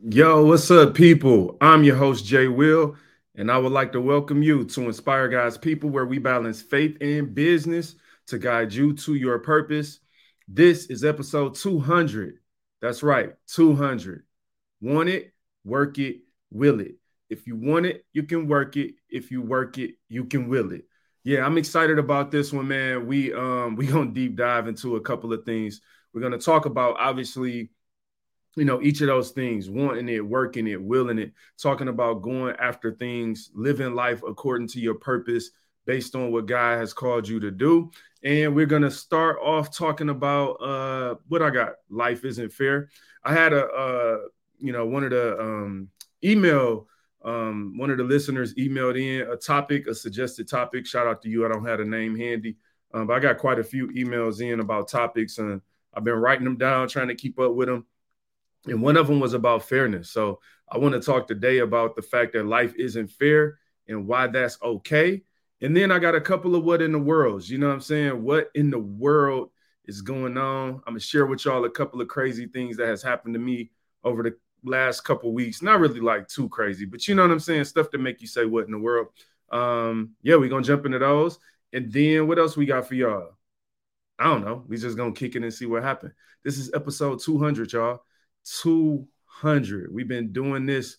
Yo, 0.00 0.44
what's 0.44 0.70
up, 0.70 0.94
people? 0.94 1.56
I'm 1.60 1.82
your 1.82 1.96
host, 1.96 2.24
J'Wil, 2.24 2.96
and 3.34 3.50
I 3.50 3.58
would 3.58 3.72
like 3.72 3.90
to 3.92 4.00
welcome 4.00 4.44
you 4.44 4.64
to 4.64 4.82
Inspire 4.82 5.26
God's 5.26 5.58
People, 5.58 5.90
where 5.90 6.06
we 6.06 6.18
balance 6.18 6.62
faith 6.62 6.96
and 7.00 7.34
business 7.34 7.96
to 8.28 8.38
guide 8.38 8.72
you 8.72 8.92
to 8.92 9.14
your 9.16 9.40
purpose. 9.40 9.98
This 10.46 10.86
is 10.86 11.02
episode 11.02 11.56
200. 11.56 12.38
That's 12.80 13.02
right, 13.02 13.32
200. 13.48 14.22
Want 14.80 15.08
it, 15.08 15.32
work 15.64 15.98
it, 15.98 16.20
will 16.52 16.78
it. 16.78 16.94
If 17.28 17.48
you 17.48 17.56
want 17.56 17.86
it, 17.86 18.04
you 18.12 18.22
can 18.22 18.46
work 18.46 18.76
it. 18.76 18.94
If 19.10 19.32
you 19.32 19.42
work 19.42 19.78
it, 19.78 19.96
you 20.08 20.26
can 20.26 20.48
will 20.48 20.70
it. 20.70 20.84
Yeah, 21.24 21.44
I'm 21.44 21.58
excited 21.58 21.98
about 21.98 22.30
this 22.30 22.52
one, 22.52 22.68
man. 22.68 23.08
We 23.08 23.32
um 23.32 23.74
we 23.76 23.88
gonna 23.88 24.12
deep 24.12 24.36
dive 24.36 24.68
into 24.68 24.94
a 24.94 25.00
couple 25.00 25.32
of 25.32 25.44
things. 25.44 25.80
We're 26.14 26.22
gonna 26.22 26.38
talk 26.38 26.66
about 26.66 26.98
obviously 27.00 27.70
you 28.58 28.64
know, 28.64 28.82
each 28.82 29.00
of 29.00 29.06
those 29.06 29.30
things, 29.30 29.70
wanting 29.70 30.08
it, 30.08 30.24
working 30.24 30.66
it, 30.66 30.82
willing 30.82 31.18
it, 31.18 31.32
talking 31.56 31.86
about 31.86 32.22
going 32.22 32.56
after 32.58 32.92
things, 32.92 33.50
living 33.54 33.94
life 33.94 34.22
according 34.26 34.66
to 34.68 34.80
your 34.80 34.96
purpose 34.96 35.50
based 35.86 36.16
on 36.16 36.32
what 36.32 36.46
God 36.46 36.78
has 36.78 36.92
called 36.92 37.28
you 37.28 37.38
to 37.38 37.52
do. 37.52 37.90
And 38.24 38.56
we're 38.56 38.66
going 38.66 38.82
to 38.82 38.90
start 38.90 39.38
off 39.40 39.74
talking 39.74 40.08
about 40.08 40.54
uh 40.54 41.14
what 41.28 41.40
I 41.40 41.50
got. 41.50 41.74
Life 41.88 42.24
isn't 42.24 42.52
fair. 42.52 42.88
I 43.22 43.32
had 43.32 43.52
a 43.52 43.64
uh 43.66 44.18
you 44.58 44.72
know, 44.72 44.86
one 44.86 45.04
of 45.04 45.10
the 45.10 45.40
um 45.40 45.88
email 46.24 46.88
um 47.24 47.74
one 47.76 47.90
of 47.90 47.98
the 47.98 48.04
listeners 48.04 48.54
emailed 48.54 49.00
in 49.00 49.30
a 49.30 49.36
topic, 49.36 49.86
a 49.86 49.94
suggested 49.94 50.48
topic. 50.48 50.84
Shout 50.84 51.06
out 51.06 51.22
to 51.22 51.28
you. 51.28 51.46
I 51.46 51.48
don't 51.48 51.64
have 51.64 51.78
a 51.78 51.84
name 51.84 52.16
handy. 52.18 52.56
Um, 52.92 53.06
but 53.06 53.14
I 53.14 53.20
got 53.20 53.38
quite 53.38 53.60
a 53.60 53.64
few 53.64 53.88
emails 53.88 54.40
in 54.40 54.60
about 54.60 54.88
topics 54.88 55.38
and 55.38 55.60
I've 55.94 56.04
been 56.04 56.14
writing 56.14 56.44
them 56.44 56.56
down, 56.56 56.88
trying 56.88 57.08
to 57.08 57.14
keep 57.14 57.38
up 57.38 57.52
with 57.52 57.68
them 57.68 57.86
and 58.70 58.82
one 58.82 58.96
of 58.96 59.06
them 59.06 59.20
was 59.20 59.34
about 59.34 59.68
fairness. 59.68 60.10
So 60.10 60.40
I 60.70 60.78
want 60.78 60.94
to 60.94 61.00
talk 61.00 61.26
today 61.26 61.58
about 61.58 61.96
the 61.96 62.02
fact 62.02 62.32
that 62.34 62.46
life 62.46 62.74
isn't 62.76 63.10
fair 63.10 63.58
and 63.88 64.06
why 64.06 64.26
that's 64.26 64.58
okay. 64.62 65.22
And 65.60 65.76
then 65.76 65.90
I 65.90 65.98
got 65.98 66.14
a 66.14 66.20
couple 66.20 66.54
of 66.54 66.64
what 66.64 66.82
in 66.82 66.92
the 66.92 66.98
worlds, 66.98 67.50
you 67.50 67.58
know 67.58 67.68
what 67.68 67.74
I'm 67.74 67.80
saying? 67.80 68.22
What 68.22 68.50
in 68.54 68.70
the 68.70 68.78
world 68.78 69.50
is 69.86 70.02
going 70.02 70.36
on? 70.36 70.74
I'm 70.86 70.92
gonna 70.92 71.00
share 71.00 71.26
with 71.26 71.44
y'all 71.44 71.64
a 71.64 71.70
couple 71.70 72.00
of 72.00 72.08
crazy 72.08 72.46
things 72.46 72.76
that 72.76 72.86
has 72.88 73.02
happened 73.02 73.34
to 73.34 73.40
me 73.40 73.70
over 74.04 74.22
the 74.22 74.36
last 74.62 75.00
couple 75.00 75.32
weeks. 75.32 75.62
Not 75.62 75.80
really 75.80 76.00
like 76.00 76.28
too 76.28 76.48
crazy, 76.48 76.84
but 76.84 77.08
you 77.08 77.14
know 77.14 77.22
what 77.22 77.32
I'm 77.32 77.40
saying? 77.40 77.64
Stuff 77.64 77.90
to 77.90 77.98
make 77.98 78.20
you 78.20 78.28
say 78.28 78.44
what 78.44 78.66
in 78.66 78.72
the 78.72 78.78
world. 78.78 79.08
Um, 79.50 80.10
yeah, 80.22 80.36
we're 80.36 80.48
gonna 80.48 80.62
jump 80.62 80.86
into 80.86 80.98
those. 80.98 81.38
And 81.72 81.92
then 81.92 82.28
what 82.28 82.38
else 82.38 82.56
we 82.56 82.66
got 82.66 82.86
for 82.86 82.94
y'all? 82.94 83.32
I 84.18 84.24
don't 84.24 84.44
know. 84.44 84.64
We 84.68 84.76
just 84.76 84.96
gonna 84.96 85.12
kick 85.12 85.34
it 85.34 85.42
and 85.42 85.52
see 85.52 85.66
what 85.66 85.82
happened. 85.82 86.12
This 86.44 86.58
is 86.58 86.72
episode 86.72 87.20
200, 87.20 87.72
y'all. 87.72 88.02
200. 88.62 89.92
We've 89.92 90.08
been 90.08 90.32
doing 90.32 90.66
this 90.66 90.96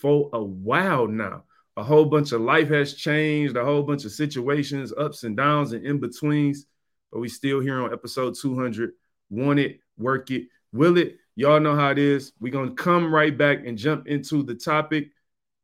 for 0.00 0.30
a 0.32 0.42
while 0.42 1.06
now. 1.06 1.44
A 1.76 1.82
whole 1.82 2.04
bunch 2.04 2.32
of 2.32 2.42
life 2.42 2.68
has 2.68 2.94
changed, 2.94 3.56
a 3.56 3.64
whole 3.64 3.82
bunch 3.82 4.04
of 4.04 4.12
situations, 4.12 4.92
ups 4.96 5.24
and 5.24 5.36
downs, 5.36 5.72
and 5.72 5.86
in 5.86 6.00
betweens. 6.00 6.66
But 7.10 7.20
we 7.20 7.28
still 7.28 7.60
here 7.60 7.82
on 7.82 7.92
episode 7.92 8.34
200. 8.40 8.92
Want 9.30 9.58
it, 9.58 9.80
work 9.96 10.30
it, 10.30 10.48
will 10.72 10.98
it? 10.98 11.16
Y'all 11.34 11.60
know 11.60 11.74
how 11.74 11.90
it 11.90 11.98
is. 11.98 12.32
We're 12.40 12.52
gonna 12.52 12.74
come 12.74 13.12
right 13.12 13.36
back 13.36 13.64
and 13.66 13.78
jump 13.78 14.06
into 14.06 14.42
the 14.42 14.54
topic 14.54 15.10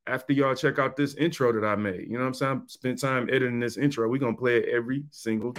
after 0.07 0.33
y'all 0.33 0.55
check 0.55 0.79
out 0.79 0.97
this 0.97 1.15
intro 1.17 1.53
that 1.53 1.67
I 1.67 1.77
made. 1.77 2.09
You 2.09 2.15
know 2.15 2.21
what 2.21 2.29
I'm 2.29 2.35
saying? 2.35 2.63
Spend 2.69 2.99
time 2.99 3.29
editing 3.31 3.61
this 3.61 3.77
intro. 3.77 4.09
We're 4.09 4.19
gonna 4.19 4.37
play 4.37 4.59
it 4.59 4.71
every 4.71 5.05
single. 5.11 5.55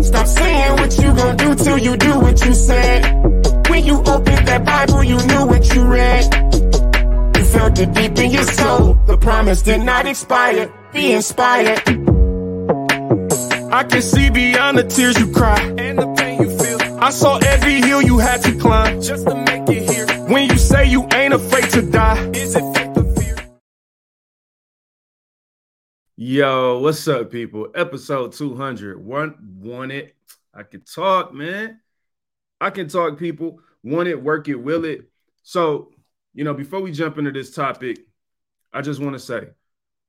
Stop 0.00 0.26
saying 0.26 0.72
what 0.76 0.96
you 0.98 1.14
gonna 1.14 1.36
do 1.36 1.54
till 1.56 1.78
you 1.78 1.96
do 1.96 2.20
what 2.20 2.44
you 2.44 2.54
said. 2.54 3.35
When 3.76 3.84
you 3.84 3.98
opened 3.98 4.48
that 4.48 4.64
Bible, 4.64 5.04
you 5.04 5.18
knew 5.26 5.44
what 5.44 5.74
you 5.74 5.84
read. 5.84 6.24
You 7.36 7.44
felt 7.44 7.78
it 7.78 7.92
deep 7.92 8.16
in 8.16 8.30
your 8.30 8.42
soul. 8.44 8.94
The 9.06 9.18
promise 9.18 9.60
did 9.60 9.82
not 9.82 10.06
expire. 10.06 10.72
Be 10.94 11.12
inspired. 11.12 11.82
I 13.70 13.84
can 13.84 14.00
see 14.00 14.30
beyond 14.30 14.78
the 14.78 14.84
tears 14.84 15.18
you 15.18 15.30
cry 15.30 15.60
and 15.76 15.98
the 15.98 16.06
pain 16.14 16.40
you 16.40 16.58
feel. 16.58 16.78
I 17.04 17.10
saw 17.10 17.36
every 17.36 17.82
hill 17.82 18.00
you 18.00 18.16
had 18.16 18.40
to 18.44 18.58
climb 18.58 19.02
just 19.02 19.26
to 19.26 19.34
make 19.34 19.68
it 19.68 19.90
here. 19.90 20.06
When 20.26 20.48
you 20.48 20.56
say 20.56 20.86
you 20.86 21.06
ain't 21.12 21.34
afraid 21.34 21.68
to 21.72 21.82
die, 21.82 22.30
is 22.30 22.56
it 22.56 22.74
faith 22.74 22.96
or 22.96 23.14
fear? 23.14 23.36
Yo, 26.16 26.78
what's 26.78 27.06
up, 27.08 27.30
people? 27.30 27.68
Episode 27.74 28.32
200. 28.32 28.98
One, 28.98 29.34
want 29.60 29.92
it. 29.92 30.16
I 30.54 30.62
can 30.62 30.80
talk, 30.80 31.34
man. 31.34 31.80
I 32.58 32.70
can 32.70 32.88
talk, 32.88 33.18
people 33.18 33.60
want 33.82 34.08
it, 34.08 34.22
work 34.22 34.48
it, 34.48 34.54
will 34.54 34.84
it. 34.84 35.02
So, 35.42 35.90
you 36.34 36.44
know, 36.44 36.54
before 36.54 36.80
we 36.80 36.92
jump 36.92 37.18
into 37.18 37.32
this 37.32 37.52
topic, 37.52 37.98
I 38.72 38.82
just 38.82 39.00
want 39.00 39.14
to 39.14 39.18
say, 39.18 39.48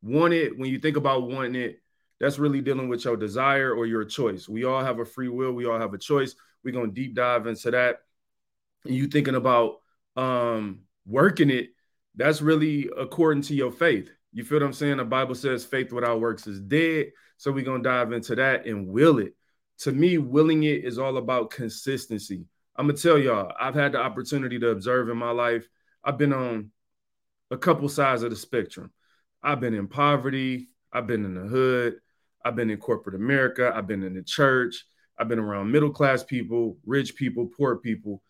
want 0.02 0.34
it, 0.34 0.58
when 0.58 0.70
you 0.70 0.80
think 0.80 0.98
about 0.98 1.30
wanting 1.30 1.56
it, 1.56 1.82
that's 2.20 2.40
really 2.40 2.62
dealing 2.62 2.90
with 2.90 3.06
your 3.06 3.16
desire 3.16 3.72
or 3.74 3.86
your 3.86 4.04
choice. 4.04 4.50
We 4.50 4.64
all 4.64 4.84
have 4.84 5.00
a 5.00 5.06
free 5.06 5.30
will, 5.30 5.54
we 5.54 5.66
all 5.66 5.80
have 5.80 5.94
a 5.94 6.00
choice. 6.00 6.36
We're 6.64 6.74
going 6.74 6.94
to 6.94 7.02
deep 7.02 7.16
dive 7.16 7.48
into 7.48 7.72
that. 7.72 8.00
And 8.86 8.96
you 8.96 9.08
thinking 9.08 9.36
about 9.36 9.82
um 10.16 10.80
working 11.06 11.52
it, 11.52 11.70
that's 12.16 12.42
really 12.42 12.90
according 12.98 13.44
to 13.44 13.56
your 13.56 13.72
faith. 13.72 14.12
You 14.34 14.44
feel 14.44 14.60
what 14.60 14.66
I'm 14.66 14.74
saying? 14.74 14.98
The 14.98 15.06
Bible 15.06 15.36
says 15.36 15.64
faith 15.64 15.94
without 15.94 16.20
works 16.20 16.48
is 16.48 16.60
dead. 16.60 17.12
So 17.38 17.52
we're 17.52 17.64
going 17.64 17.84
to 17.84 17.90
dive 17.90 18.12
into 18.12 18.36
that 18.36 18.66
and 18.66 18.88
will 18.88 19.20
it. 19.20 19.36
To 19.80 19.92
me, 19.92 20.18
willing 20.18 20.64
it 20.64 20.84
is 20.84 20.98
all 20.98 21.18
about 21.18 21.52
consistency. 21.52 22.46
I'm 22.78 22.86
gonna 22.86 22.98
tell 22.98 23.18
y'all, 23.18 23.52
I've 23.60 23.74
had 23.74 23.94
the 23.94 24.00
opportunity 24.00 24.60
to 24.60 24.70
observe 24.70 25.10
in 25.10 25.18
my 25.18 25.32
life. 25.32 25.68
I've 26.04 26.20
been 26.20 26.32
on 26.32 26.72
a 27.50 27.58
couple 27.58 27.90
sides 27.90 28.22
of 28.22 28.30
the 28.30 28.36
spectrum. 28.36 28.92
I've 29.42 29.60
been 29.60 29.74
in 29.74 29.88
poverty, 29.88 30.70
I've 30.94 31.08
been 31.08 31.26
in 31.26 31.34
the 31.34 31.48
hood, 31.48 31.96
I've 32.46 32.56
been 32.56 32.70
in 32.70 32.78
corporate 32.78 33.16
America, 33.16 33.72
I've 33.74 33.88
been 33.88 34.04
in 34.04 34.14
the 34.14 34.22
church, 34.22 34.86
I've 35.18 35.28
been 35.28 35.40
around 35.40 35.72
middle 35.72 35.90
class 35.90 36.24
people, 36.24 36.78
rich 36.86 37.16
people, 37.16 37.50
poor 37.58 37.78
people. 37.78 38.22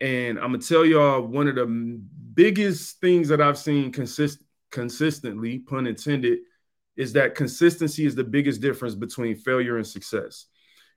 And 0.00 0.38
I'm 0.38 0.52
gonna 0.52 0.58
tell 0.58 0.84
y'all 0.84 1.22
one 1.22 1.48
of 1.48 1.56
the 1.56 1.66
biggest 1.66 3.00
things 3.00 3.26
that 3.28 3.40
I've 3.40 3.58
seen 3.58 3.90
consist 3.90 4.38
consistently, 4.70 5.58
pun 5.58 5.88
intended, 5.88 6.38
is 6.96 7.12
that 7.14 7.34
consistency 7.34 8.06
is 8.06 8.14
the 8.14 8.24
biggest 8.24 8.60
difference 8.60 8.94
between 8.94 9.34
failure 9.34 9.78
and 9.78 9.86
success. 9.86 10.46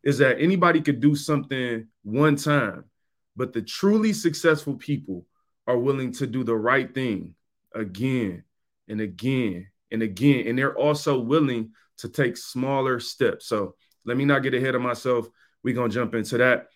Is 0.03 0.20
that 0.20 0.40
anybody 0.40 0.81
could 0.81 1.00
do 1.00 1.16
something 1.16 1.88
one 2.03 2.36
time 2.36 2.86
but 3.35 3.53
the 3.53 3.62
truly 3.62 4.13
successful 4.13 4.75
people 4.75 5.25
are 5.67 5.78
willing 5.78 6.12
to 6.13 6.28
do 6.28 6.44
the 6.44 6.56
right 6.56 6.94
thing 6.94 7.35
again 7.73 8.44
and 8.88 9.01
again 9.01 9.67
and 9.91 10.01
again. 10.01 10.47
And 10.47 10.57
they're 10.57 10.78
also 10.78 11.19
willing 11.19 11.72
to 11.97 12.09
take 12.09 12.38
smaller 12.38 13.00
steps. 13.00 13.47
So 13.47 13.75
let 14.06 14.17
me 14.17 14.25
not 14.25 14.44
get 14.44 14.53
ahead 14.53 14.75
of 14.75 14.81
myself. 14.81 15.28
We're 15.63 15.75
going 15.75 15.91
to 15.91 15.95
jump 15.95 16.16
into 16.16 16.38
that. 16.40 16.67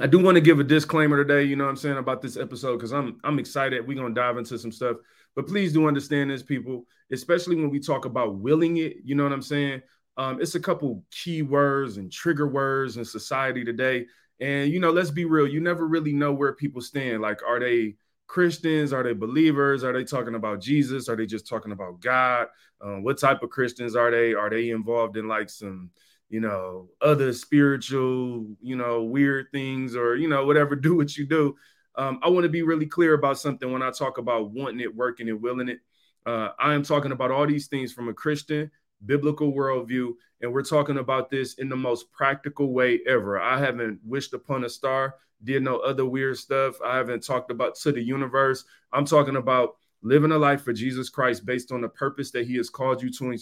I 0.00 0.06
do 0.06 0.18
want 0.20 0.36
to 0.36 0.40
give 0.40 0.60
a 0.60 0.64
disclaimer 0.64 1.22
today, 1.22 1.42
you 1.42 1.56
know 1.56 1.64
what 1.64 1.70
I'm 1.70 1.76
saying, 1.76 1.96
about 1.96 2.22
this 2.22 2.36
episode 2.36 2.76
because 2.76 2.92
I'm 2.92 3.18
I'm 3.24 3.40
excited. 3.40 3.86
We're 3.86 3.96
gonna 3.96 4.14
dive 4.14 4.38
into 4.38 4.56
some 4.56 4.70
stuff. 4.70 4.98
But 5.34 5.48
please 5.48 5.72
do 5.72 5.88
understand 5.88 6.30
this, 6.30 6.42
people, 6.42 6.86
especially 7.10 7.56
when 7.56 7.70
we 7.70 7.80
talk 7.80 8.04
about 8.04 8.36
willing 8.36 8.76
it, 8.76 8.98
you 9.04 9.16
know 9.16 9.24
what 9.24 9.32
I'm 9.32 9.42
saying? 9.42 9.82
Um, 10.16 10.40
it's 10.40 10.54
a 10.54 10.60
couple 10.60 11.04
key 11.10 11.42
words 11.42 11.96
and 11.96 12.12
trigger 12.12 12.46
words 12.46 12.96
in 12.96 13.04
society 13.04 13.64
today 13.64 14.06
and 14.40 14.72
you 14.72 14.80
know, 14.80 14.90
let's 14.90 15.10
be 15.10 15.24
real, 15.24 15.46
you 15.46 15.60
never 15.60 15.86
really 15.86 16.12
know 16.12 16.32
where 16.32 16.52
people 16.52 16.80
stand. 16.80 17.22
Like, 17.22 17.40
are 17.46 17.58
they 17.60 17.96
Christians? 18.28 18.92
Are 18.92 19.02
they 19.02 19.14
believers? 19.14 19.82
Are 19.82 19.92
they 19.92 20.04
talking 20.04 20.34
about 20.34 20.60
Jesus? 20.60 21.08
Are 21.08 21.16
they 21.16 21.26
just 21.26 21.48
talking 21.48 21.72
about 21.72 22.00
God? 22.00 22.48
Um, 22.80 23.02
what 23.02 23.18
type 23.18 23.42
of 23.42 23.50
Christians 23.50 23.96
are 23.96 24.10
they? 24.10 24.34
Are 24.34 24.50
they 24.50 24.70
involved 24.70 25.16
in 25.16 25.26
like 25.26 25.50
some, 25.50 25.90
you 26.28 26.40
know, 26.40 26.88
other 27.00 27.32
spiritual, 27.32 28.46
you 28.60 28.76
know, 28.76 29.02
weird 29.02 29.46
things 29.50 29.96
or, 29.96 30.14
you 30.14 30.28
know, 30.28 30.46
whatever, 30.46 30.76
do 30.76 30.94
what 30.94 31.16
you 31.16 31.26
do. 31.26 31.56
Um, 31.96 32.20
I 32.22 32.28
want 32.28 32.44
to 32.44 32.50
be 32.50 32.62
really 32.62 32.86
clear 32.86 33.14
about 33.14 33.40
something 33.40 33.72
when 33.72 33.82
I 33.82 33.90
talk 33.90 34.18
about 34.18 34.52
wanting 34.52 34.80
it, 34.80 34.94
working 34.94 35.26
it, 35.26 35.40
willing 35.40 35.68
it. 35.68 35.80
Uh, 36.24 36.50
I 36.60 36.74
am 36.74 36.84
talking 36.84 37.12
about 37.12 37.30
all 37.30 37.46
these 37.46 37.66
things 37.66 37.92
from 37.92 38.08
a 38.08 38.14
Christian 38.14 38.70
biblical 39.04 39.52
worldview. 39.52 40.12
And 40.40 40.52
we're 40.52 40.62
talking 40.62 40.98
about 40.98 41.30
this 41.30 41.54
in 41.54 41.68
the 41.68 41.76
most 41.76 42.10
practical 42.12 42.72
way 42.72 43.00
ever. 43.06 43.40
I 43.40 43.58
haven't 43.58 44.00
wished 44.04 44.34
upon 44.34 44.64
a 44.64 44.68
star, 44.68 45.16
did 45.42 45.62
no 45.62 45.78
other 45.78 46.04
weird 46.04 46.36
stuff. 46.36 46.76
I 46.84 46.96
haven't 46.96 47.24
talked 47.24 47.50
about 47.50 47.74
to 47.76 47.92
the 47.92 48.02
universe. 48.02 48.64
I'm 48.92 49.04
talking 49.04 49.36
about 49.36 49.76
living 50.02 50.32
a 50.32 50.38
life 50.38 50.62
for 50.62 50.72
Jesus 50.72 51.08
Christ 51.08 51.44
based 51.44 51.72
on 51.72 51.80
the 51.80 51.88
purpose 51.88 52.30
that 52.32 52.46
He 52.46 52.56
has 52.56 52.70
called 52.70 53.02
you 53.02 53.10
to 53.12 53.32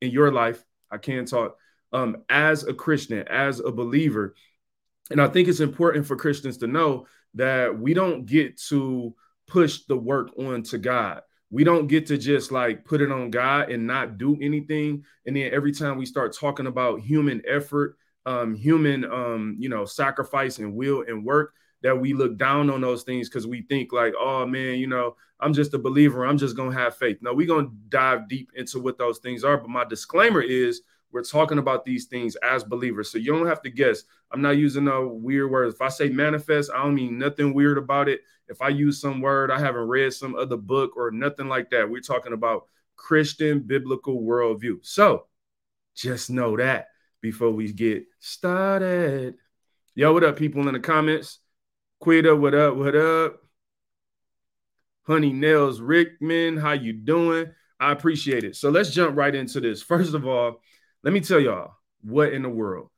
in, 0.00 0.10
your 0.10 0.32
life. 0.32 0.64
I 0.90 0.98
can 0.98 1.24
talk 1.24 1.56
um, 1.92 2.18
as 2.28 2.64
a 2.64 2.74
Christian, 2.74 3.26
as 3.28 3.60
a 3.60 3.72
believer. 3.72 4.34
And 5.10 5.20
I 5.20 5.28
think 5.28 5.48
it's 5.48 5.60
important 5.60 6.06
for 6.06 6.16
Christians 6.16 6.58
to 6.58 6.66
know 6.66 7.06
that 7.34 7.78
we 7.78 7.94
don't 7.94 8.26
get 8.26 8.60
to 8.68 9.14
push 9.46 9.80
the 9.88 9.96
work 9.96 10.30
on 10.38 10.62
to 10.62 10.78
God 10.78 11.22
we 11.54 11.62
don't 11.62 11.86
get 11.86 12.04
to 12.06 12.18
just 12.18 12.50
like 12.50 12.84
put 12.84 13.00
it 13.00 13.12
on 13.12 13.30
God 13.30 13.70
and 13.70 13.86
not 13.86 14.18
do 14.18 14.36
anything. 14.42 15.04
And 15.24 15.36
then 15.36 15.52
every 15.52 15.70
time 15.70 15.96
we 15.96 16.04
start 16.04 16.36
talking 16.36 16.66
about 16.66 16.98
human 16.98 17.40
effort, 17.46 17.96
um, 18.26 18.56
human, 18.56 19.04
um, 19.04 19.54
you 19.56 19.68
know, 19.68 19.84
sacrifice 19.84 20.58
and 20.58 20.74
will 20.74 21.04
and 21.06 21.24
work, 21.24 21.52
that 21.82 21.96
we 21.96 22.12
look 22.12 22.38
down 22.38 22.70
on 22.70 22.80
those 22.80 23.04
things 23.04 23.28
because 23.28 23.46
we 23.46 23.62
think 23.62 23.92
like, 23.92 24.14
oh 24.18 24.44
man, 24.44 24.78
you 24.80 24.88
know, 24.88 25.14
I'm 25.38 25.52
just 25.52 25.74
a 25.74 25.78
believer. 25.78 26.26
I'm 26.26 26.38
just 26.38 26.56
gonna 26.56 26.76
have 26.76 26.96
faith. 26.96 27.18
No, 27.20 27.32
we're 27.32 27.46
gonna 27.46 27.70
dive 27.88 28.28
deep 28.28 28.50
into 28.56 28.80
what 28.80 28.98
those 28.98 29.18
things 29.18 29.44
are. 29.44 29.56
But 29.56 29.70
my 29.70 29.84
disclaimer 29.84 30.42
is 30.42 30.80
we're 31.12 31.22
talking 31.22 31.58
about 31.58 31.84
these 31.84 32.06
things 32.06 32.34
as 32.36 32.64
believers. 32.64 33.12
So 33.12 33.18
you 33.18 33.32
don't 33.32 33.46
have 33.46 33.62
to 33.62 33.70
guess. 33.70 34.02
I'm 34.32 34.42
not 34.42 34.56
using 34.56 34.86
no 34.86 35.06
weird 35.06 35.52
words. 35.52 35.76
If 35.76 35.82
I 35.82 35.88
say 35.88 36.08
manifest, 36.08 36.72
I 36.74 36.82
don't 36.82 36.96
mean 36.96 37.16
nothing 37.16 37.54
weird 37.54 37.78
about 37.78 38.08
it. 38.08 38.22
If 38.48 38.60
I 38.60 38.68
use 38.68 39.00
some 39.00 39.20
word, 39.20 39.50
I 39.50 39.58
haven't 39.58 39.88
read 39.88 40.12
some 40.12 40.34
other 40.34 40.56
book 40.56 40.96
or 40.96 41.10
nothing 41.10 41.48
like 41.48 41.70
that. 41.70 41.88
We're 41.88 42.00
talking 42.00 42.32
about 42.32 42.66
Christian 42.96 43.60
biblical 43.60 44.20
worldview. 44.20 44.84
So 44.84 45.26
just 45.94 46.30
know 46.30 46.56
that 46.56 46.88
before 47.20 47.50
we 47.50 47.72
get 47.72 48.04
started. 48.20 49.36
Yo, 49.94 50.12
what 50.12 50.24
up, 50.24 50.36
people 50.36 50.66
in 50.68 50.74
the 50.74 50.80
comments? 50.80 51.38
Quita, 52.00 52.34
what 52.36 52.54
up? 52.54 52.76
What 52.76 52.94
up? 52.94 53.40
Honey 55.06 55.32
Nails 55.32 55.80
Rickman, 55.80 56.56
how 56.56 56.72
you 56.72 56.92
doing? 56.92 57.50
I 57.78 57.92
appreciate 57.92 58.44
it. 58.44 58.56
So 58.56 58.70
let's 58.70 58.90
jump 58.90 59.16
right 59.16 59.34
into 59.34 59.60
this. 59.60 59.82
First 59.82 60.14
of 60.14 60.26
all, 60.26 60.60
let 61.02 61.12
me 61.12 61.20
tell 61.20 61.40
y'all 61.40 61.74
what 62.02 62.32
in 62.32 62.42
the 62.42 62.48
world. 62.48 62.90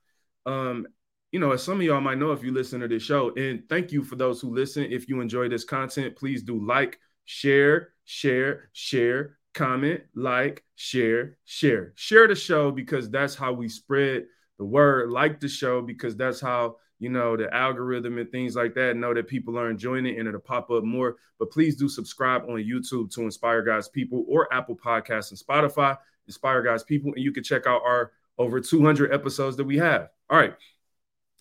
Um, 0.44 0.87
you 1.36 1.40
know, 1.40 1.52
as 1.52 1.62
some 1.62 1.76
of 1.76 1.82
y'all 1.82 2.00
might 2.00 2.16
know 2.16 2.32
if 2.32 2.42
you 2.42 2.50
listen 2.50 2.80
to 2.80 2.88
this 2.88 3.02
show, 3.02 3.30
and 3.34 3.62
thank 3.68 3.92
you 3.92 4.02
for 4.02 4.16
those 4.16 4.40
who 4.40 4.54
listen. 4.54 4.84
If 4.84 5.06
you 5.06 5.20
enjoy 5.20 5.50
this 5.50 5.64
content, 5.64 6.16
please 6.16 6.42
do 6.42 6.66
like, 6.66 6.98
share, 7.26 7.90
share, 8.06 8.70
share, 8.72 9.36
comment, 9.52 10.00
like, 10.14 10.64
share, 10.76 11.36
share. 11.44 11.92
Share 11.94 12.26
the 12.26 12.34
show 12.34 12.70
because 12.70 13.10
that's 13.10 13.34
how 13.34 13.52
we 13.52 13.68
spread 13.68 14.24
the 14.56 14.64
word. 14.64 15.10
Like 15.10 15.38
the 15.38 15.46
show 15.46 15.82
because 15.82 16.16
that's 16.16 16.40
how 16.40 16.76
you 17.00 17.10
know, 17.10 17.36
the 17.36 17.54
algorithm 17.54 18.16
and 18.16 18.32
things 18.32 18.56
like 18.56 18.72
that, 18.72 18.96
know 18.96 19.12
that 19.12 19.28
people 19.28 19.58
are 19.58 19.68
enjoying 19.68 20.06
it 20.06 20.18
and 20.18 20.26
it'll 20.26 20.40
pop 20.40 20.70
up 20.70 20.84
more. 20.84 21.16
But 21.38 21.50
please 21.50 21.76
do 21.76 21.86
subscribe 21.86 22.44
on 22.44 22.56
YouTube 22.56 23.12
to 23.12 23.20
Inspire 23.24 23.60
God's 23.60 23.90
People 23.90 24.24
or 24.26 24.50
Apple 24.54 24.74
Podcasts 24.74 25.28
and 25.32 25.38
Spotify, 25.38 25.98
Inspire 26.26 26.62
God's 26.62 26.84
People. 26.84 27.12
And 27.14 27.22
you 27.22 27.32
can 27.32 27.44
check 27.44 27.66
out 27.66 27.82
our 27.84 28.12
over 28.38 28.58
200 28.58 29.12
episodes 29.12 29.58
that 29.58 29.64
we 29.64 29.76
have. 29.76 30.08
All 30.30 30.38
right. 30.38 30.54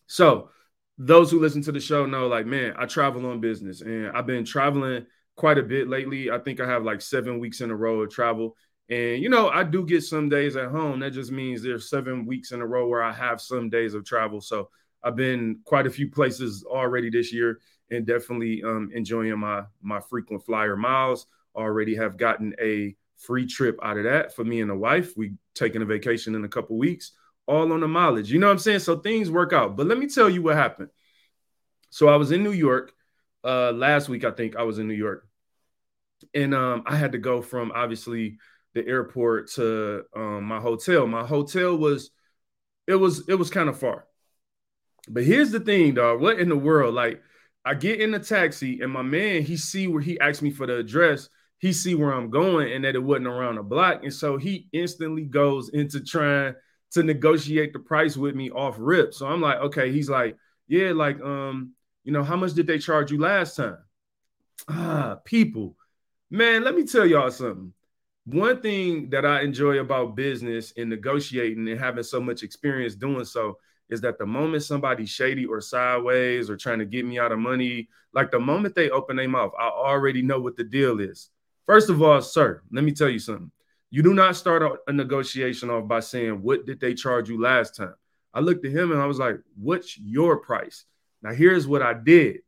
So, 0.07 0.49
those 0.97 1.29
who 1.29 1.41
listen 1.41 1.61
to 1.63 1.73
the 1.73 1.79
show 1.79 2.05
know, 2.05 2.27
like, 2.27 2.45
man, 2.45 2.73
I 2.77 2.85
travel 2.85 3.25
on 3.25 3.41
business 3.41 3.81
and 3.81 4.07
I've 4.15 4.25
been 4.25 4.45
traveling 4.45 5.05
quite 5.35 5.57
a 5.57 5.63
bit 5.63 5.89
lately. 5.89 6.31
I 6.31 6.39
think 6.39 6.61
I 6.61 6.67
have 6.67 6.83
like 6.83 7.01
seven 7.01 7.39
weeks 7.39 7.59
in 7.59 7.69
a 7.69 7.75
row 7.75 8.01
of 8.01 8.09
travel. 8.09 8.55
And, 8.89 9.21
you 9.21 9.29
know, 9.29 9.49
I 9.49 9.63
do 9.63 9.85
get 9.85 10.03
some 10.03 10.29
days 10.29 10.55
at 10.55 10.69
home. 10.69 10.99
That 10.99 11.11
just 11.11 11.31
means 11.31 11.61
there's 11.61 11.89
seven 11.89 12.25
weeks 12.25 12.51
in 12.51 12.61
a 12.61 12.65
row 12.65 12.87
where 12.87 13.03
I 13.03 13.11
have 13.11 13.41
some 13.41 13.69
days 13.69 13.93
of 13.93 14.05
travel. 14.05 14.41
So, 14.41 14.69
I've 15.05 15.15
been 15.15 15.59
quite 15.65 15.85
a 15.85 15.91
few 15.91 16.09
places 16.09 16.65
already 16.67 17.11
this 17.11 17.31
year 17.31 17.59
and 17.91 18.07
definitely 18.07 18.63
um, 18.63 18.89
enjoying 18.93 19.37
my 19.37 19.63
my 19.81 19.99
frequent 19.99 20.43
flyer 20.43 20.75
miles. 20.75 21.27
Already 21.55 21.95
have 21.95 22.17
gotten 22.17 22.55
a 22.59 22.95
free 23.15 23.45
trip 23.45 23.77
out 23.83 23.97
of 23.97 24.03
that 24.03 24.35
for 24.35 24.43
me 24.43 24.61
and 24.61 24.69
the 24.69 24.75
wife. 24.75 25.15
We 25.15 25.33
taking 25.53 25.83
a 25.83 25.85
vacation 25.85 26.35
in 26.35 26.43
a 26.43 26.49
couple 26.49 26.77
weeks, 26.77 27.11
all 27.47 27.71
on 27.71 27.79
the 27.79 27.87
mileage. 27.87 28.31
You 28.31 28.39
know 28.39 28.47
what 28.47 28.53
I'm 28.53 28.59
saying? 28.59 28.79
So 28.79 28.97
things 28.97 29.29
work 29.29 29.53
out. 29.53 29.75
But 29.75 29.87
let 29.87 29.97
me 29.97 30.07
tell 30.07 30.29
you 30.29 30.41
what 30.41 30.55
happened. 30.55 30.89
So 31.89 32.07
I 32.07 32.15
was 32.15 32.31
in 32.31 32.43
New 32.43 32.51
York 32.51 32.91
uh, 33.43 33.71
last 33.71 34.09
week. 34.09 34.23
I 34.23 34.31
think 34.31 34.55
I 34.55 34.63
was 34.63 34.79
in 34.79 34.87
New 34.87 34.95
York, 34.95 35.27
and 36.33 36.53
um, 36.53 36.83
I 36.85 36.95
had 36.95 37.13
to 37.13 37.17
go 37.17 37.41
from 37.41 37.71
obviously 37.73 38.37
the 38.73 38.85
airport 38.85 39.51
to 39.51 40.03
um, 40.15 40.43
my 40.43 40.59
hotel. 40.59 41.07
My 41.07 41.25
hotel 41.25 41.77
was 41.77 42.11
it 42.87 42.95
was 42.95 43.27
it 43.29 43.35
was 43.35 43.49
kind 43.49 43.69
of 43.69 43.79
far 43.79 44.05
but 45.07 45.23
here's 45.23 45.51
the 45.51 45.59
thing, 45.59 45.93
dog. 45.93 46.21
What 46.21 46.39
in 46.39 46.49
the 46.49 46.55
world? 46.55 46.95
Like, 46.95 47.21
I 47.63 47.73
get 47.73 48.01
in 48.01 48.11
the 48.11 48.19
taxi 48.19 48.81
and 48.81 48.91
my 48.91 49.01
man, 49.01 49.43
he 49.43 49.57
see 49.57 49.87
where 49.87 50.01
he 50.01 50.19
asked 50.19 50.41
me 50.41 50.51
for 50.51 50.67
the 50.67 50.77
address. 50.77 51.29
He 51.59 51.73
see 51.73 51.95
where 51.95 52.13
I'm 52.13 52.29
going 52.29 52.71
and 52.71 52.83
that 52.85 52.95
it 52.95 53.03
wasn't 53.03 53.27
around 53.27 53.55
the 53.55 53.63
block. 53.63 54.03
And 54.03 54.13
so 54.13 54.37
he 54.37 54.67
instantly 54.71 55.23
goes 55.23 55.69
into 55.69 56.03
trying 56.03 56.55
to 56.91 57.03
negotiate 57.03 57.73
the 57.73 57.79
price 57.79 58.15
with 58.15 58.35
me 58.35 58.49
off 58.51 58.75
rip. 58.79 59.13
So 59.13 59.27
I'm 59.27 59.41
like, 59.41 59.57
okay, 59.57 59.91
he's 59.91 60.09
like, 60.09 60.37
yeah, 60.67 60.91
like, 60.91 61.19
um, 61.21 61.73
you 62.03 62.11
know, 62.11 62.23
how 62.23 62.35
much 62.35 62.53
did 62.53 62.67
they 62.67 62.79
charge 62.79 63.11
you 63.11 63.19
last 63.19 63.57
time? 63.57 63.77
Ah, 64.69 65.17
people, 65.25 65.75
man, 66.29 66.63
let 66.63 66.75
me 66.75 66.85
tell 66.85 67.05
y'all 67.05 67.31
something. 67.31 67.73
One 68.25 68.61
thing 68.61 69.09
that 69.11 69.25
I 69.25 69.41
enjoy 69.41 69.79
about 69.79 70.15
business 70.15 70.73
and 70.77 70.89
negotiating 70.89 71.67
and 71.67 71.79
having 71.79 72.03
so 72.03 72.19
much 72.19 72.41
experience 72.41 72.95
doing 72.95 73.25
so 73.25 73.59
is 73.89 74.01
that 74.01 74.17
the 74.17 74.25
moment 74.25 74.63
somebody's 74.63 75.09
shady 75.09 75.45
or 75.45 75.61
sideways 75.61 76.49
or 76.49 76.57
trying 76.57 76.79
to 76.79 76.85
get 76.85 77.05
me 77.05 77.19
out 77.19 77.31
of 77.31 77.37
money, 77.37 77.87
like 78.13 78.31
the 78.31 78.39
moment 78.39 78.73
they 78.73 78.89
open 78.89 79.15
their 79.15 79.29
mouth, 79.29 79.51
I 79.59 79.67
already 79.67 80.23
know 80.23 80.39
what 80.39 80.55
the 80.55 80.63
deal 80.63 80.99
is. 80.99 81.29
First 81.65 81.89
of 81.89 82.01
all, 82.01 82.21
sir, 82.21 82.61
let 82.71 82.83
me 82.83 82.93
tell 82.93 83.09
you 83.09 83.19
something. 83.19 83.51
You 83.95 84.03
do 84.03 84.13
not 84.13 84.35
start 84.35 84.61
a 84.87 84.91
negotiation 84.91 85.69
off 85.69 85.87
by 85.87 86.01
saying, 86.01 86.41
What 86.41 86.65
did 86.65 86.81
they 86.81 86.93
charge 86.93 87.29
you 87.29 87.39
last 87.39 87.77
time? 87.77 87.95
I 88.33 88.41
looked 88.41 88.65
at 88.65 88.73
him 88.73 88.91
and 88.91 89.01
I 89.01 89.05
was 89.05 89.19
like, 89.19 89.37
What's 89.55 89.97
your 89.97 90.35
price? 90.35 90.83
Now, 91.21 91.31
here's 91.31 91.65
what 91.65 91.81
I 91.81 91.93
did 91.93 92.41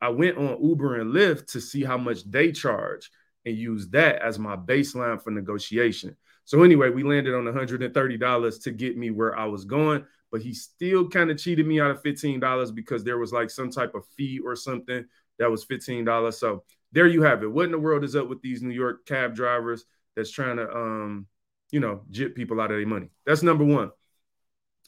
I 0.00 0.10
went 0.10 0.38
on 0.38 0.62
Uber 0.62 1.00
and 1.00 1.12
Lyft 1.12 1.50
to 1.54 1.60
see 1.60 1.82
how 1.82 1.98
much 1.98 2.22
they 2.30 2.52
charge 2.52 3.10
and 3.44 3.56
use 3.56 3.88
that 3.88 4.22
as 4.22 4.38
my 4.38 4.54
baseline 4.54 5.20
for 5.20 5.32
negotiation. 5.32 6.16
So, 6.44 6.62
anyway, 6.62 6.90
we 6.90 7.02
landed 7.02 7.34
on 7.34 7.52
$130 7.52 8.62
to 8.62 8.70
get 8.70 8.96
me 8.96 9.10
where 9.10 9.36
I 9.36 9.46
was 9.46 9.64
going 9.64 10.04
but 10.30 10.40
he 10.40 10.54
still 10.54 11.06
kind 11.10 11.30
of 11.30 11.36
cheated 11.36 11.66
me 11.66 11.78
out 11.78 11.90
of 11.90 12.02
$15 12.02 12.74
because 12.74 13.04
there 13.04 13.18
was 13.18 13.34
like 13.34 13.50
some 13.50 13.70
type 13.70 13.94
of 13.94 14.06
fee 14.16 14.40
or 14.42 14.56
something 14.56 15.04
that 15.38 15.50
was 15.50 15.66
$15. 15.66 16.32
So 16.32 16.64
there 16.90 17.06
you 17.06 17.22
have 17.22 17.42
it. 17.42 17.52
What 17.52 17.66
in 17.66 17.70
the 17.70 17.78
world 17.78 18.02
is 18.02 18.16
up 18.16 18.30
with 18.30 18.40
these 18.40 18.62
New 18.62 18.72
York 18.72 19.04
cab 19.04 19.34
drivers 19.34 19.84
that's 20.16 20.30
trying 20.30 20.56
to 20.56 20.70
um, 20.70 21.26
you 21.70 21.80
know, 21.80 22.02
jip 22.10 22.34
people 22.34 22.60
out 22.60 22.70
of 22.70 22.78
their 22.78 22.86
money? 22.86 23.08
That's 23.26 23.42
number 23.42 23.64
one. 23.64 23.90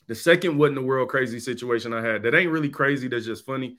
The 0.06 0.15
second 0.15 0.59
what 0.59 0.69
in 0.69 0.75
the 0.75 0.82
world 0.82 1.09
crazy 1.09 1.41
situation 1.41 1.94
I 1.94 2.03
had 2.03 2.23
that 2.25 2.35
ain't 2.35 2.50
really 2.50 2.69
crazy, 2.69 3.09
that's 3.09 3.25
just 3.25 3.47
funny. 3.47 3.79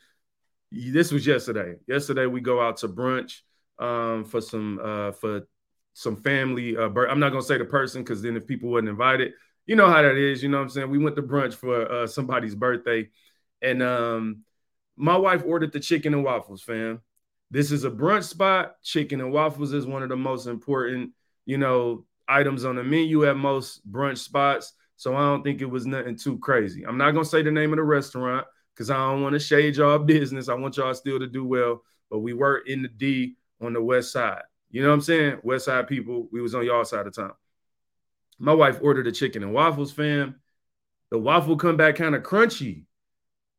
This 0.71 1.12
was 1.12 1.25
yesterday. 1.25 1.75
Yesterday 1.88 2.25
we 2.25 2.42
go 2.42 2.59
out 2.59 2.77
to 2.77 2.88
brunch 2.88 3.42
um, 3.80 4.25
for 4.25 4.42
some 4.42 4.80
uh, 4.83 5.12
for 5.12 5.47
some 5.94 6.15
family. 6.15 6.75
Uh, 6.75 6.89
I'm 6.89 7.19
not 7.19 7.30
gonna 7.30 7.44
say 7.44 7.57
the 7.57 7.65
person 7.65 8.01
because 8.01 8.21
then 8.21 8.36
if 8.36 8.47
people 8.47 8.71
wasn't 8.71 8.89
invited, 8.89 9.33
you 9.65 9.75
know 9.75 9.88
how 9.88 10.01
that 10.01 10.15
is. 10.15 10.42
You 10.42 10.50
know 10.50 10.57
what 10.57 10.63
I'm 10.63 10.69
saying? 10.69 10.89
We 10.89 10.97
went 10.97 11.15
to 11.15 11.24
brunch 11.24 11.53
for 11.53 11.92
uh, 11.92 12.07
somebody's 12.07 12.56
birthday, 12.56 13.09
and 13.62 13.83
um, 13.83 14.44
my 14.97 15.18
wife 15.18 15.44
ordered 15.45 15.74
the 15.74 15.80
chicken 15.80 16.13
and 16.13 16.24
waffles, 16.24 16.62
fam. 16.62 17.01
This 17.51 17.71
is 17.71 17.83
a 17.83 17.92
brunch 17.92 18.24
spot. 18.24 18.75
Chicken 18.83 19.21
and 19.21 19.31
waffles 19.31 19.73
is 19.73 19.85
one 19.85 20.04
of 20.04 20.09
the 20.09 20.16
most 20.16 20.47
important, 20.47 21.11
you 21.45 21.57
know, 21.57 22.06
items 22.28 22.66
on 22.66 22.75
the 22.75 22.83
menu 22.83 23.25
at 23.25 23.37
most 23.37 23.90
brunch 23.92 24.18
spots. 24.19 24.73
So 24.97 25.16
I 25.16 25.19
don't 25.19 25.44
think 25.44 25.61
it 25.61 25.69
was 25.69 25.85
nothing 25.85 26.18
too 26.18 26.40
crazy. 26.40 26.85
I'm 26.85 26.97
not 26.97 27.11
gonna 27.11 27.25
say 27.25 27.42
the 27.42 27.52
name 27.52 27.73
of 27.73 27.78
the 27.78 27.83
restaurant 27.83 28.45
because 28.73 28.90
I 28.90 28.97
don't 28.97 29.21
want 29.21 29.33
to 29.33 29.40
shade 29.40 29.75
y'all 29.75 29.99
business. 29.99 30.49
I 30.49 30.54
want 30.54 30.78
y'all 30.78 30.94
still 30.94 31.19
to 31.19 31.28
do 31.28 31.45
well. 31.45 31.83
But 32.09 32.19
we 32.19 32.33
were 32.33 32.59
in 32.59 32.81
the 32.81 32.87
D 32.87 33.35
on 33.61 33.73
the 33.73 33.81
west 33.81 34.11
side. 34.11 34.44
You 34.69 34.81
know 34.81 34.90
what 34.90 34.95
I'm 34.95 35.02
saying? 35.02 35.40
West 35.44 35.66
side 35.66 35.87
people, 35.87 36.28
we 36.31 36.42
was 36.42 36.56
on 36.56 36.66
y'all 36.66 36.85
side 36.85 37.07
of 37.07 37.16
town 37.16 37.33
my 38.40 38.54
wife 38.54 38.80
ordered 38.81 39.07
a 39.07 39.11
chicken 39.11 39.44
and 39.44 39.54
waffles, 39.54 39.92
fam. 39.92 40.35
The 41.11 41.19
waffle 41.19 41.57
come 41.57 41.78
back 41.78 41.95
kind 41.95 42.16
of 42.16 42.23
crunchy. 42.23 42.83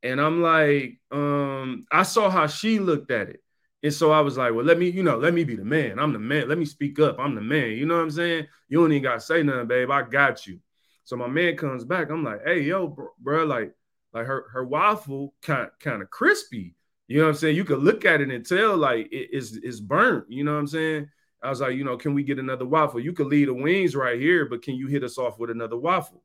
And 0.02 0.21
I'm 0.21 0.43
like, 0.43 0.99
um, 1.11 1.87
I 1.90 2.02
saw 2.02 2.28
how 2.31 2.47
she 2.47 2.78
looked 2.78 3.11
at 3.11 3.28
it. 3.28 3.43
And 3.83 3.92
so 3.92 4.11
I 4.11 4.21
was 4.21 4.37
like, 4.37 4.54
well, 4.54 4.64
let 4.64 4.78
me, 4.78 4.88
you 4.88 5.02
know, 5.02 5.18
let 5.18 5.35
me 5.35 5.45
be 5.45 5.54
the 5.54 5.64
man. 5.64 5.99
I'm 5.99 6.12
the 6.12 6.18
man. 6.18 6.49
Let 6.49 6.59
me 6.59 6.64
speak 6.64 6.99
up. 6.99 7.18
I'm 7.18 7.35
the 7.35 7.40
man. 7.40 7.71
You 7.71 7.87
know 7.87 7.97
what 7.97 8.02
I'm 8.02 8.11
saying? 8.11 8.47
You 8.68 8.80
don't 8.80 8.92
even 8.92 9.02
got 9.02 9.14
to 9.14 9.21
say 9.21 9.42
nothing, 9.42 9.66
babe. 9.66 9.90
I 9.90 10.02
got 10.02 10.47
you. 10.47 10.59
So 11.04 11.16
my 11.16 11.28
man 11.28 11.56
comes 11.56 11.85
back. 11.85 12.11
I'm 12.11 12.25
like, 12.25 12.40
hey, 12.45 12.62
yo, 12.62 12.88
bro, 12.88 13.09
bro 13.21 13.45
like, 13.45 13.73
like 14.12 14.26
her 14.26 14.47
her 14.50 14.64
waffle 14.64 15.35
kind 15.42 15.68
kind 15.78 16.02
of 16.02 16.11
crispy. 16.11 16.75
You 17.06 17.18
know 17.18 17.25
what 17.25 17.30
I'm 17.30 17.37
saying? 17.37 17.56
You 17.56 17.64
could 17.64 17.78
look 17.78 18.04
at 18.04 18.21
it 18.21 18.30
and 18.30 18.45
tell 18.45 18.76
like 18.76 19.12
it 19.12 19.30
is 19.33 19.61
it's 19.62 19.78
burnt. 19.78 20.25
You 20.28 20.42
know 20.42 20.54
what 20.54 20.61
I'm 20.61 20.66
saying? 20.66 21.09
I 21.42 21.50
was 21.50 21.61
like, 21.61 21.76
you 21.76 21.85
know, 21.85 21.97
can 21.97 22.14
we 22.14 22.25
get 22.25 22.38
another 22.38 22.64
waffle? 22.64 22.99
You 22.99 23.12
could 23.12 23.28
leave 23.28 23.47
the 23.47 23.54
wings 23.54 23.95
right 23.95 24.18
here, 24.18 24.47
but 24.47 24.62
can 24.62 24.75
you 24.75 24.88
hit 24.88 25.04
us 25.04 25.18
off 25.18 25.38
with 25.38 25.50
another 25.50 25.76
waffle? 25.76 26.25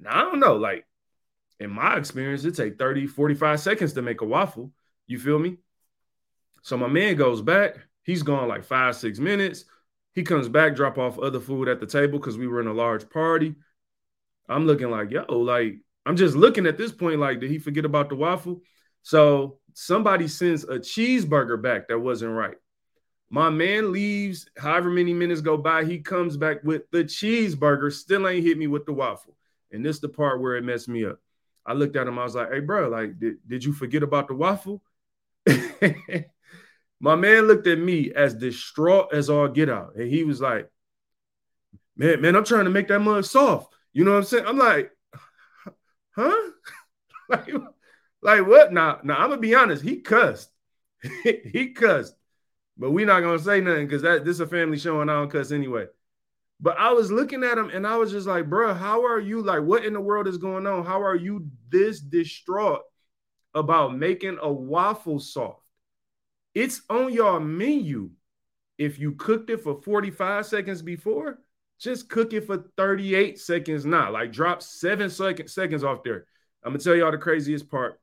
Now, 0.00 0.20
I 0.20 0.22
don't 0.22 0.40
know. 0.40 0.56
Like, 0.56 0.86
in 1.60 1.70
my 1.70 1.96
experience, 1.96 2.44
it 2.44 2.56
take 2.56 2.78
30, 2.78 3.06
45 3.06 3.60
seconds 3.60 3.92
to 3.92 4.02
make 4.02 4.20
a 4.20 4.24
waffle. 4.24 4.72
You 5.06 5.20
feel 5.20 5.38
me? 5.38 5.58
So 6.62 6.76
my 6.76 6.88
man 6.88 7.16
goes 7.16 7.42
back. 7.42 7.76
He's 8.04 8.22
gone 8.22 8.48
like 8.48 8.64
five, 8.64 8.96
six 8.96 9.18
minutes. 9.18 9.64
He 10.14 10.22
comes 10.22 10.48
back, 10.48 10.74
drop 10.76 10.98
off 10.98 11.18
other 11.18 11.40
food 11.40 11.68
at 11.68 11.80
the 11.80 11.86
table 11.86 12.18
because 12.18 12.38
we 12.38 12.46
were 12.46 12.60
in 12.60 12.66
a 12.66 12.72
large 12.72 13.08
party. 13.08 13.54
I'm 14.48 14.66
looking 14.66 14.90
like, 14.90 15.10
yo, 15.10 15.24
like, 15.28 15.78
I'm 16.04 16.16
just 16.16 16.36
looking 16.36 16.66
at 16.66 16.76
this 16.76 16.92
point, 16.92 17.20
like, 17.20 17.40
did 17.40 17.50
he 17.50 17.58
forget 17.58 17.84
about 17.84 18.08
the 18.08 18.16
waffle? 18.16 18.62
So 19.02 19.58
somebody 19.72 20.28
sends 20.28 20.64
a 20.64 20.78
cheeseburger 20.78 21.60
back 21.60 21.88
that 21.88 21.98
wasn't 21.98 22.32
right. 22.32 22.56
My 23.30 23.48
man 23.48 23.92
leaves, 23.92 24.46
however 24.58 24.90
many 24.90 25.14
minutes 25.14 25.40
go 25.40 25.56
by, 25.56 25.84
he 25.84 26.00
comes 26.00 26.36
back 26.36 26.62
with 26.64 26.82
the 26.90 27.04
cheeseburger, 27.04 27.90
still 27.90 28.28
ain't 28.28 28.44
hit 28.44 28.58
me 28.58 28.66
with 28.66 28.84
the 28.84 28.92
waffle. 28.92 29.36
And 29.70 29.84
this 29.84 30.00
the 30.00 30.08
part 30.08 30.40
where 30.40 30.56
it 30.56 30.64
messed 30.64 30.88
me 30.88 31.06
up. 31.06 31.18
I 31.64 31.72
looked 31.72 31.96
at 31.96 32.06
him, 32.06 32.18
I 32.18 32.24
was 32.24 32.34
like, 32.34 32.52
hey, 32.52 32.60
bro, 32.60 32.88
like, 32.88 33.18
did, 33.18 33.36
did 33.46 33.64
you 33.64 33.72
forget 33.72 34.02
about 34.02 34.28
the 34.28 34.34
waffle? 34.34 34.82
My 37.02 37.16
man 37.16 37.48
looked 37.48 37.66
at 37.66 37.78
me 37.78 38.12
as 38.12 38.32
distraught 38.32 39.12
as 39.12 39.28
all 39.28 39.48
get 39.48 39.68
out. 39.68 39.96
And 39.96 40.08
he 40.08 40.24
was 40.24 40.40
like, 40.40 40.70
Man, 41.96 42.20
man, 42.22 42.36
I'm 42.36 42.44
trying 42.44 42.64
to 42.64 42.70
make 42.70 42.88
that 42.88 43.00
mud 43.00 43.26
soft. 43.26 43.74
You 43.92 44.04
know 44.04 44.12
what 44.12 44.18
I'm 44.18 44.24
saying? 44.24 44.46
I'm 44.46 44.58
like, 44.58 44.90
huh? 46.16 46.50
like, 47.28 47.48
like 48.22 48.46
what? 48.46 48.72
Now, 48.72 49.00
now 49.04 49.18
I'm 49.18 49.28
gonna 49.28 49.40
be 49.40 49.54
honest, 49.54 49.82
he 49.82 50.00
cussed. 50.00 50.50
he 51.22 51.72
cussed. 51.74 52.14
But 52.78 52.92
we're 52.92 53.06
not 53.06 53.20
gonna 53.20 53.38
say 53.38 53.60
nothing 53.60 53.86
because 53.86 54.02
that 54.02 54.24
this 54.24 54.36
is 54.36 54.40
a 54.40 54.46
family 54.46 54.78
show 54.78 55.00
and 55.00 55.10
I 55.10 55.14
don't 55.14 55.30
cuss 55.30 55.52
anyway. 55.52 55.86
But 56.60 56.78
I 56.78 56.92
was 56.92 57.10
looking 57.10 57.42
at 57.44 57.58
him 57.58 57.70
and 57.70 57.86
I 57.86 57.96
was 57.96 58.12
just 58.12 58.26
like, 58.26 58.48
bro, 58.48 58.72
how 58.72 59.04
are 59.04 59.20
you? 59.20 59.42
Like, 59.42 59.62
what 59.62 59.84
in 59.84 59.92
the 59.92 60.00
world 60.00 60.28
is 60.28 60.38
going 60.38 60.66
on? 60.66 60.86
How 60.86 61.02
are 61.02 61.16
you 61.16 61.48
this 61.68 62.00
distraught 62.00 62.82
about 63.52 63.96
making 63.96 64.38
a 64.40 64.50
waffle 64.50 65.18
soft? 65.18 65.61
It's 66.54 66.82
on 66.90 67.12
your 67.12 67.40
menu. 67.40 68.10
If 68.78 68.98
you 68.98 69.12
cooked 69.12 69.50
it 69.50 69.62
for 69.62 69.80
45 69.82 70.46
seconds 70.46 70.82
before, 70.82 71.38
just 71.78 72.08
cook 72.08 72.32
it 72.32 72.46
for 72.46 72.64
38 72.76 73.38
seconds 73.38 73.84
now. 73.84 74.12
Like 74.12 74.32
drop 74.32 74.62
seven 74.62 75.10
second, 75.10 75.48
seconds 75.48 75.84
off 75.84 76.02
there. 76.02 76.26
I'm 76.64 76.72
gonna 76.72 76.78
tell 76.78 76.94
y'all 76.94 77.10
the 77.10 77.18
craziest 77.18 77.70
part. 77.70 78.00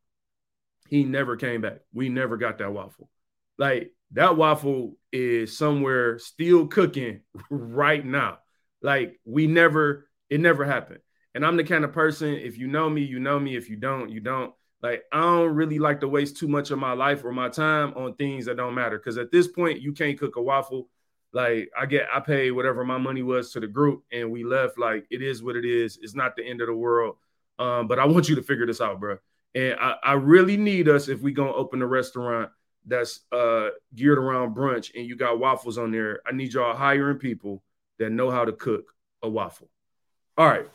He 0.90 1.04
never 1.04 1.38
came 1.38 1.62
back. 1.62 1.80
We 1.94 2.10
never 2.10 2.38
got 2.38 2.58
that 2.58 2.74
waffle. 2.74 3.10
Like 3.58 3.94
that 4.12 4.38
waffle 4.38 4.98
is 5.12 5.58
somewhere 5.58 6.18
still 6.20 6.68
cooking 6.68 7.22
right 7.50 8.06
now. 8.06 8.40
Like 8.82 9.20
we 9.26 9.48
never, 9.48 10.10
it 10.30 10.40
never 10.40 10.66
happened. 10.66 11.00
And 11.36 11.46
I'm 11.46 11.58
the 11.58 11.64
kind 11.64 11.84
of 11.86 11.94
person, 11.94 12.34
if 12.34 12.58
you 12.58 12.68
know 12.68 12.90
me, 12.90 13.04
you 13.04 13.20
know 13.20 13.40
me. 13.40 13.56
If 13.56 13.70
you 13.70 13.76
don't, 13.76 14.10
you 14.10 14.20
don't. 14.20 14.54
Like 14.82 15.04
I 15.12 15.22
don't 15.22 15.54
really 15.56 15.80
like 15.80 16.00
to 16.02 16.08
waste 16.08 16.38
too 16.38 16.48
much 16.48 16.72
of 16.72 16.80
my 16.80 16.94
life 16.94 17.24
or 17.26 17.32
my 17.32 17.50
time 17.50 17.94
on 17.96 18.16
things 18.16 18.46
that 18.46 18.58
don't 18.58 18.76
matter. 18.76 18.98
Because 18.98 19.18
at 19.18 19.32
this 19.32 19.48
point, 19.48 19.82
you 19.82 19.92
can't 19.92 20.18
cook 20.18 20.38
a 20.38 20.42
waffle. 20.42 20.88
Like 21.34 21.70
I 21.78 21.86
get, 21.86 22.08
I 22.14 22.20
pay 22.22 22.52
whatever 22.52 22.84
my 22.84 22.98
money 22.98 23.22
was 23.22 23.52
to 23.52 23.60
the 23.60 23.68
group, 23.68 24.04
and 24.12 24.32
we 24.32 24.44
left. 24.44 24.80
Like 24.80 25.06
it 25.12 25.22
is 25.22 25.44
what 25.44 25.56
it 25.56 25.66
is. 25.66 26.00
It's 26.02 26.16
not 26.16 26.36
the 26.36 26.48
end 26.48 26.62
of 26.62 26.68
the 26.68 26.76
world. 26.76 27.18
Um, 27.60 27.88
but 27.88 28.00
I 28.00 28.06
want 28.06 28.30
you 28.30 28.36
to 28.36 28.42
figure 28.42 28.66
this 28.66 28.82
out, 28.82 29.00
bro. 29.00 29.18
And 29.54 29.76
I, 29.80 29.96
I 30.02 30.14
really 30.14 30.56
need 30.58 30.88
us 30.88 31.10
if 31.10 31.22
we 31.22 31.34
gonna 31.34 31.54
open 31.54 31.82
a 31.82 31.88
restaurant 31.88 32.52
that's 32.86 33.20
uh 33.34 33.70
geared 33.94 34.18
around 34.18 34.56
brunch 34.56 34.92
and 34.96 35.06
you 35.06 35.16
got 35.16 35.40
waffles 35.40 35.78
on 35.78 35.92
there. 35.92 36.22
I 36.26 36.32
need 36.32 36.54
y'all 36.54 36.76
hiring 36.76 37.18
people 37.18 37.62
that 37.98 38.12
know 38.12 38.32
how 38.32 38.46
to 38.46 38.54
cook 38.54 38.94
a 39.22 39.30
waffle. 39.30 39.70
All 40.38 40.48
right. 40.48 40.68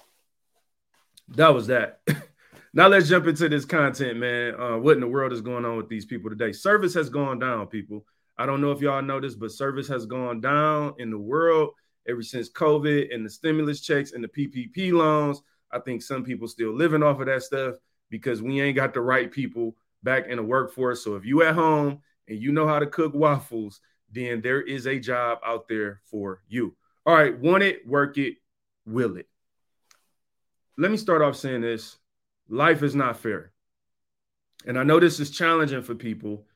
That 1.29 1.55
was 1.55 1.69
that. 1.69 2.01
now 2.77 2.89
let's 2.89 3.09
jump 3.09 3.29
into 3.29 3.49
this 3.49 3.65
content, 3.65 4.19
man. 4.19 4.61
Uh, 4.61 4.77
what 4.77 4.97
in 4.97 5.01
the 5.01 5.07
world 5.07 5.33
is 5.33 5.41
going 5.41 5.65
on 5.65 5.77
with 5.77 5.89
these 5.89 6.05
people 6.05 6.29
today? 6.29 6.51
Service 6.51 6.93
has 6.95 7.09
gone 7.09 7.39
down, 7.39 7.69
people. 7.69 8.05
I 8.37 8.47
don't 8.47 8.61
know 8.61 8.73
if 8.73 8.81
y'all 8.81 9.01
noticed, 9.01 9.39
but 9.39 9.53
service 9.53 9.87
has 9.87 10.07
gone 10.07 10.41
down 10.41 10.95
in 10.99 11.09
the 11.11 11.19
world 11.19 11.71
ever 12.09 12.21
since 12.21 12.51
COVID 12.51 13.15
and 13.15 13.25
the 13.25 13.31
stimulus 13.31 13.81
checks 13.81 14.11
and 14.11 14.25
the 14.25 14.29
PPP 14.29 14.93
loans. 14.93 15.41
I 15.71 15.79
think 15.79 16.03
some 16.03 16.25
people 16.25 16.49
still 16.49 16.75
living 16.75 17.05
off 17.05 17.21
of 17.21 17.27
that 17.27 17.45
stuff 17.45 17.77
because 18.11 18.43
we 18.43 18.61
ain't 18.61 18.75
got 18.75 18.93
the 18.93 19.01
right 19.01 19.31
people 19.31 19.77
back 20.03 20.27
in 20.27 20.39
the 20.39 20.43
workforce. 20.43 21.05
So 21.05 21.15
if 21.15 21.25
you 21.25 21.45
at 21.45 21.55
home 21.55 22.01
and 22.27 22.43
you 22.43 22.51
know 22.51 22.67
how 22.67 22.81
to 22.81 22.87
cook 22.87 23.15
waffles, 23.15 23.81
then 24.11 24.41
there 24.41 24.63
is 24.63 24.89
a 24.89 24.99
job 24.99 25.39
out 25.47 25.69
there 25.69 26.01
for 26.11 26.43
you. 26.49 26.75
All 27.07 27.15
right, 27.15 27.39
want 27.39 27.63
it, 27.63 27.87
work 27.87 28.19
it, 28.19 28.35
will 28.85 29.17
it. 29.17 29.29
Let 30.77 30.91
me 30.91 30.97
start 30.97 31.23
off 31.23 31.37
saying 31.37 31.61
this 31.61 31.99
life 32.49 32.83
is 32.83 32.95
not 32.95 33.19
fair. 33.19 33.53
And 34.67 34.79
I 34.79 34.83
know 34.83 34.99
this 34.99 35.21
is 35.21 35.31
challenging 35.31 35.83
for 35.83 35.95
people, 35.95 36.47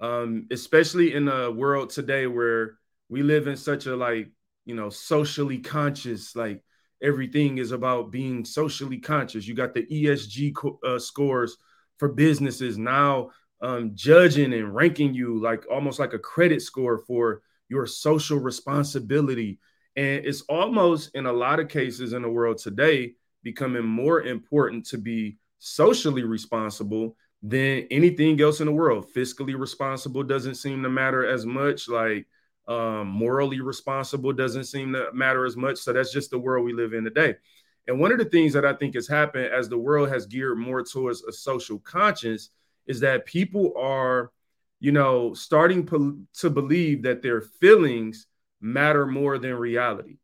um, 0.00 0.46
especially 0.50 1.14
in 1.14 1.28
a 1.28 1.50
world 1.50 1.90
today 1.90 2.26
where 2.26 2.78
we 3.08 3.22
live 3.22 3.46
in 3.46 3.56
such 3.56 3.86
a 3.86 3.96
like, 3.96 4.30
you 4.64 4.74
know, 4.74 4.90
socially 4.90 5.58
conscious, 5.58 6.36
like 6.36 6.62
everything 7.02 7.58
is 7.58 7.72
about 7.72 8.12
being 8.12 8.44
socially 8.44 8.98
conscious. 8.98 9.46
You 9.46 9.54
got 9.54 9.74
the 9.74 9.86
ESG 9.86 10.54
co- 10.54 10.78
uh, 10.84 10.98
scores 10.98 11.56
for 11.98 12.08
businesses 12.08 12.78
now 12.78 13.30
um, 13.60 13.92
judging 13.94 14.52
and 14.52 14.74
ranking 14.74 15.14
you 15.14 15.40
like 15.40 15.64
almost 15.70 15.98
like 15.98 16.12
a 16.12 16.18
credit 16.18 16.62
score 16.62 16.98
for 16.98 17.42
your 17.68 17.86
social 17.86 18.38
responsibility 18.38 19.58
and 19.96 20.24
it's 20.24 20.42
almost 20.42 21.10
in 21.14 21.26
a 21.26 21.32
lot 21.32 21.58
of 21.60 21.68
cases 21.68 22.12
in 22.12 22.22
the 22.22 22.30
world 22.30 22.58
today 22.58 23.14
becoming 23.42 23.84
more 23.84 24.22
important 24.22 24.86
to 24.86 24.98
be 24.98 25.36
socially 25.58 26.22
responsible 26.22 27.16
than 27.42 27.86
anything 27.90 28.40
else 28.40 28.60
in 28.60 28.66
the 28.66 28.72
world. 28.72 29.06
Fiscally 29.14 29.58
responsible 29.58 30.22
doesn't 30.22 30.56
seem 30.56 30.82
to 30.82 30.88
matter 30.88 31.26
as 31.26 31.46
much. 31.46 31.88
Like 31.88 32.26
um, 32.66 33.08
morally 33.08 33.60
responsible 33.60 34.32
doesn't 34.32 34.64
seem 34.64 34.92
to 34.92 35.08
matter 35.12 35.44
as 35.44 35.56
much. 35.56 35.78
So 35.78 35.92
that's 35.92 36.12
just 36.12 36.30
the 36.30 36.38
world 36.38 36.64
we 36.64 36.72
live 36.72 36.92
in 36.92 37.04
today. 37.04 37.36
And 37.86 37.98
one 37.98 38.12
of 38.12 38.18
the 38.18 38.26
things 38.26 38.52
that 38.52 38.66
I 38.66 38.74
think 38.74 38.94
has 38.94 39.08
happened 39.08 39.46
as 39.46 39.68
the 39.68 39.78
world 39.78 40.10
has 40.10 40.26
geared 40.26 40.58
more 40.58 40.82
towards 40.82 41.22
a 41.22 41.32
social 41.32 41.78
conscience 41.78 42.50
is 42.86 43.00
that 43.00 43.24
people 43.24 43.72
are, 43.78 44.30
you 44.80 44.92
know, 44.92 45.32
starting 45.32 45.86
po- 45.86 46.18
to 46.34 46.50
believe 46.50 47.02
that 47.04 47.22
their 47.22 47.40
feelings 47.40 48.26
matter 48.60 49.06
more 49.06 49.38
than 49.38 49.54
reality. 49.54 50.18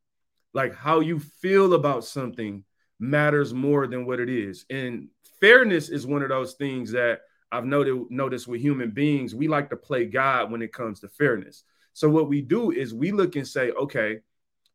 Like 0.53 0.75
how 0.75 1.01
you 1.01 1.19
feel 1.19 1.73
about 1.73 2.05
something 2.05 2.65
matters 3.11 3.55
more 3.55 3.87
than 3.87 4.07
what 4.07 4.21
it 4.21 4.29
is. 4.29 4.65
And 4.71 5.09
fairness 5.41 5.89
is 5.89 6.07
one 6.07 6.23
of 6.23 6.29
those 6.29 6.55
things 6.55 6.93
that 6.93 7.21
I've 7.53 7.65
noted, 7.65 8.11
noticed 8.11 8.49
with 8.49 8.61
human 8.61 8.91
beings. 8.91 9.35
We 9.35 9.49
like 9.49 9.71
to 9.71 9.77
play 9.77 10.07
God 10.07 10.51
when 10.51 10.63
it 10.63 10.73
comes 10.73 11.01
to 11.01 11.09
fairness. 11.09 11.65
So 11.93 12.09
what 12.09 12.29
we 12.29 12.41
do 12.41 12.73
is 12.73 12.93
we 12.93 13.13
look 13.13 13.37
and 13.37 13.47
say, 13.47 13.71
okay, 13.71 14.21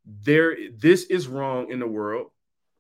there 0.05 0.55
this 0.77 1.03
is 1.05 1.27
wrong 1.27 1.71
in 1.71 1.79
the 1.79 1.88
world. 1.88 2.31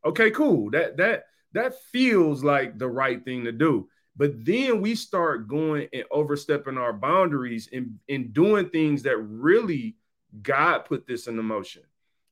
Okay, 0.05 0.31
cool. 0.31 0.71
That 0.71 0.97
that 0.97 1.25
that 1.53 1.81
feels 1.91 2.43
like 2.43 2.77
the 2.77 2.87
right 2.87 3.23
thing 3.23 3.43
to 3.43 3.51
do. 3.51 3.89
But 4.15 4.45
then 4.45 4.81
we 4.81 4.95
start 4.95 5.47
going 5.47 5.87
and 5.93 6.03
overstepping 6.11 6.77
our 6.77 6.93
boundaries 6.93 7.69
and, 7.71 7.99
and 8.09 8.33
doing 8.33 8.69
things 8.69 9.03
that 9.03 9.17
really 9.17 9.95
God 10.41 10.79
put 10.79 11.07
this 11.07 11.27
in 11.27 11.37
motion. 11.43 11.83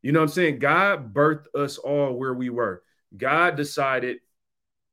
You 0.02 0.12
know 0.12 0.20
what 0.20 0.30
I'm 0.30 0.34
saying? 0.34 0.60
God 0.60 1.14
birthed 1.14 1.46
us 1.56 1.78
all 1.78 2.14
where 2.14 2.34
we 2.34 2.50
were. 2.50 2.84
God 3.16 3.56
decided 3.56 4.18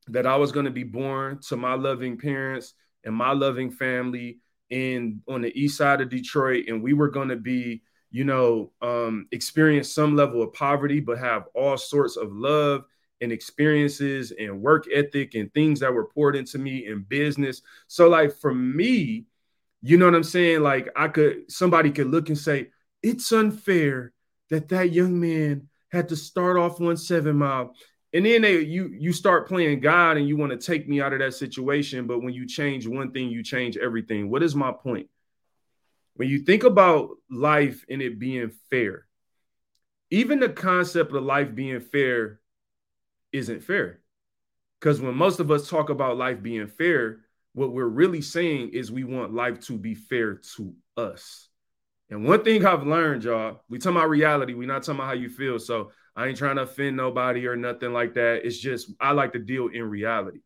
that 0.07 0.27
I 0.27 0.35
was 0.35 0.51
going 0.51 0.65
to 0.65 0.71
be 0.71 0.83
born 0.83 1.39
to 1.47 1.57
my 1.57 1.73
loving 1.73 2.17
parents 2.17 2.73
and 3.03 3.15
my 3.15 3.31
loving 3.31 3.71
family 3.71 4.39
in 4.69 5.21
on 5.27 5.41
the 5.41 5.59
east 5.59 5.77
side 5.77 6.01
of 6.01 6.09
Detroit, 6.09 6.65
and 6.67 6.81
we 6.81 6.93
were 6.93 7.09
going 7.09 7.29
to 7.29 7.35
be, 7.35 7.81
you 8.11 8.23
know, 8.23 8.71
um, 8.81 9.27
experience 9.31 9.93
some 9.93 10.15
level 10.15 10.41
of 10.41 10.53
poverty, 10.53 10.99
but 10.99 11.19
have 11.19 11.45
all 11.53 11.77
sorts 11.77 12.17
of 12.17 12.31
love 12.31 12.83
and 13.21 13.31
experiences 13.31 14.31
and 14.37 14.61
work 14.61 14.85
ethic 14.93 15.35
and 15.35 15.53
things 15.53 15.79
that 15.79 15.93
were 15.93 16.07
poured 16.07 16.35
into 16.35 16.57
me 16.57 16.87
in 16.87 17.03
business. 17.03 17.61
So, 17.87 18.09
like 18.09 18.35
for 18.35 18.53
me, 18.53 19.25
you 19.81 19.97
know 19.97 20.05
what 20.05 20.15
I'm 20.15 20.23
saying? 20.23 20.61
Like 20.61 20.89
I 20.95 21.07
could 21.07 21.51
somebody 21.51 21.91
could 21.91 22.07
look 22.07 22.29
and 22.29 22.37
say, 22.37 22.69
it's 23.03 23.31
unfair 23.31 24.13
that 24.49 24.69
that 24.69 24.91
young 24.91 25.19
man 25.19 25.69
had 25.91 26.09
to 26.09 26.15
start 26.15 26.57
off 26.57 26.79
one 26.79 26.97
seven 26.97 27.37
mile 27.37 27.75
and 28.15 28.25
then 28.25 28.41
they 28.41 28.61
you 28.61 28.87
you 28.97 29.11
start 29.11 29.47
playing 29.47 29.81
god 29.81 30.17
and 30.17 30.27
you 30.27 30.37
want 30.37 30.51
to 30.51 30.57
take 30.57 30.87
me 30.87 31.01
out 31.01 31.13
of 31.13 31.19
that 31.19 31.33
situation 31.33 32.07
but 32.07 32.23
when 32.23 32.33
you 32.33 32.47
change 32.47 32.87
one 32.87 33.11
thing 33.11 33.29
you 33.29 33.43
change 33.43 33.77
everything 33.77 34.31
what 34.31 34.41
is 34.41 34.55
my 34.55 34.71
point 34.71 35.07
when 36.15 36.29
you 36.29 36.39
think 36.39 36.63
about 36.63 37.09
life 37.29 37.83
and 37.89 38.01
it 38.01 38.17
being 38.17 38.49
fair 38.71 39.05
even 40.09 40.39
the 40.39 40.49
concept 40.49 41.13
of 41.13 41.23
life 41.23 41.53
being 41.53 41.81
fair 41.81 42.39
isn't 43.33 43.61
fair 43.61 43.99
because 44.79 45.01
when 45.01 45.13
most 45.13 45.41
of 45.41 45.51
us 45.51 45.69
talk 45.69 45.89
about 45.89 46.17
life 46.17 46.41
being 46.41 46.67
fair 46.67 47.19
what 47.53 47.73
we're 47.73 47.85
really 47.85 48.21
saying 48.21 48.69
is 48.69 48.91
we 48.91 49.03
want 49.03 49.33
life 49.33 49.59
to 49.59 49.73
be 49.73 49.93
fair 49.93 50.35
to 50.55 50.73
us 50.95 51.49
and 52.09 52.23
one 52.23 52.43
thing 52.43 52.63
I've 52.63 52.85
learned, 52.85 53.23
y'all, 53.23 53.61
we 53.67 53.79
talking 53.79 53.97
about 53.97 54.09
reality. 54.09 54.53
We're 54.53 54.67
not 54.67 54.83
talking 54.83 54.99
about 54.99 55.07
how 55.07 55.13
you 55.13 55.27
feel. 55.27 55.57
So 55.57 55.89
I 56.15 56.27
ain't 56.27 56.37
trying 56.37 56.55
to 56.55 56.63
offend 56.63 56.95
nobody 56.95 57.47
or 57.47 57.55
nothing 57.55 57.91
like 57.91 58.13
that. 58.13 58.45
It's 58.45 58.57
just 58.57 58.91
I 58.99 59.11
like 59.11 59.33
to 59.33 59.39
deal 59.39 59.67
in 59.67 59.83
reality. 59.83 60.39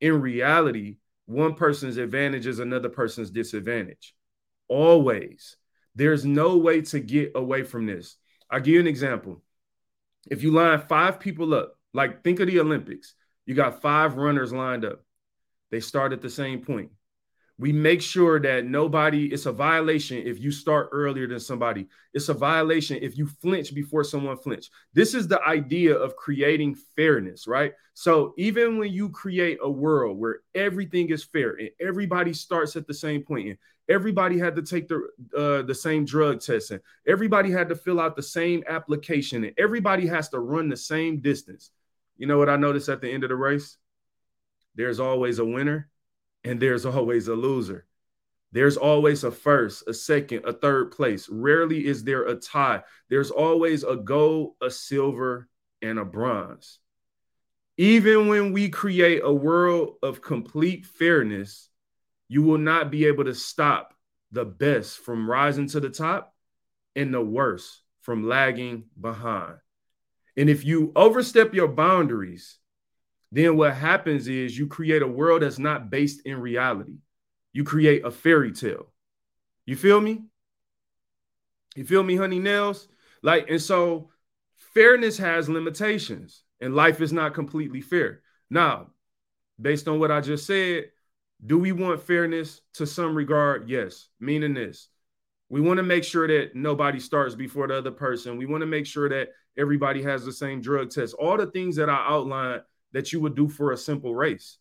In 0.00 0.20
reality, 0.20 0.96
one 1.26 1.54
person's 1.54 1.96
advantage 1.96 2.46
is 2.46 2.58
another 2.58 2.88
person's 2.88 3.30
disadvantage. 3.30 4.14
Always. 4.68 5.56
There's 5.94 6.24
no 6.24 6.56
way 6.56 6.82
to 6.82 7.00
get 7.00 7.32
away 7.34 7.64
from 7.64 7.86
this. 7.86 8.16
I'll 8.50 8.60
give 8.60 8.74
you 8.74 8.80
an 8.80 8.86
example. 8.86 9.42
If 10.30 10.42
you 10.42 10.52
line 10.52 10.80
five 10.88 11.20
people 11.20 11.54
up, 11.54 11.74
like 11.92 12.22
think 12.22 12.40
of 12.40 12.46
the 12.46 12.60
Olympics, 12.60 13.14
you 13.46 13.54
got 13.54 13.82
five 13.82 14.16
runners 14.16 14.52
lined 14.52 14.84
up. 14.84 15.02
They 15.70 15.80
start 15.80 16.12
at 16.12 16.22
the 16.22 16.30
same 16.30 16.62
point. 16.62 16.90
We 17.60 17.72
make 17.72 18.00
sure 18.00 18.38
that 18.38 18.66
nobody, 18.66 19.26
it's 19.26 19.46
a 19.46 19.52
violation 19.52 20.18
if 20.24 20.38
you 20.38 20.52
start 20.52 20.90
earlier 20.92 21.26
than 21.26 21.40
somebody. 21.40 21.88
It's 22.14 22.28
a 22.28 22.34
violation 22.34 22.98
if 23.02 23.18
you 23.18 23.26
flinch 23.26 23.74
before 23.74 24.04
someone 24.04 24.36
flinch. 24.36 24.70
This 24.94 25.12
is 25.12 25.26
the 25.26 25.42
idea 25.42 25.96
of 25.96 26.14
creating 26.14 26.76
fairness, 26.94 27.48
right? 27.48 27.72
So 27.94 28.32
even 28.38 28.78
when 28.78 28.92
you 28.92 29.08
create 29.08 29.58
a 29.60 29.68
world 29.68 30.18
where 30.18 30.38
everything 30.54 31.10
is 31.10 31.24
fair 31.24 31.54
and 31.54 31.70
everybody 31.80 32.32
starts 32.32 32.76
at 32.76 32.86
the 32.86 32.94
same 32.94 33.22
point 33.24 33.48
and 33.48 33.58
everybody 33.88 34.38
had 34.38 34.54
to 34.54 34.62
take 34.62 34.86
the 34.86 35.08
uh, 35.36 35.62
the 35.62 35.74
same 35.74 36.04
drug 36.04 36.40
test 36.40 36.70
and 36.70 36.80
everybody 37.08 37.50
had 37.50 37.68
to 37.70 37.74
fill 37.74 37.98
out 37.98 38.14
the 38.14 38.22
same 38.22 38.62
application, 38.68 39.42
and 39.42 39.54
everybody 39.58 40.06
has 40.06 40.28
to 40.28 40.38
run 40.38 40.68
the 40.68 40.76
same 40.76 41.18
distance. 41.18 41.70
You 42.18 42.28
know 42.28 42.38
what 42.38 42.48
I 42.48 42.56
noticed 42.56 42.88
at 42.88 43.00
the 43.00 43.10
end 43.10 43.24
of 43.24 43.30
the 43.30 43.36
race? 43.36 43.78
There's 44.76 45.00
always 45.00 45.40
a 45.40 45.44
winner 45.44 45.88
and 46.44 46.60
there's 46.60 46.86
always 46.86 47.28
a 47.28 47.34
loser. 47.34 47.86
There's 48.52 48.76
always 48.76 49.24
a 49.24 49.30
first, 49.30 49.84
a 49.86 49.94
second, 49.94 50.44
a 50.46 50.52
third 50.52 50.90
place. 50.90 51.28
Rarely 51.28 51.86
is 51.86 52.04
there 52.04 52.26
a 52.26 52.34
tie. 52.34 52.82
There's 53.10 53.30
always 53.30 53.84
a 53.84 53.96
gold, 53.96 54.54
a 54.62 54.70
silver, 54.70 55.48
and 55.82 55.98
a 55.98 56.04
bronze. 56.04 56.78
Even 57.76 58.26
when 58.26 58.52
we 58.52 58.70
create 58.70 59.20
a 59.22 59.32
world 59.32 59.96
of 60.02 60.22
complete 60.22 60.86
fairness, 60.86 61.68
you 62.28 62.42
will 62.42 62.58
not 62.58 62.90
be 62.90 63.06
able 63.06 63.24
to 63.24 63.34
stop 63.34 63.94
the 64.32 64.44
best 64.44 64.98
from 64.98 65.30
rising 65.30 65.68
to 65.68 65.80
the 65.80 65.90
top 65.90 66.34
and 66.96 67.12
the 67.12 67.20
worst 67.20 67.82
from 68.00 68.26
lagging 68.26 68.84
behind. 69.00 69.56
And 70.36 70.48
if 70.48 70.64
you 70.64 70.92
overstep 70.96 71.54
your 71.54 71.68
boundaries, 71.68 72.58
then 73.30 73.56
what 73.56 73.74
happens 73.74 74.28
is 74.28 74.56
you 74.56 74.66
create 74.66 75.02
a 75.02 75.06
world 75.06 75.42
that's 75.42 75.58
not 75.58 75.90
based 75.90 76.22
in 76.24 76.40
reality. 76.40 76.98
You 77.52 77.64
create 77.64 78.04
a 78.04 78.10
fairy 78.10 78.52
tale. 78.52 78.92
You 79.66 79.76
feel 79.76 80.00
me? 80.00 80.22
You 81.76 81.84
feel 81.84 82.02
me, 82.02 82.16
honey 82.16 82.38
nails? 82.38 82.88
Like, 83.22 83.50
and 83.50 83.60
so 83.60 84.10
fairness 84.74 85.18
has 85.18 85.48
limitations, 85.48 86.42
and 86.60 86.74
life 86.74 87.00
is 87.00 87.12
not 87.12 87.34
completely 87.34 87.80
fair. 87.80 88.22
Now, 88.48 88.88
based 89.60 89.88
on 89.88 89.98
what 89.98 90.10
I 90.10 90.20
just 90.20 90.46
said, 90.46 90.84
do 91.44 91.58
we 91.58 91.72
want 91.72 92.02
fairness 92.02 92.62
to 92.74 92.86
some 92.86 93.14
regard? 93.14 93.68
Yes, 93.68 94.08
meaning 94.18 94.54
this. 94.54 94.88
We 95.50 95.60
want 95.60 95.78
to 95.78 95.82
make 95.82 96.04
sure 96.04 96.26
that 96.26 96.54
nobody 96.54 97.00
starts 97.00 97.34
before 97.34 97.68
the 97.68 97.78
other 97.78 97.90
person. 97.90 98.36
We 98.36 98.46
want 98.46 98.62
to 98.62 98.66
make 98.66 98.86
sure 98.86 99.08
that 99.08 99.28
everybody 99.56 100.02
has 100.02 100.24
the 100.24 100.32
same 100.32 100.60
drug 100.60 100.90
test. 100.90 101.14
All 101.14 101.36
the 101.36 101.46
things 101.46 101.76
that 101.76 101.88
I 101.88 102.06
outlined 102.08 102.62
that 102.92 103.12
you 103.12 103.20
would 103.20 103.34
do 103.34 103.48
for 103.48 103.72
a 103.72 103.76
simple 103.76 104.14
race. 104.14 104.58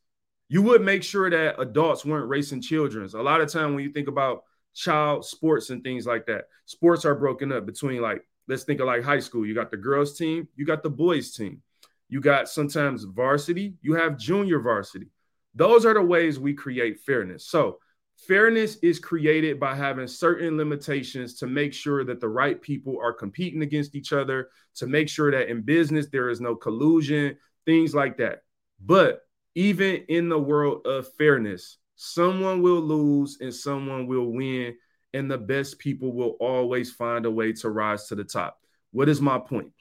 You 0.50 0.62
would 0.64 0.82
make 0.82 1.04
sure 1.04 1.30
that 1.30 1.60
adults 1.60 2.06
weren't 2.06 2.30
racing 2.30 2.62
children's. 2.62 3.14
A 3.14 3.22
lot 3.22 3.42
of 3.42 3.52
time 3.52 3.74
when 3.74 3.84
you 3.84 3.92
think 3.92 4.08
about 4.08 4.44
child 4.74 5.26
sports 5.26 5.70
and 5.70 5.84
things 5.84 6.06
like 6.06 6.26
that, 6.28 6.46
sports 6.66 7.04
are 7.06 7.16
broken 7.16 7.52
up 7.52 7.66
between 7.66 8.02
like 8.02 8.22
let's 8.48 8.64
think 8.64 8.80
of 8.80 8.88
like 8.88 9.04
high 9.04 9.20
school. 9.20 9.46
You 9.46 9.54
got 9.54 9.72
the 9.72 9.78
girls 9.78 10.18
team, 10.18 10.48
you 10.56 10.66
got 10.66 10.84
the 10.84 10.90
boys 10.90 11.34
team. 11.34 11.62
You 12.10 12.22
got 12.22 12.48
sometimes 12.48 13.04
varsity, 13.04 13.76
you 13.82 13.96
have 13.96 14.18
junior 14.18 14.60
varsity. 14.60 15.08
Those 15.54 15.86
are 15.86 15.94
the 15.94 16.02
ways 16.02 16.40
we 16.40 16.54
create 16.54 17.00
fairness. 17.00 17.46
So, 17.46 17.80
fairness 18.16 18.78
is 18.78 19.00
created 19.00 19.60
by 19.60 19.76
having 19.76 20.08
certain 20.08 20.58
limitations 20.58 21.36
to 21.36 21.48
make 21.48 21.74
sure 21.74 22.04
that 22.06 22.20
the 22.20 22.30
right 22.30 22.62
people 22.62 22.98
are 23.02 23.14
competing 23.14 23.62
against 23.62 23.96
each 23.96 24.14
other, 24.14 24.50
to 24.76 24.88
make 24.88 25.10
sure 25.10 25.32
that 25.32 25.50
in 25.50 25.62
business 25.62 26.08
there 26.08 26.30
is 26.30 26.40
no 26.40 26.56
collusion, 26.56 27.38
things 27.68 27.94
like 27.94 28.18
that. 28.18 28.42
But 28.84 29.22
even 29.54 30.06
in 30.08 30.30
the 30.30 30.40
world 30.40 30.88
of 30.88 31.14
fairness, 31.14 31.78
someone 31.96 32.64
will 32.64 32.82
lose 32.82 33.38
and 33.42 33.54
someone 33.54 34.08
will 34.08 34.32
win, 34.32 34.76
and 35.14 35.30
the 35.30 35.38
best 35.38 35.78
people 35.78 36.14
will 36.14 36.38
always 36.40 36.92
find 36.92 37.26
a 37.26 37.32
way 37.32 37.54
to 37.54 37.70
rise 37.70 38.08
to 38.08 38.16
the 38.16 38.24
top. 38.24 38.60
What 38.92 39.10
is 39.10 39.22
my 39.22 39.38
point? 39.38 39.74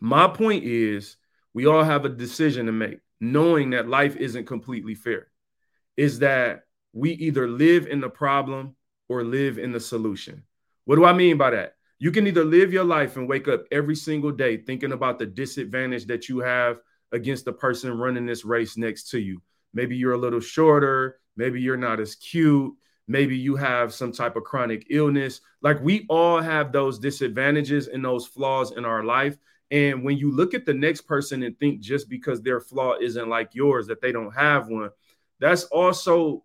My 0.00 0.28
point 0.28 0.64
is 0.64 1.16
we 1.54 1.66
all 1.66 1.82
have 1.82 2.04
a 2.04 2.08
decision 2.10 2.66
to 2.66 2.72
make, 2.72 2.98
knowing 3.20 3.70
that 3.70 3.88
life 3.88 4.16
isn't 4.16 4.46
completely 4.46 4.94
fair. 4.94 5.28
Is 5.96 6.18
that 6.20 6.64
we 6.92 7.12
either 7.12 7.48
live 7.48 7.86
in 7.86 8.00
the 8.00 8.10
problem 8.10 8.76
or 9.08 9.24
live 9.24 9.58
in 9.58 9.72
the 9.72 9.80
solution. 9.80 10.42
What 10.84 10.96
do 10.96 11.04
I 11.04 11.12
mean 11.12 11.36
by 11.36 11.50
that? 11.50 11.76
You 12.02 12.10
can 12.10 12.26
either 12.26 12.44
live 12.44 12.72
your 12.72 12.82
life 12.82 13.16
and 13.16 13.28
wake 13.28 13.46
up 13.46 13.62
every 13.70 13.94
single 13.94 14.32
day 14.32 14.56
thinking 14.56 14.90
about 14.90 15.20
the 15.20 15.26
disadvantage 15.26 16.06
that 16.06 16.28
you 16.28 16.40
have 16.40 16.80
against 17.12 17.44
the 17.44 17.52
person 17.52 17.96
running 17.96 18.26
this 18.26 18.44
race 18.44 18.76
next 18.76 19.08
to 19.10 19.20
you. 19.20 19.40
Maybe 19.72 19.94
you're 19.96 20.14
a 20.14 20.18
little 20.18 20.40
shorter, 20.40 21.20
maybe 21.36 21.60
you're 21.60 21.76
not 21.76 22.00
as 22.00 22.16
cute, 22.16 22.74
maybe 23.06 23.36
you 23.36 23.54
have 23.54 23.94
some 23.94 24.10
type 24.10 24.34
of 24.34 24.42
chronic 24.42 24.88
illness. 24.90 25.42
Like 25.60 25.80
we 25.80 26.04
all 26.08 26.40
have 26.40 26.72
those 26.72 26.98
disadvantages 26.98 27.86
and 27.86 28.04
those 28.04 28.26
flaws 28.26 28.72
in 28.72 28.84
our 28.84 29.04
life. 29.04 29.36
And 29.70 30.02
when 30.02 30.18
you 30.18 30.32
look 30.32 30.54
at 30.54 30.66
the 30.66 30.74
next 30.74 31.02
person 31.02 31.44
and 31.44 31.56
think 31.60 31.78
just 31.78 32.08
because 32.08 32.42
their 32.42 32.58
flaw 32.58 32.96
isn't 33.00 33.28
like 33.28 33.54
yours, 33.54 33.86
that 33.86 34.00
they 34.00 34.10
don't 34.10 34.34
have 34.34 34.66
one, 34.66 34.90
that's 35.38 35.66
also 35.66 36.42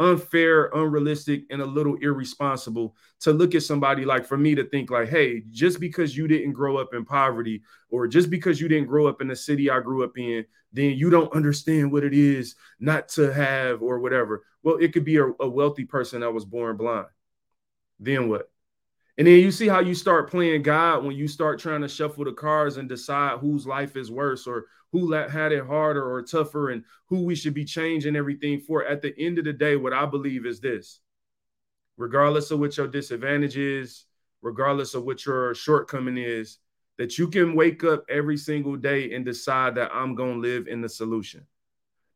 unfair, 0.00 0.70
unrealistic, 0.72 1.44
and 1.50 1.60
a 1.60 1.66
little 1.66 1.94
irresponsible 1.96 2.96
to 3.20 3.32
look 3.32 3.54
at 3.54 3.62
somebody 3.62 4.04
like 4.04 4.24
for 4.24 4.38
me 4.38 4.54
to 4.54 4.64
think 4.64 4.90
like, 4.90 5.10
hey, 5.10 5.42
just 5.50 5.78
because 5.78 6.16
you 6.16 6.26
didn't 6.26 6.52
grow 6.52 6.78
up 6.78 6.94
in 6.94 7.04
poverty 7.04 7.62
or 7.90 8.08
just 8.08 8.30
because 8.30 8.60
you 8.60 8.66
didn't 8.66 8.88
grow 8.88 9.06
up 9.06 9.20
in 9.20 9.28
the 9.28 9.36
city 9.36 9.70
I 9.70 9.80
grew 9.80 10.02
up 10.02 10.16
in, 10.16 10.46
then 10.72 10.96
you 10.96 11.10
don't 11.10 11.32
understand 11.34 11.92
what 11.92 12.02
it 12.02 12.14
is 12.14 12.54
not 12.80 13.08
to 13.10 13.32
have 13.32 13.82
or 13.82 14.00
whatever. 14.00 14.44
Well, 14.62 14.76
it 14.76 14.92
could 14.92 15.04
be 15.04 15.18
a, 15.18 15.26
a 15.38 15.48
wealthy 15.48 15.84
person 15.84 16.22
that 16.22 16.32
was 16.32 16.46
born 16.46 16.76
blind. 16.78 17.06
Then 17.98 18.28
what? 18.30 18.50
And 19.18 19.26
then 19.26 19.40
you 19.40 19.50
see 19.50 19.68
how 19.68 19.80
you 19.80 19.94
start 19.94 20.30
playing 20.30 20.62
God 20.62 21.04
when 21.04 21.14
you 21.14 21.28
start 21.28 21.58
trying 21.58 21.82
to 21.82 21.88
shuffle 21.88 22.24
the 22.24 22.32
cards 22.32 22.78
and 22.78 22.88
decide 22.88 23.38
whose 23.38 23.66
life 23.66 23.96
is 23.96 24.10
worse 24.10 24.46
or 24.46 24.64
who 24.92 25.12
had 25.12 25.52
it 25.52 25.66
harder 25.66 26.08
or 26.10 26.22
tougher 26.22 26.70
and 26.70 26.84
who 27.06 27.22
we 27.22 27.34
should 27.34 27.54
be 27.54 27.64
changing 27.64 28.16
everything 28.16 28.60
for. 28.60 28.84
At 28.84 29.02
the 29.02 29.14
end 29.18 29.38
of 29.38 29.44
the 29.44 29.52
day, 29.52 29.76
what 29.76 29.92
I 29.92 30.06
believe 30.06 30.46
is 30.46 30.60
this 30.60 31.00
regardless 31.96 32.50
of 32.50 32.58
what 32.58 32.76
your 32.76 32.88
disadvantage 32.88 33.58
is, 33.58 34.06
regardless 34.40 34.94
of 34.94 35.04
what 35.04 35.26
your 35.26 35.54
shortcoming 35.54 36.16
is, 36.16 36.58
that 36.96 37.18
you 37.18 37.28
can 37.28 37.54
wake 37.54 37.84
up 37.84 38.04
every 38.08 38.36
single 38.36 38.76
day 38.76 39.14
and 39.14 39.24
decide 39.24 39.74
that 39.74 39.90
I'm 39.92 40.14
going 40.14 40.34
to 40.34 40.48
live 40.48 40.66
in 40.66 40.80
the 40.80 40.88
solution. 40.88 41.46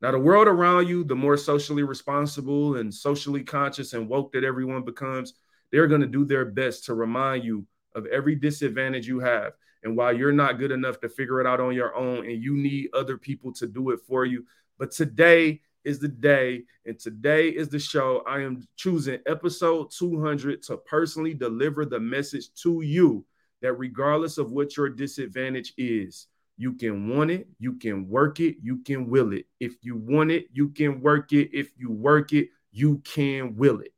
Now, 0.00 0.10
the 0.10 0.18
world 0.18 0.48
around 0.48 0.88
you, 0.88 1.04
the 1.04 1.14
more 1.14 1.36
socially 1.36 1.82
responsible 1.82 2.76
and 2.76 2.92
socially 2.92 3.42
conscious 3.42 3.92
and 3.92 4.08
woke 4.08 4.32
that 4.32 4.44
everyone 4.44 4.84
becomes, 4.84 5.34
they're 5.70 5.86
going 5.86 6.02
to 6.02 6.06
do 6.06 6.24
their 6.24 6.44
best 6.44 6.84
to 6.84 6.94
remind 6.94 7.44
you 7.44 7.66
of 7.94 8.06
every 8.06 8.34
disadvantage 8.34 9.06
you 9.06 9.20
have. 9.20 9.52
And 9.84 9.96
while 9.96 10.16
you're 10.16 10.32
not 10.32 10.58
good 10.58 10.72
enough 10.72 10.98
to 11.00 11.08
figure 11.08 11.40
it 11.40 11.46
out 11.46 11.60
on 11.60 11.74
your 11.74 11.94
own 11.94 12.26
and 12.26 12.42
you 12.42 12.56
need 12.56 12.88
other 12.94 13.18
people 13.18 13.52
to 13.54 13.66
do 13.66 13.90
it 13.90 14.00
for 14.06 14.24
you. 14.24 14.44
But 14.78 14.90
today 14.90 15.60
is 15.84 15.98
the 15.98 16.08
day, 16.08 16.64
and 16.86 16.98
today 16.98 17.50
is 17.50 17.68
the 17.68 17.78
show. 17.78 18.22
I 18.26 18.40
am 18.40 18.66
choosing 18.76 19.20
episode 19.26 19.90
200 19.90 20.62
to 20.64 20.78
personally 20.78 21.34
deliver 21.34 21.84
the 21.84 22.00
message 22.00 22.52
to 22.62 22.80
you 22.80 23.26
that 23.60 23.74
regardless 23.74 24.38
of 24.38 24.52
what 24.52 24.76
your 24.76 24.88
disadvantage 24.88 25.74
is, 25.76 26.26
you 26.56 26.72
can 26.72 27.08
want 27.08 27.30
it, 27.30 27.48
you 27.58 27.74
can 27.74 28.08
work 28.08 28.40
it, 28.40 28.56
you 28.62 28.78
can 28.78 29.10
will 29.10 29.32
it. 29.32 29.46
If 29.60 29.74
you 29.82 29.96
want 29.96 30.30
it, 30.30 30.46
you 30.52 30.68
can 30.68 31.00
work 31.00 31.32
it. 31.32 31.50
If 31.52 31.70
you 31.76 31.90
work 31.90 32.32
it, 32.32 32.48
you 32.72 33.02
can 33.04 33.56
will 33.56 33.80
it. 33.80 33.92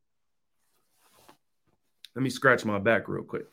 Let 2.14 2.22
me 2.22 2.30
scratch 2.30 2.64
my 2.64 2.78
back 2.78 3.08
real 3.08 3.24
quick. 3.24 3.46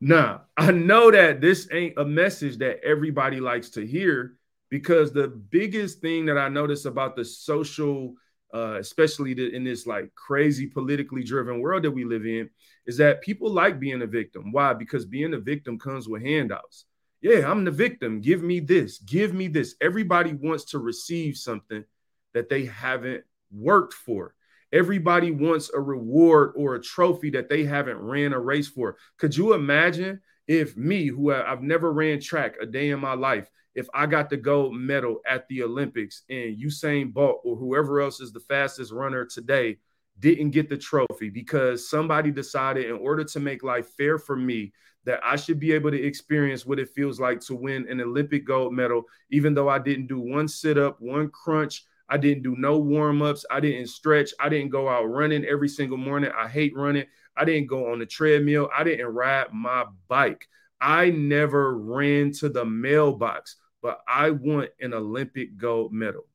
Now, 0.00 0.42
I 0.56 0.70
know 0.70 1.10
that 1.10 1.40
this 1.40 1.68
ain't 1.72 1.98
a 1.98 2.04
message 2.04 2.58
that 2.58 2.82
everybody 2.82 3.38
likes 3.40 3.70
to 3.70 3.86
hear 3.86 4.36
because 4.70 5.12
the 5.12 5.28
biggest 5.28 6.00
thing 6.00 6.26
that 6.26 6.38
I 6.38 6.48
notice 6.48 6.86
about 6.86 7.16
the 7.16 7.24
social, 7.24 8.14
uh, 8.54 8.76
especially 8.78 9.32
in 9.54 9.64
this 9.64 9.86
like 9.86 10.14
crazy 10.14 10.66
politically 10.66 11.22
driven 11.22 11.60
world 11.60 11.82
that 11.82 11.90
we 11.90 12.04
live 12.04 12.24
in, 12.24 12.48
is 12.86 12.96
that 12.96 13.20
people 13.20 13.50
like 13.50 13.78
being 13.78 14.00
a 14.00 14.06
victim. 14.06 14.52
Why? 14.52 14.72
Because 14.72 15.04
being 15.04 15.34
a 15.34 15.38
victim 15.38 15.78
comes 15.78 16.08
with 16.08 16.22
handouts. 16.22 16.86
Yeah, 17.20 17.50
I'm 17.50 17.64
the 17.64 17.70
victim. 17.70 18.22
Give 18.22 18.42
me 18.42 18.60
this. 18.60 18.98
Give 18.98 19.34
me 19.34 19.48
this. 19.48 19.74
Everybody 19.82 20.32
wants 20.32 20.64
to 20.66 20.78
receive 20.78 21.36
something 21.36 21.84
that 22.32 22.48
they 22.48 22.64
haven't 22.64 23.24
worked 23.52 23.92
for. 23.92 24.34
Everybody 24.72 25.30
wants 25.30 25.70
a 25.74 25.80
reward 25.80 26.52
or 26.56 26.74
a 26.74 26.82
trophy 26.82 27.30
that 27.30 27.48
they 27.48 27.64
haven't 27.64 27.98
ran 27.98 28.32
a 28.32 28.38
race 28.38 28.68
for. 28.68 28.96
Could 29.18 29.36
you 29.36 29.54
imagine 29.54 30.20
if 30.46 30.76
me, 30.76 31.06
who 31.06 31.32
I've 31.32 31.62
never 31.62 31.92
ran 31.92 32.20
track 32.20 32.56
a 32.60 32.66
day 32.66 32.90
in 32.90 33.00
my 33.00 33.14
life, 33.14 33.48
if 33.74 33.88
I 33.94 34.06
got 34.06 34.30
the 34.30 34.36
gold 34.36 34.74
medal 34.74 35.20
at 35.28 35.46
the 35.48 35.62
Olympics 35.62 36.22
and 36.28 36.56
Usain 36.60 37.12
Bolt 37.12 37.40
or 37.44 37.56
whoever 37.56 38.00
else 38.00 38.20
is 38.20 38.32
the 38.32 38.40
fastest 38.40 38.92
runner 38.92 39.24
today 39.24 39.78
didn't 40.18 40.50
get 40.50 40.68
the 40.68 40.76
trophy 40.76 41.30
because 41.30 41.88
somebody 41.88 42.30
decided 42.30 42.86
in 42.86 42.96
order 42.96 43.24
to 43.24 43.40
make 43.40 43.62
life 43.62 43.88
fair 43.96 44.18
for 44.18 44.36
me 44.36 44.72
that 45.04 45.20
I 45.24 45.36
should 45.36 45.58
be 45.58 45.72
able 45.72 45.90
to 45.90 46.02
experience 46.02 46.66
what 46.66 46.78
it 46.78 46.90
feels 46.90 47.18
like 47.18 47.40
to 47.42 47.54
win 47.54 47.88
an 47.88 48.00
Olympic 48.00 48.44
gold 48.44 48.74
medal, 48.74 49.04
even 49.30 49.54
though 49.54 49.68
I 49.68 49.78
didn't 49.78 50.08
do 50.08 50.20
one 50.20 50.46
sit 50.46 50.76
up, 50.76 51.00
one 51.00 51.30
crunch, 51.30 51.84
I 52.10 52.16
didn't 52.16 52.42
do 52.42 52.56
no 52.58 52.76
warm 52.76 53.22
ups. 53.22 53.46
I 53.48 53.60
didn't 53.60 53.86
stretch. 53.86 54.34
I 54.40 54.48
didn't 54.48 54.70
go 54.70 54.88
out 54.88 55.04
running 55.04 55.44
every 55.44 55.68
single 55.68 55.96
morning. 55.96 56.32
I 56.36 56.48
hate 56.48 56.74
running. 56.74 57.06
I 57.36 57.44
didn't 57.44 57.68
go 57.68 57.92
on 57.92 58.00
the 58.00 58.06
treadmill. 58.06 58.68
I 58.76 58.82
didn't 58.82 59.06
ride 59.06 59.52
my 59.52 59.84
bike. 60.08 60.48
I 60.80 61.10
never 61.10 61.76
ran 61.78 62.32
to 62.32 62.48
the 62.48 62.64
mailbox, 62.64 63.56
but 63.80 64.00
I 64.08 64.30
want 64.30 64.70
an 64.80 64.92
Olympic 64.92 65.56
gold 65.56 65.92
medal. 65.92 66.26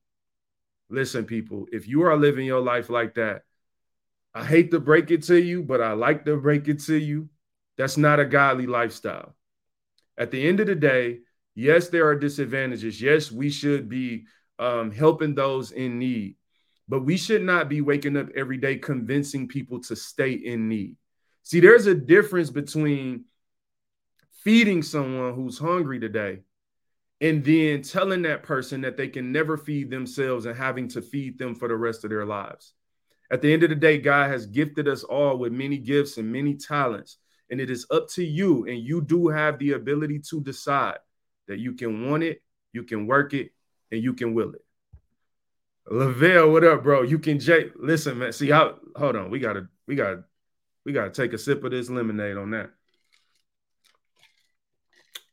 Listen, 0.89 1.25
people, 1.25 1.65
if 1.73 1.89
you 1.89 2.03
are 2.03 2.15
living 2.15 2.45
your 2.45 2.61
life 2.61 2.89
like 2.89 3.15
that, 3.15 3.43
I 4.33 4.45
hate 4.45 4.71
to 4.71 4.79
break 4.79 5.11
it 5.11 5.23
to 5.23 5.41
you, 5.41 5.61
but 5.61 5.81
I 5.81 5.91
like 5.91 6.23
to 6.25 6.37
break 6.37 6.69
it 6.69 6.81
to 6.83 6.95
you. 6.95 7.29
That's 7.77 7.97
not 7.97 8.21
a 8.21 8.25
godly 8.25 8.67
lifestyle. 8.67 9.35
At 10.17 10.31
the 10.31 10.47
end 10.47 10.61
of 10.61 10.67
the 10.67 10.75
day, 10.75 11.19
yes, 11.53 11.89
there 11.89 12.07
are 12.07 12.15
disadvantages. 12.15 13.01
Yes, 13.01 13.29
we 13.29 13.49
should 13.49 13.89
be 13.89 14.25
um, 14.59 14.91
helping 14.91 15.35
those 15.35 15.71
in 15.71 15.99
need. 15.99 16.35
But 16.87 17.01
we 17.01 17.17
should 17.17 17.43
not 17.43 17.69
be 17.69 17.81
waking 17.81 18.17
up 18.17 18.29
every 18.35 18.57
day 18.57 18.77
convincing 18.77 19.47
people 19.47 19.79
to 19.81 19.95
stay 19.95 20.33
in 20.33 20.69
need. 20.69 20.95
See, 21.43 21.59
there's 21.59 21.87
a 21.87 21.95
difference 21.95 22.49
between 22.49 23.25
feeding 24.43 24.83
someone 24.83 25.33
who's 25.33 25.57
hungry 25.57 25.99
today 25.99 26.41
and 27.21 27.43
then 27.43 27.81
telling 27.81 28.21
that 28.23 28.43
person 28.43 28.81
that 28.81 28.97
they 28.97 29.07
can 29.07 29.31
never 29.31 29.57
feed 29.57 29.89
themselves 29.89 30.45
and 30.45 30.55
having 30.55 30.87
to 30.89 31.01
feed 31.01 31.37
them 31.39 31.55
for 31.55 31.67
the 31.67 31.75
rest 31.75 32.03
of 32.03 32.09
their 32.09 32.25
lives. 32.25 32.73
At 33.31 33.41
the 33.41 33.51
end 33.51 33.63
of 33.63 33.69
the 33.69 33.75
day, 33.75 33.97
God 33.97 34.29
has 34.29 34.45
gifted 34.45 34.87
us 34.87 35.03
all 35.03 35.37
with 35.37 35.51
many 35.51 35.77
gifts 35.77 36.17
and 36.17 36.31
many 36.31 36.55
talents. 36.55 37.17
And 37.49 37.59
it 37.59 37.69
is 37.69 37.87
up 37.89 38.09
to 38.09 38.23
you. 38.23 38.67
And 38.67 38.79
you 38.79 39.01
do 39.01 39.27
have 39.29 39.57
the 39.57 39.73
ability 39.73 40.19
to 40.29 40.41
decide 40.41 40.97
that 41.47 41.59
you 41.59 41.73
can 41.73 42.09
want 42.09 42.23
it, 42.23 42.41
you 42.73 42.83
can 42.83 43.07
work 43.07 43.33
it, 43.33 43.51
and 43.95 44.03
you 44.03 44.13
can 44.13 44.33
will 44.33 44.51
it. 44.51 44.61
Lavelle, 45.87 46.51
what 46.51 46.63
up, 46.63 46.83
bro? 46.83 47.01
You 47.03 47.17
can 47.17 47.39
J. 47.39 47.71
Listen, 47.75 48.19
man. 48.19 48.33
See 48.33 48.49
how? 48.49 48.75
Hold 48.95 49.15
on. 49.15 49.31
We 49.31 49.39
gotta. 49.39 49.67
We 49.87 49.95
gotta. 49.95 50.23
We 50.83 50.93
gotta 50.93 51.11
take 51.11 51.33
a 51.33 51.37
sip 51.37 51.63
of 51.63 51.71
this 51.71 51.89
lemonade 51.89 52.37
on 52.37 52.51
that. 52.51 52.71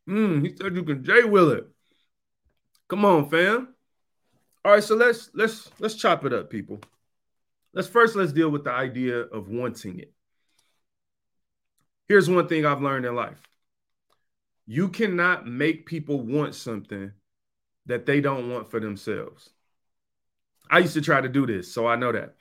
Hmm. 0.06 0.44
He 0.44 0.54
said 0.56 0.74
you 0.74 0.84
can 0.84 1.04
J 1.04 1.24
will 1.24 1.50
it. 1.50 1.68
Come 2.88 3.04
on, 3.04 3.28
fam. 3.28 3.74
All 4.64 4.72
right. 4.72 4.84
So 4.84 4.94
let's 4.94 5.30
let's 5.34 5.70
let's 5.78 5.94
chop 5.94 6.24
it 6.24 6.32
up, 6.32 6.50
people. 6.50 6.80
Let's 7.74 7.88
first 7.88 8.14
let's 8.14 8.32
deal 8.32 8.50
with 8.50 8.64
the 8.64 8.72
idea 8.72 9.20
of 9.20 9.48
wanting 9.48 9.98
it. 10.00 10.12
Here's 12.08 12.28
one 12.28 12.46
thing 12.46 12.66
I've 12.66 12.82
learned 12.82 13.06
in 13.06 13.14
life. 13.14 13.40
You 14.66 14.88
cannot 14.88 15.46
make 15.46 15.86
people 15.86 16.20
want 16.20 16.54
something 16.54 17.12
that 17.86 18.06
they 18.06 18.20
don't 18.20 18.50
want 18.50 18.70
for 18.70 18.80
themselves. 18.80 19.50
I 20.70 20.78
used 20.78 20.94
to 20.94 21.00
try 21.00 21.20
to 21.20 21.28
do 21.28 21.46
this, 21.46 21.72
so 21.72 21.86
I 21.86 21.96
know 21.96 22.12
that. 22.12 22.34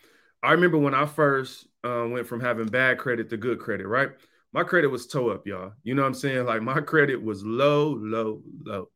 I 0.43 0.53
remember 0.53 0.77
when 0.77 0.93
I 0.93 1.05
first 1.05 1.67
uh, 1.83 2.07
went 2.09 2.27
from 2.27 2.39
having 2.39 2.67
bad 2.67 2.97
credit 2.97 3.29
to 3.29 3.37
good 3.37 3.59
credit, 3.59 3.87
right? 3.87 4.09
My 4.53 4.63
credit 4.63 4.87
was 4.87 5.07
toe 5.07 5.29
up, 5.29 5.47
y'all. 5.47 5.73
You 5.83 5.95
know 5.95 6.01
what 6.01 6.09
I'm 6.09 6.13
saying? 6.13 6.45
Like 6.45 6.61
my 6.61 6.81
credit 6.81 7.21
was 7.21 7.43
low, 7.43 7.89
low, 7.89 8.41
low. 8.63 8.89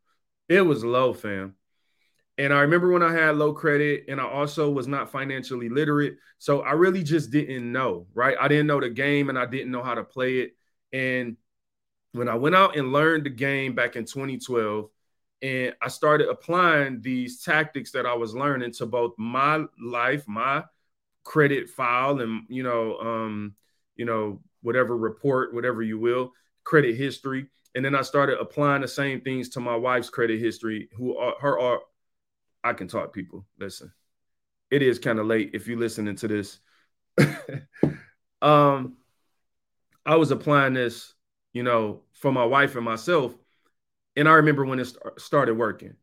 It 0.50 0.62
was 0.62 0.84
low, 0.84 1.14
fam. 1.14 1.56
And 2.38 2.52
I 2.54 2.62
remember 2.62 2.92
when 2.92 3.04
I 3.04 3.14
had 3.14 3.38
low 3.38 3.54
credit 3.54 4.06
and 4.10 4.20
I 4.20 4.26
also 4.26 4.70
was 4.70 4.88
not 4.88 5.12
financially 5.12 5.70
literate. 5.70 6.18
So 6.38 6.62
I 6.62 6.72
really 6.74 7.02
just 7.02 7.32
didn't 7.32 7.72
know, 7.72 8.08
right? 8.14 8.36
I 8.40 8.50
didn't 8.50 8.68
know 8.68 8.82
the 8.82 8.90
game 8.90 9.30
and 9.30 9.40
I 9.40 9.46
didn't 9.46 9.72
know 9.72 9.84
how 9.84 9.96
to 9.96 10.04
play 10.04 10.40
it. 10.40 10.56
And 10.92 11.38
when 12.12 12.28
I 12.28 12.36
went 12.36 12.56
out 12.56 12.76
and 12.76 12.92
learned 12.92 13.26
the 13.26 13.30
game 13.30 13.74
back 13.74 13.96
in 13.96 14.04
2012, 14.04 14.90
and 15.42 15.76
I 15.82 15.90
started 15.90 16.30
applying 16.30 17.02
these 17.02 17.44
tactics 17.44 17.92
that 17.92 18.06
I 18.06 18.14
was 18.14 18.36
learning 18.36 18.72
to 18.74 18.86
both 18.86 19.14
my 19.18 19.66
life, 19.82 20.28
my 20.28 20.64
credit 21.24 21.70
file, 21.70 22.22
and 22.22 22.44
you 22.48 22.64
know, 22.64 22.98
um, 23.00 23.56
you 23.96 24.06
know, 24.06 24.42
whatever 24.62 24.96
report, 24.96 25.54
whatever 25.54 25.82
you 25.82 26.00
will, 26.00 26.32
credit 26.64 26.96
history. 26.96 27.48
And 27.76 27.84
then 27.84 27.96
I 27.96 28.02
started 28.02 28.40
applying 28.40 28.82
the 28.82 28.88
same 28.88 29.22
things 29.22 29.50
to 29.50 29.60
my 29.60 29.76
wife's 29.76 30.10
credit 30.10 30.40
history, 30.40 30.90
who 30.96 31.18
are 31.18 31.36
her 31.42 31.60
are 31.60 31.80
I 32.64 32.74
can 32.74 32.88
talk 32.88 33.14
people. 33.14 33.46
Listen, 33.60 33.92
it 34.72 34.82
is 34.82 35.00
kind 35.00 35.20
of 35.20 35.28
late 35.28 35.52
if 35.54 35.68
you're 35.68 35.78
listening 35.78 36.16
to 36.16 36.28
this. 36.28 36.60
um, 38.42 38.98
I 40.06 40.16
was 40.16 40.32
applying 40.32 40.74
this, 40.74 41.14
you 41.54 41.64
know, 41.64 42.02
for 42.14 42.32
my 42.32 42.46
wife 42.46 42.76
and 42.76 42.86
myself 42.86 43.36
and 44.16 44.28
I 44.30 44.34
remember 44.34 44.66
when 44.66 44.80
it 44.80 44.86
st- 44.86 45.20
started 45.20 45.56
working. 45.56 45.94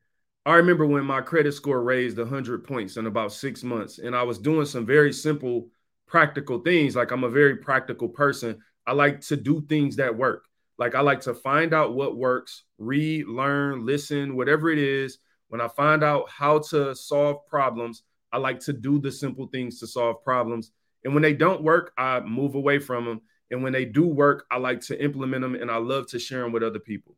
I 0.44 0.55
remember 0.57 0.87
when 0.87 1.05
my 1.05 1.20
credit 1.20 1.53
score 1.53 1.83
raised 1.83 2.18
100 2.18 2.64
points 2.64 2.96
in 2.96 3.07
about 3.07 3.33
six 3.33 3.62
months. 3.62 3.98
And 3.98 4.16
I 4.16 4.25
was 4.25 4.38
doing 4.38 4.66
some 4.66 4.85
very 4.85 5.12
simple, 5.12 5.68
practical 6.07 6.59
things. 6.59 6.96
Like 6.96 7.12
I'm 7.12 7.25
a 7.25 7.31
very 7.31 7.57
practical 7.57 8.09
person. 8.09 8.59
I 8.87 8.92
like 8.92 9.20
to 9.22 9.37
do 9.37 9.64
things 9.68 9.96
that 9.96 10.16
work. 10.16 10.46
Like 10.79 10.94
I 10.96 11.01
like 11.01 11.20
to 11.22 11.35
find 11.35 11.72
out 11.72 11.94
what 11.94 12.16
works, 12.16 12.64
read, 12.79 13.29
learn, 13.29 13.87
listen, 13.87 14.35
whatever 14.37 14.70
it 14.70 14.79
is. 14.79 15.18
When 15.48 15.61
I 15.61 15.68
find 15.68 16.03
out 16.03 16.29
how 16.29 16.59
to 16.70 16.94
solve 16.94 17.46
problems, 17.46 18.03
I 18.33 18.38
like 18.38 18.59
to 18.61 18.72
do 18.72 18.98
the 18.98 19.12
simple 19.12 19.46
things 19.46 19.79
to 19.81 19.87
solve 19.87 20.25
problems. 20.25 20.72
And 21.05 21.14
when 21.14 21.22
they 21.22 21.35
don't 21.35 21.62
work, 21.62 21.92
I 21.96 22.20
move 22.20 22.57
away 22.57 22.79
from 22.79 23.05
them. 23.05 23.20
And 23.51 23.62
when 23.62 23.72
they 23.72 23.85
do 23.85 24.07
work, 24.07 24.46
I 24.51 24.57
like 24.57 24.81
to 24.83 25.01
implement 25.01 25.42
them 25.42 25.55
and 25.55 25.70
I 25.70 25.77
love 25.77 26.09
to 26.09 26.18
share 26.18 26.40
them 26.40 26.53
with 26.53 26.62
other 26.62 26.79
people. 26.79 27.16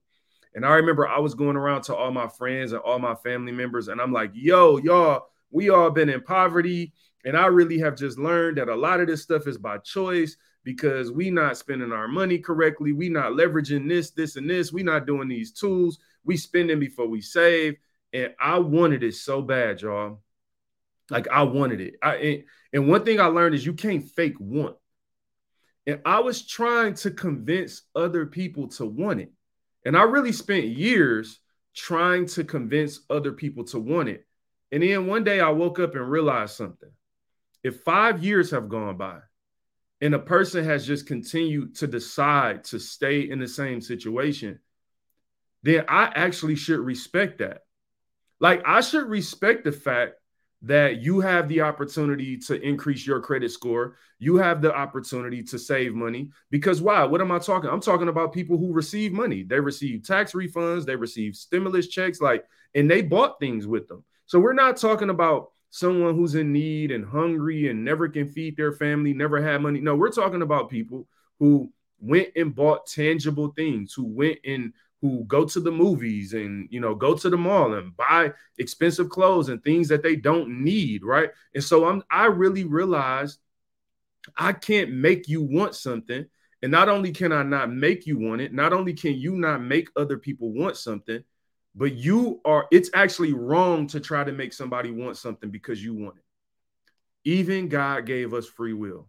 And 0.54 0.64
I 0.64 0.74
remember 0.74 1.08
I 1.08 1.18
was 1.18 1.34
going 1.34 1.56
around 1.56 1.82
to 1.82 1.96
all 1.96 2.12
my 2.12 2.28
friends 2.28 2.72
and 2.72 2.80
all 2.80 2.98
my 2.98 3.14
family 3.16 3.52
members, 3.52 3.88
and 3.88 4.00
I'm 4.00 4.12
like, 4.12 4.30
yo, 4.34 4.78
y'all, 4.78 5.26
we 5.50 5.70
all 5.70 5.90
been 5.90 6.08
in 6.08 6.20
poverty. 6.20 6.92
And 7.24 7.36
I 7.36 7.46
really 7.46 7.78
have 7.78 7.96
just 7.96 8.18
learned 8.18 8.58
that 8.58 8.68
a 8.68 8.74
lot 8.74 9.00
of 9.00 9.06
this 9.06 9.22
stuff 9.22 9.46
is 9.46 9.56
by 9.56 9.78
choice 9.78 10.36
because 10.62 11.10
we 11.10 11.30
not 11.30 11.56
spending 11.56 11.92
our 11.92 12.08
money 12.08 12.38
correctly. 12.38 12.92
We 12.92 13.08
not 13.08 13.32
leveraging 13.32 13.88
this, 13.88 14.10
this, 14.10 14.36
and 14.36 14.48
this. 14.48 14.72
We 14.72 14.82
not 14.82 15.06
doing 15.06 15.28
these 15.28 15.52
tools. 15.52 15.98
We 16.24 16.36
spending 16.36 16.80
before 16.80 17.06
we 17.06 17.20
save. 17.20 17.76
And 18.12 18.34
I 18.40 18.58
wanted 18.58 19.02
it 19.02 19.14
so 19.14 19.42
bad, 19.42 19.80
y'all. 19.80 20.22
Like 21.10 21.28
I 21.28 21.42
wanted 21.42 21.80
it. 21.80 21.94
I 22.02 22.14
and, 22.16 22.44
and 22.72 22.88
one 22.88 23.04
thing 23.04 23.20
I 23.20 23.26
learned 23.26 23.54
is 23.54 23.64
you 23.64 23.74
can't 23.74 24.08
fake 24.10 24.38
want. 24.38 24.76
And 25.86 26.00
I 26.06 26.20
was 26.20 26.46
trying 26.46 26.94
to 26.94 27.10
convince 27.10 27.82
other 27.94 28.24
people 28.26 28.68
to 28.68 28.86
want 28.86 29.20
it. 29.20 29.32
And 29.85 29.97
I 29.97 30.03
really 30.03 30.33
spent 30.33 30.64
years 30.66 31.40
trying 31.75 32.27
to 32.27 32.44
convince 32.44 33.01
other 33.11 33.33
people 33.33 33.64
to 33.64 33.79
want 33.79 34.09
it. 34.09 34.27
And 34.73 34.83
then 34.83 35.07
one 35.07 35.25
day 35.25 35.40
I 35.40 35.51
woke 35.51 35.79
up 35.79 35.94
and 35.94 36.11
realized 36.11 36.55
something. 36.55 36.90
If 37.62 37.81
five 37.83 38.23
years 38.23 38.51
have 38.51 38.68
gone 38.68 38.97
by 38.97 39.20
and 40.01 40.14
a 40.14 40.18
person 40.18 40.64
has 40.64 40.87
just 40.87 41.07
continued 41.07 41.77
to 41.77 41.87
decide 41.87 42.64
to 42.64 42.79
stay 42.79 43.20
in 43.29 43.38
the 43.38 43.49
same 43.49 43.81
situation, 43.81 44.61
then 45.62 45.85
I 45.88 46.12
actually 46.14 46.57
should 46.57 46.81
respect 46.81 47.38
that. 47.38 47.62
Like, 48.40 48.62
I 48.66 48.81
should 48.83 49.09
respect 49.09 49.64
the 49.64 49.73
fact 49.73 50.14
that 50.64 51.03
you 51.03 51.20
have 51.20 51.46
the 51.48 51.61
opportunity 51.61 52.38
to 52.38 52.61
increase 52.61 53.07
your 53.07 53.20
credit 53.20 53.50
score. 53.50 53.96
You 54.18 54.37
have 54.37 54.62
the 54.62 54.74
opportunity 54.74 55.42
to 55.44 55.59
save 55.59 55.94
money 55.94 56.31
because 56.50 56.81
why? 56.81 57.05
What 57.05 57.20
am 57.20 57.31
I 57.31 57.38
talking? 57.38 57.68
I'm 57.68 57.81
talking 57.81 58.09
about 58.09 58.33
people 58.33 58.57
who 58.57 58.72
receive 58.72 59.12
money. 59.12 59.42
They 59.42 59.61
receive 59.61 60.07
tax 60.07 60.33
refunds, 60.33 60.87
they 60.87 60.96
receive 60.96 61.37
stimulus 61.37 61.88
checks, 61.88 62.20
like, 62.20 62.46
and 62.74 62.90
they 62.90 63.03
bought 63.03 63.38
things 63.38 63.66
with 63.66 63.88
them. 63.88 64.05
So 64.24 64.40
we're 64.40 64.55
not 64.55 64.79
talking 64.79 65.11
about 65.11 65.50
someone 65.68 66.14
who's 66.14 66.35
in 66.35 66.53
need 66.53 66.90
and 66.92 67.05
hungry 67.05 67.68
and 67.68 67.85
never 67.85 68.09
can 68.09 68.31
feed 68.31 68.57
their 68.57 68.72
family, 68.72 69.12
never 69.12 69.42
had 69.42 69.61
money. 69.61 69.81
No, 69.81 69.94
we're 69.94 70.11
talking 70.11 70.42
about 70.42 70.70
people 70.70 71.07
who 71.38 71.70
went 72.00 72.29
and 72.37 72.55
bought 72.55 72.87
tangible 72.87 73.48
things, 73.48 73.92
who 73.92 74.05
went 74.05 74.38
and 74.46 74.72
who 75.04 75.22
go 75.24 75.44
to 75.44 75.60
the 75.60 75.70
movies 75.70 76.32
and 76.32 76.66
you 76.70 76.80
know 76.80 76.94
go 76.94 77.14
to 77.14 77.28
the 77.28 77.36
mall 77.36 77.74
and 77.74 77.94
buy 77.94 78.32
expensive 78.56 79.10
clothes 79.10 79.50
and 79.50 79.62
things 79.62 79.86
that 79.86 80.02
they 80.02 80.16
don't 80.16 80.48
need 80.48 81.04
right? 81.04 81.28
And 81.54 81.62
so 81.62 81.86
i'm 81.86 82.02
i 82.10 82.24
really 82.24 82.64
realized 82.64 83.38
i 84.34 84.54
can't 84.54 84.90
make 84.90 85.28
you 85.28 85.42
want 85.42 85.74
something. 85.74 86.24
And 86.62 86.72
not 86.72 86.88
only 86.88 87.12
can 87.12 87.32
i 87.32 87.42
not 87.42 87.70
make 87.70 88.06
you 88.06 88.18
want 88.18 88.40
it 88.40 88.54
not 88.54 88.72
only 88.72 88.94
can 88.94 89.12
you 89.12 89.36
not 89.36 89.60
make 89.60 89.90
other 89.94 90.16
people 90.16 90.54
want 90.54 90.78
something 90.78 91.22
but 91.74 91.92
you 91.92 92.40
are 92.46 92.66
it's 92.70 92.88
actually 92.94 93.34
wrong 93.34 93.86
to 93.88 94.00
try 94.00 94.24
to 94.24 94.32
make 94.32 94.54
somebody 94.54 94.90
want 94.90 95.18
something 95.18 95.50
because 95.50 95.84
you 95.84 95.92
want 95.92 96.16
it. 96.16 97.28
Even 97.28 97.68
god 97.68 98.06
gave 98.06 98.32
us 98.32 98.46
free 98.46 98.72
will. 98.72 99.06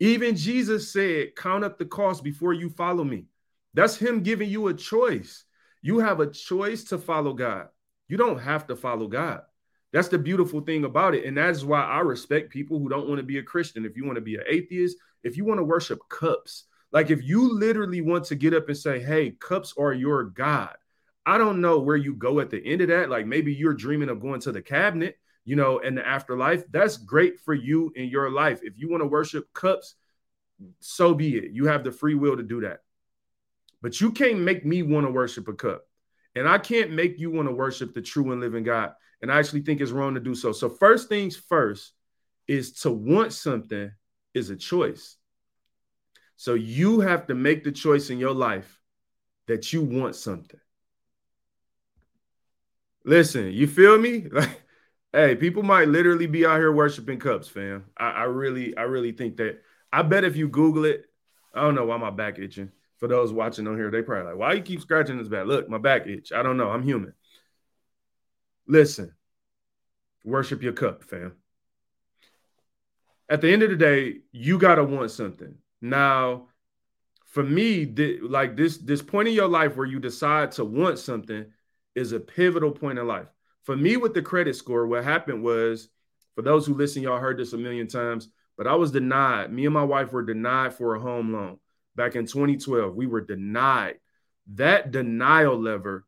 Even 0.00 0.34
jesus 0.34 0.90
said 0.90 1.36
count 1.36 1.62
up 1.62 1.78
the 1.78 1.84
cost 1.84 2.24
before 2.24 2.54
you 2.54 2.70
follow 2.70 3.04
me 3.04 3.26
that's 3.74 3.96
him 3.96 4.22
giving 4.22 4.50
you 4.50 4.68
a 4.68 4.74
choice. 4.74 5.44
You 5.82 5.98
have 6.00 6.20
a 6.20 6.30
choice 6.30 6.84
to 6.84 6.98
follow 6.98 7.32
God. 7.34 7.68
You 8.08 8.16
don't 8.16 8.38
have 8.38 8.66
to 8.68 8.76
follow 8.76 9.06
God. 9.06 9.42
That's 9.92 10.08
the 10.08 10.18
beautiful 10.18 10.60
thing 10.60 10.84
about 10.84 11.14
it. 11.14 11.24
And 11.24 11.36
that's 11.36 11.64
why 11.64 11.82
I 11.82 12.00
respect 12.00 12.50
people 12.50 12.78
who 12.78 12.88
don't 12.88 13.08
want 13.08 13.18
to 13.18 13.26
be 13.26 13.38
a 13.38 13.42
Christian. 13.42 13.84
If 13.84 13.96
you 13.96 14.04
want 14.04 14.16
to 14.16 14.22
be 14.22 14.34
an 14.36 14.44
atheist, 14.48 14.96
if 15.22 15.36
you 15.36 15.44
want 15.44 15.58
to 15.58 15.64
worship 15.64 16.00
cups, 16.08 16.64
like 16.92 17.10
if 17.10 17.22
you 17.22 17.58
literally 17.58 18.00
want 18.00 18.24
to 18.26 18.34
get 18.34 18.54
up 18.54 18.68
and 18.68 18.76
say, 18.76 19.00
hey, 19.00 19.30
cups 19.32 19.74
are 19.78 19.92
your 19.92 20.24
God, 20.24 20.74
I 21.24 21.38
don't 21.38 21.60
know 21.60 21.78
where 21.78 21.96
you 21.96 22.14
go 22.14 22.40
at 22.40 22.50
the 22.50 22.64
end 22.64 22.80
of 22.80 22.88
that. 22.88 23.10
Like 23.10 23.26
maybe 23.26 23.52
you're 23.54 23.74
dreaming 23.74 24.08
of 24.08 24.20
going 24.20 24.40
to 24.40 24.52
the 24.52 24.62
cabinet. 24.62 25.16
you 25.48 25.56
know, 25.56 25.78
in 25.78 25.94
the 25.94 26.06
afterlife, 26.06 26.62
that's 26.70 26.98
great 26.98 27.40
for 27.40 27.54
you 27.54 27.90
in 27.96 28.10
your 28.10 28.30
life. 28.30 28.60
If 28.62 28.74
you 28.76 28.90
want 28.90 29.02
to 29.02 29.06
worship 29.06 29.50
cups, 29.54 29.94
so 30.80 31.14
be 31.14 31.38
it. 31.38 31.52
You 31.52 31.64
have 31.68 31.84
the 31.84 31.90
free 31.90 32.14
will 32.14 32.36
to 32.36 32.42
do 32.42 32.60
that. 32.60 32.80
But 33.82 34.00
you 34.00 34.10
can't 34.10 34.40
make 34.40 34.64
me 34.64 34.82
want 34.82 35.06
to 35.06 35.12
worship 35.12 35.48
a 35.48 35.54
cup. 35.54 35.84
And 36.34 36.48
I 36.48 36.58
can't 36.58 36.92
make 36.92 37.18
you 37.18 37.30
want 37.30 37.48
to 37.48 37.54
worship 37.54 37.94
the 37.94 38.02
true 38.02 38.32
and 38.32 38.40
living 38.40 38.64
God. 38.64 38.92
And 39.22 39.32
I 39.32 39.38
actually 39.38 39.62
think 39.62 39.80
it's 39.80 39.90
wrong 39.90 40.14
to 40.14 40.20
do 40.20 40.34
so. 40.34 40.52
So, 40.52 40.68
first 40.68 41.08
things 41.08 41.36
first 41.36 41.92
is 42.46 42.72
to 42.80 42.90
want 42.90 43.32
something 43.32 43.90
is 44.34 44.50
a 44.50 44.56
choice. 44.56 45.16
So, 46.36 46.54
you 46.54 47.00
have 47.00 47.26
to 47.26 47.34
make 47.34 47.64
the 47.64 47.72
choice 47.72 48.10
in 48.10 48.18
your 48.18 48.34
life 48.34 48.80
that 49.46 49.72
you 49.72 49.82
want 49.82 50.14
something. 50.14 50.60
Listen, 53.04 53.52
you 53.52 53.66
feel 53.66 53.98
me? 53.98 54.26
Like, 54.32 54.62
Hey, 55.12 55.36
people 55.36 55.62
might 55.62 55.88
literally 55.88 56.26
be 56.26 56.44
out 56.44 56.58
here 56.58 56.70
worshiping 56.70 57.18
cups, 57.18 57.48
fam. 57.48 57.86
I, 57.96 58.10
I, 58.10 58.22
really, 58.24 58.76
I 58.76 58.82
really 58.82 59.12
think 59.12 59.38
that. 59.38 59.62
I 59.90 60.02
bet 60.02 60.24
if 60.24 60.36
you 60.36 60.48
Google 60.48 60.84
it, 60.84 61.06
I 61.54 61.62
don't 61.62 61.74
know 61.74 61.86
why 61.86 61.96
my 61.96 62.10
back 62.10 62.38
itching. 62.38 62.70
For 62.98 63.08
those 63.08 63.32
watching 63.32 63.66
on 63.66 63.76
here, 63.76 63.90
they 63.90 64.02
probably 64.02 64.32
like, 64.32 64.38
why 64.38 64.52
you 64.54 64.62
keep 64.62 64.80
scratching 64.80 65.18
this 65.18 65.28
back? 65.28 65.46
Look, 65.46 65.68
my 65.68 65.78
back 65.78 66.06
itch. 66.06 66.32
I 66.32 66.42
don't 66.42 66.56
know. 66.56 66.68
I'm 66.68 66.82
human. 66.82 67.14
Listen, 68.66 69.14
worship 70.24 70.62
your 70.62 70.72
cup, 70.72 71.04
fam. 71.04 71.32
At 73.28 73.40
the 73.40 73.52
end 73.52 73.62
of 73.62 73.70
the 73.70 73.76
day, 73.76 74.20
you 74.32 74.58
gotta 74.58 74.84
want 74.84 75.10
something. 75.10 75.54
Now, 75.80 76.48
for 77.26 77.42
me, 77.42 77.86
th- 77.86 78.22
like 78.22 78.56
this, 78.56 78.78
this 78.78 79.02
point 79.02 79.28
in 79.28 79.34
your 79.34 79.48
life 79.48 79.76
where 79.76 79.86
you 79.86 80.00
decide 80.00 80.52
to 80.52 80.64
want 80.64 80.98
something 80.98 81.46
is 81.94 82.12
a 82.12 82.20
pivotal 82.20 82.72
point 82.72 82.98
in 82.98 83.06
life 83.06 83.28
for 83.68 83.76
me 83.76 83.98
with 83.98 84.14
the 84.14 84.22
credit 84.22 84.56
score, 84.56 84.86
what 84.86 85.04
happened 85.04 85.42
was, 85.42 85.90
for 86.34 86.40
those 86.40 86.64
who 86.64 86.72
listen, 86.72 87.02
y'all 87.02 87.18
heard 87.18 87.36
this 87.36 87.52
a 87.52 87.58
million 87.58 87.86
times, 87.86 88.30
but 88.56 88.66
I 88.66 88.74
was 88.76 88.90
denied. 88.90 89.52
Me 89.52 89.66
and 89.66 89.74
my 89.74 89.84
wife 89.84 90.10
were 90.10 90.22
denied 90.22 90.72
for 90.72 90.94
a 90.94 91.00
home 91.00 91.34
loan 91.34 91.58
back 91.98 92.16
in 92.16 92.24
2012. 92.24 92.94
We 92.94 93.06
were 93.06 93.20
denied. 93.20 93.96
That 94.54 94.90
denial 94.90 95.58
lever, 95.60 96.06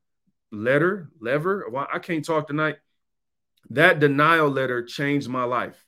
letter, 0.51 1.11
lever, 1.21 1.67
well, 1.71 1.87
I 1.93 1.99
can't 1.99 2.25
talk 2.25 2.47
tonight. 2.47 2.77
That 3.69 4.01
denial 4.01 4.49
letter 4.49 4.83
changed 4.83 5.29
my 5.29 5.45
life 5.45 5.85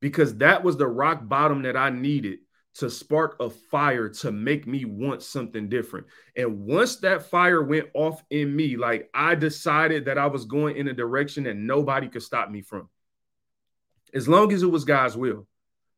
because 0.00 0.36
that 0.38 0.62
was 0.62 0.76
the 0.76 0.86
rock 0.86 1.26
bottom 1.26 1.62
that 1.62 1.76
I 1.76 1.88
needed 1.88 2.40
to 2.74 2.90
spark 2.90 3.36
a 3.40 3.50
fire 3.50 4.08
to 4.08 4.30
make 4.30 4.66
me 4.66 4.84
want 4.84 5.22
something 5.22 5.68
different. 5.68 6.06
And 6.36 6.60
once 6.60 6.96
that 6.96 7.28
fire 7.28 7.62
went 7.62 7.88
off 7.94 8.22
in 8.30 8.54
me, 8.54 8.76
like 8.76 9.10
I 9.12 9.34
decided 9.34 10.04
that 10.04 10.18
I 10.18 10.26
was 10.26 10.44
going 10.44 10.76
in 10.76 10.86
a 10.86 10.92
direction 10.92 11.44
that 11.44 11.56
nobody 11.56 12.08
could 12.08 12.22
stop 12.22 12.50
me 12.50 12.60
from. 12.60 12.88
As 14.14 14.28
long 14.28 14.52
as 14.52 14.62
it 14.62 14.70
was 14.70 14.84
God's 14.84 15.16
will, 15.16 15.46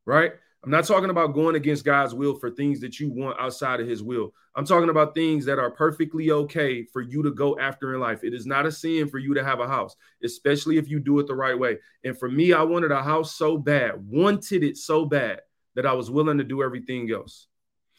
right? 0.05 0.31
I'm 0.63 0.69
not 0.69 0.85
talking 0.85 1.09
about 1.09 1.33
going 1.33 1.55
against 1.55 1.85
God's 1.85 2.13
will 2.13 2.35
for 2.35 2.51
things 2.51 2.79
that 2.81 2.99
you 2.99 3.09
want 3.09 3.39
outside 3.39 3.79
of 3.79 3.87
his 3.87 4.03
will. 4.03 4.31
I'm 4.55 4.65
talking 4.65 4.89
about 4.89 5.15
things 5.15 5.43
that 5.45 5.57
are 5.57 5.71
perfectly 5.71 6.29
okay 6.29 6.83
for 6.83 7.01
you 7.01 7.23
to 7.23 7.31
go 7.31 7.57
after 7.57 7.95
in 7.95 7.99
life. 7.99 8.23
It 8.23 8.33
is 8.35 8.45
not 8.45 8.67
a 8.67 8.71
sin 8.71 9.07
for 9.07 9.17
you 9.17 9.33
to 9.33 9.43
have 9.43 9.59
a 9.59 9.67
house, 9.67 9.95
especially 10.23 10.77
if 10.77 10.87
you 10.87 10.99
do 10.99 11.17
it 11.19 11.25
the 11.25 11.33
right 11.33 11.57
way. 11.57 11.77
And 12.03 12.15
for 12.15 12.29
me, 12.29 12.53
I 12.53 12.61
wanted 12.61 12.91
a 12.91 13.01
house 13.01 13.35
so 13.35 13.57
bad, 13.57 14.07
wanted 14.07 14.63
it 14.63 14.77
so 14.77 15.05
bad 15.05 15.41
that 15.73 15.87
I 15.87 15.93
was 15.93 16.11
willing 16.11 16.37
to 16.37 16.43
do 16.43 16.61
everything 16.61 17.09
else. 17.11 17.47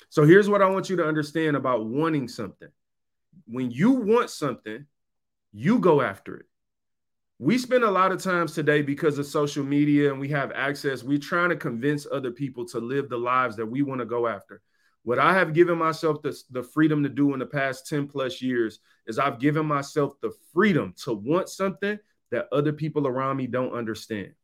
So 0.08 0.24
here's 0.24 0.48
what 0.48 0.62
I 0.62 0.68
want 0.68 0.88
you 0.88 0.96
to 0.96 1.06
understand 1.06 1.56
about 1.56 1.86
wanting 1.86 2.28
something. 2.28 2.68
When 3.46 3.72
you 3.72 3.92
want 3.92 4.30
something, 4.30 4.86
you 5.52 5.78
go 5.80 6.00
after 6.00 6.36
it. 6.36 6.46
We 7.42 7.58
spend 7.58 7.82
a 7.82 7.90
lot 7.90 8.12
of 8.12 8.22
times 8.22 8.54
today 8.54 8.82
because 8.82 9.18
of 9.18 9.26
social 9.26 9.64
media 9.64 10.12
and 10.12 10.20
we 10.20 10.28
have 10.28 10.52
access. 10.52 11.02
We're 11.02 11.18
trying 11.18 11.48
to 11.48 11.56
convince 11.56 12.06
other 12.06 12.30
people 12.30 12.64
to 12.66 12.78
live 12.78 13.08
the 13.08 13.18
lives 13.18 13.56
that 13.56 13.66
we 13.66 13.82
want 13.82 13.98
to 13.98 14.04
go 14.04 14.28
after. 14.28 14.62
What 15.02 15.18
I 15.18 15.34
have 15.34 15.52
given 15.52 15.76
myself 15.76 16.22
the, 16.22 16.40
the 16.52 16.62
freedom 16.62 17.02
to 17.02 17.08
do 17.08 17.32
in 17.32 17.40
the 17.40 17.46
past 17.46 17.88
10 17.88 18.06
plus 18.06 18.40
years 18.40 18.78
is 19.08 19.18
I've 19.18 19.40
given 19.40 19.66
myself 19.66 20.12
the 20.20 20.30
freedom 20.54 20.94
to 21.02 21.14
want 21.14 21.48
something 21.48 21.98
that 22.30 22.46
other 22.52 22.72
people 22.72 23.08
around 23.08 23.38
me 23.38 23.48
don't 23.48 23.74
understand. 23.74 24.34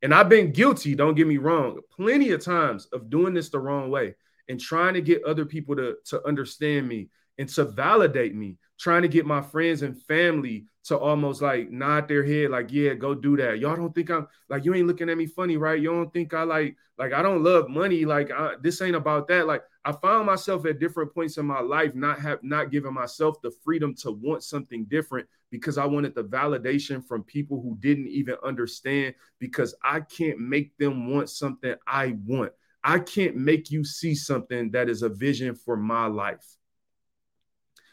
And 0.00 0.14
I've 0.14 0.30
been 0.30 0.52
guilty, 0.52 0.94
don't 0.94 1.14
get 1.14 1.26
me 1.26 1.36
wrong, 1.36 1.78
plenty 1.94 2.30
of 2.30 2.42
times 2.42 2.86
of 2.86 3.10
doing 3.10 3.34
this 3.34 3.50
the 3.50 3.60
wrong 3.60 3.90
way 3.90 4.14
and 4.48 4.58
trying 4.58 4.94
to 4.94 5.02
get 5.02 5.24
other 5.24 5.44
people 5.44 5.76
to, 5.76 5.96
to 6.06 6.26
understand 6.26 6.88
me 6.88 7.10
and 7.36 7.50
to 7.50 7.66
validate 7.66 8.34
me, 8.34 8.56
trying 8.78 9.02
to 9.02 9.08
get 9.08 9.26
my 9.26 9.42
friends 9.42 9.82
and 9.82 10.00
family 10.02 10.66
to 10.84 10.96
almost 10.96 11.42
like 11.42 11.70
nod 11.70 12.08
their 12.08 12.24
head, 12.24 12.50
like, 12.50 12.72
yeah, 12.72 12.94
go 12.94 13.14
do 13.14 13.36
that. 13.36 13.58
Y'all 13.58 13.76
don't 13.76 13.94
think 13.94 14.10
I'm 14.10 14.26
like, 14.48 14.64
you 14.64 14.74
ain't 14.74 14.86
looking 14.86 15.10
at 15.10 15.18
me 15.18 15.26
funny, 15.26 15.56
right? 15.56 15.80
You 15.80 15.90
don't 15.90 16.12
think 16.12 16.32
I 16.32 16.44
like, 16.44 16.76
like, 16.96 17.12
I 17.12 17.20
don't 17.20 17.42
love 17.42 17.68
money. 17.68 18.04
Like, 18.04 18.30
I, 18.30 18.54
this 18.62 18.80
ain't 18.80 18.96
about 18.96 19.28
that. 19.28 19.46
Like, 19.46 19.62
I 19.84 19.92
found 19.92 20.26
myself 20.26 20.66
at 20.66 20.78
different 20.78 21.14
points 21.14 21.36
in 21.38 21.46
my 21.46 21.60
life 21.60 21.94
not 21.94 22.20
have 22.20 22.42
not 22.42 22.70
giving 22.70 22.94
myself 22.94 23.40
the 23.42 23.50
freedom 23.64 23.94
to 23.96 24.12
want 24.12 24.42
something 24.42 24.84
different 24.84 25.26
because 25.50 25.78
I 25.78 25.86
wanted 25.86 26.14
the 26.14 26.24
validation 26.24 27.04
from 27.04 27.22
people 27.22 27.60
who 27.60 27.76
didn't 27.80 28.08
even 28.08 28.36
understand 28.44 29.14
because 29.38 29.74
I 29.82 30.00
can't 30.00 30.38
make 30.38 30.76
them 30.78 31.10
want 31.10 31.30
something 31.30 31.74
I 31.86 32.16
want. 32.26 32.52
I 32.84 32.98
can't 32.98 33.36
make 33.36 33.70
you 33.70 33.84
see 33.84 34.14
something 34.14 34.70
that 34.70 34.88
is 34.88 35.02
a 35.02 35.08
vision 35.08 35.54
for 35.54 35.76
my 35.76 36.06
life. 36.06 36.57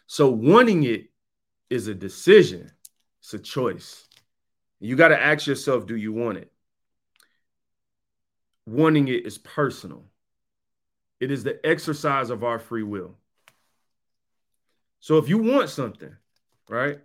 So 0.08 0.30
wanting 0.30 0.84
it 0.84 1.10
is 1.70 1.88
a 1.88 1.96
decision. 1.96 2.72
It's 3.20 3.34
a 3.34 3.40
choice. 3.40 4.08
You 4.80 4.96
got 4.96 5.08
to 5.10 5.22
ask 5.22 5.48
yourself, 5.48 5.88
do 5.88 5.96
you 5.96 6.14
want 6.14 6.38
it? 6.38 6.52
Wanting 8.66 9.08
it 9.08 9.26
is 9.26 9.38
personal. 9.38 10.06
It 11.20 11.32
is 11.32 11.44
the 11.44 11.60
exercise 11.66 12.30
of 12.30 12.44
our 12.44 12.60
free 12.60 12.84
will. 12.84 13.16
So 15.00 15.18
if 15.18 15.30
you 15.30 15.38
want 15.38 15.70
something, 15.70 16.16
right? 16.70 17.00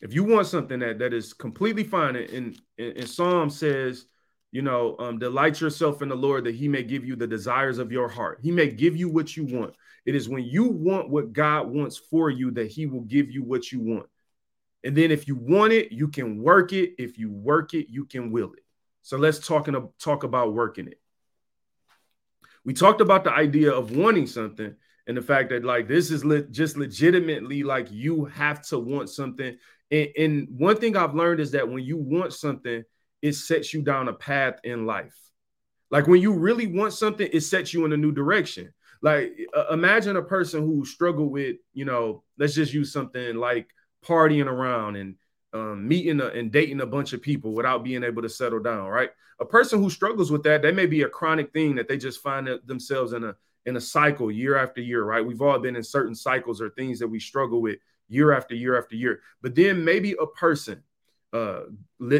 If 0.00 0.12
you 0.12 0.24
want 0.24 0.48
something 0.48 0.80
that 0.80 0.98
that 0.98 1.14
is 1.14 1.32
completely 1.32 1.84
fine, 1.84 2.16
and, 2.16 2.60
and, 2.76 3.08
Psalm 3.08 3.48
says, 3.48 4.06
you 4.52 4.62
know, 4.62 4.96
um, 4.98 5.18
delight 5.18 5.60
yourself 5.60 6.02
in 6.02 6.08
the 6.08 6.14
Lord 6.14 6.44
that 6.44 6.54
He 6.54 6.68
may 6.68 6.82
give 6.82 7.04
you 7.04 7.16
the 7.16 7.26
desires 7.26 7.78
of 7.78 7.90
your 7.90 8.08
heart. 8.08 8.38
He 8.42 8.50
may 8.50 8.68
give 8.68 8.96
you 8.96 9.08
what 9.08 9.36
you 9.36 9.44
want. 9.44 9.74
It 10.06 10.14
is 10.14 10.28
when 10.28 10.44
you 10.44 10.64
want 10.64 11.10
what 11.10 11.32
God 11.32 11.68
wants 11.68 11.96
for 11.96 12.30
you 12.30 12.50
that 12.52 12.68
He 12.70 12.86
will 12.86 13.00
give 13.00 13.30
you 13.30 13.42
what 13.42 13.72
you 13.72 13.80
want. 13.80 14.06
And 14.84 14.96
then 14.96 15.10
if 15.10 15.26
you 15.26 15.36
want 15.36 15.72
it, 15.72 15.90
you 15.90 16.08
can 16.08 16.42
work 16.42 16.72
it. 16.72 16.94
If 16.98 17.18
you 17.18 17.30
work 17.30 17.72
it, 17.74 17.88
you 17.88 18.04
can 18.04 18.30
will 18.30 18.52
it. 18.52 18.64
So 19.02 19.16
let's 19.16 19.44
talk, 19.44 19.68
in, 19.68 19.88
talk 19.98 20.22
about 20.22 20.54
working 20.54 20.86
it. 20.86 21.00
We 22.64 22.74
talked 22.74 23.00
about 23.00 23.24
the 23.24 23.32
idea 23.32 23.72
of 23.72 23.96
wanting 23.96 24.26
something 24.26 24.74
and 25.06 25.16
the 25.16 25.22
fact 25.22 25.50
that 25.50 25.64
like 25.64 25.88
this 25.88 26.10
is 26.10 26.24
le- 26.24 26.42
just 26.42 26.76
legitimately 26.76 27.64
like 27.64 27.90
you 27.90 28.26
have 28.26 28.62
to 28.68 28.78
want 28.78 29.10
something 29.10 29.56
and, 29.92 30.08
and 30.16 30.48
one 30.48 30.76
thing 30.78 30.96
I've 30.96 31.14
learned 31.14 31.38
is 31.38 31.52
that 31.52 31.68
when 31.68 31.84
you 31.84 31.98
want 31.98 32.32
something, 32.32 32.82
it 33.22 33.34
sets 33.34 33.72
you 33.72 33.80
down 33.80 34.08
a 34.08 34.12
path 34.12 34.58
in 34.64 34.84
life. 34.84 35.16
Like 35.90 36.06
when 36.06 36.20
you 36.20 36.32
really 36.32 36.66
want 36.66 36.92
something, 36.92 37.28
it 37.32 37.42
sets 37.42 37.72
you 37.72 37.84
in 37.84 37.92
a 37.92 37.96
new 37.96 38.12
direction. 38.12 38.72
Like 39.00 39.32
uh, 39.56 39.66
imagine 39.72 40.16
a 40.16 40.22
person 40.22 40.62
who 40.62 40.84
struggled 40.84 41.30
with, 41.30 41.56
you 41.72 41.84
know, 41.84 42.22
let's 42.38 42.54
just 42.54 42.72
use 42.72 42.92
something 42.92 43.36
like 43.36 43.68
partying 44.04 44.46
around 44.46 44.96
and 44.96 45.16
um, 45.52 45.86
meeting 45.86 46.20
a, 46.20 46.26
and 46.26 46.50
dating 46.50 46.80
a 46.80 46.86
bunch 46.86 47.12
of 47.12 47.20
people 47.22 47.52
without 47.54 47.84
being 47.84 48.04
able 48.04 48.22
to 48.22 48.28
settle 48.28 48.60
down, 48.60 48.88
right? 48.88 49.10
A 49.40 49.44
person 49.44 49.82
who 49.82 49.90
struggles 49.90 50.30
with 50.30 50.42
that, 50.44 50.62
that 50.62 50.74
may 50.74 50.86
be 50.86 51.02
a 51.02 51.08
chronic 51.08 51.52
thing 51.52 51.74
that 51.74 51.88
they 51.88 51.98
just 51.98 52.22
find 52.22 52.48
themselves 52.64 53.12
in 53.12 53.24
a 53.24 53.36
in 53.64 53.76
a 53.76 53.80
cycle 53.80 54.30
year 54.30 54.56
after 54.56 54.80
year, 54.80 55.04
right? 55.04 55.24
We've 55.24 55.42
all 55.42 55.58
been 55.58 55.76
in 55.76 55.84
certain 55.84 56.16
cycles 56.16 56.60
or 56.60 56.70
things 56.70 56.98
that 56.98 57.06
we 57.06 57.20
struggle 57.20 57.62
with 57.62 57.78
year 58.08 58.32
after 58.32 58.54
year 58.54 58.76
after 58.76 58.96
year. 58.96 59.20
But 59.40 59.54
then 59.54 59.84
maybe 59.84 60.16
a 60.20 60.26
person 60.26 60.82
uh, 61.32 61.62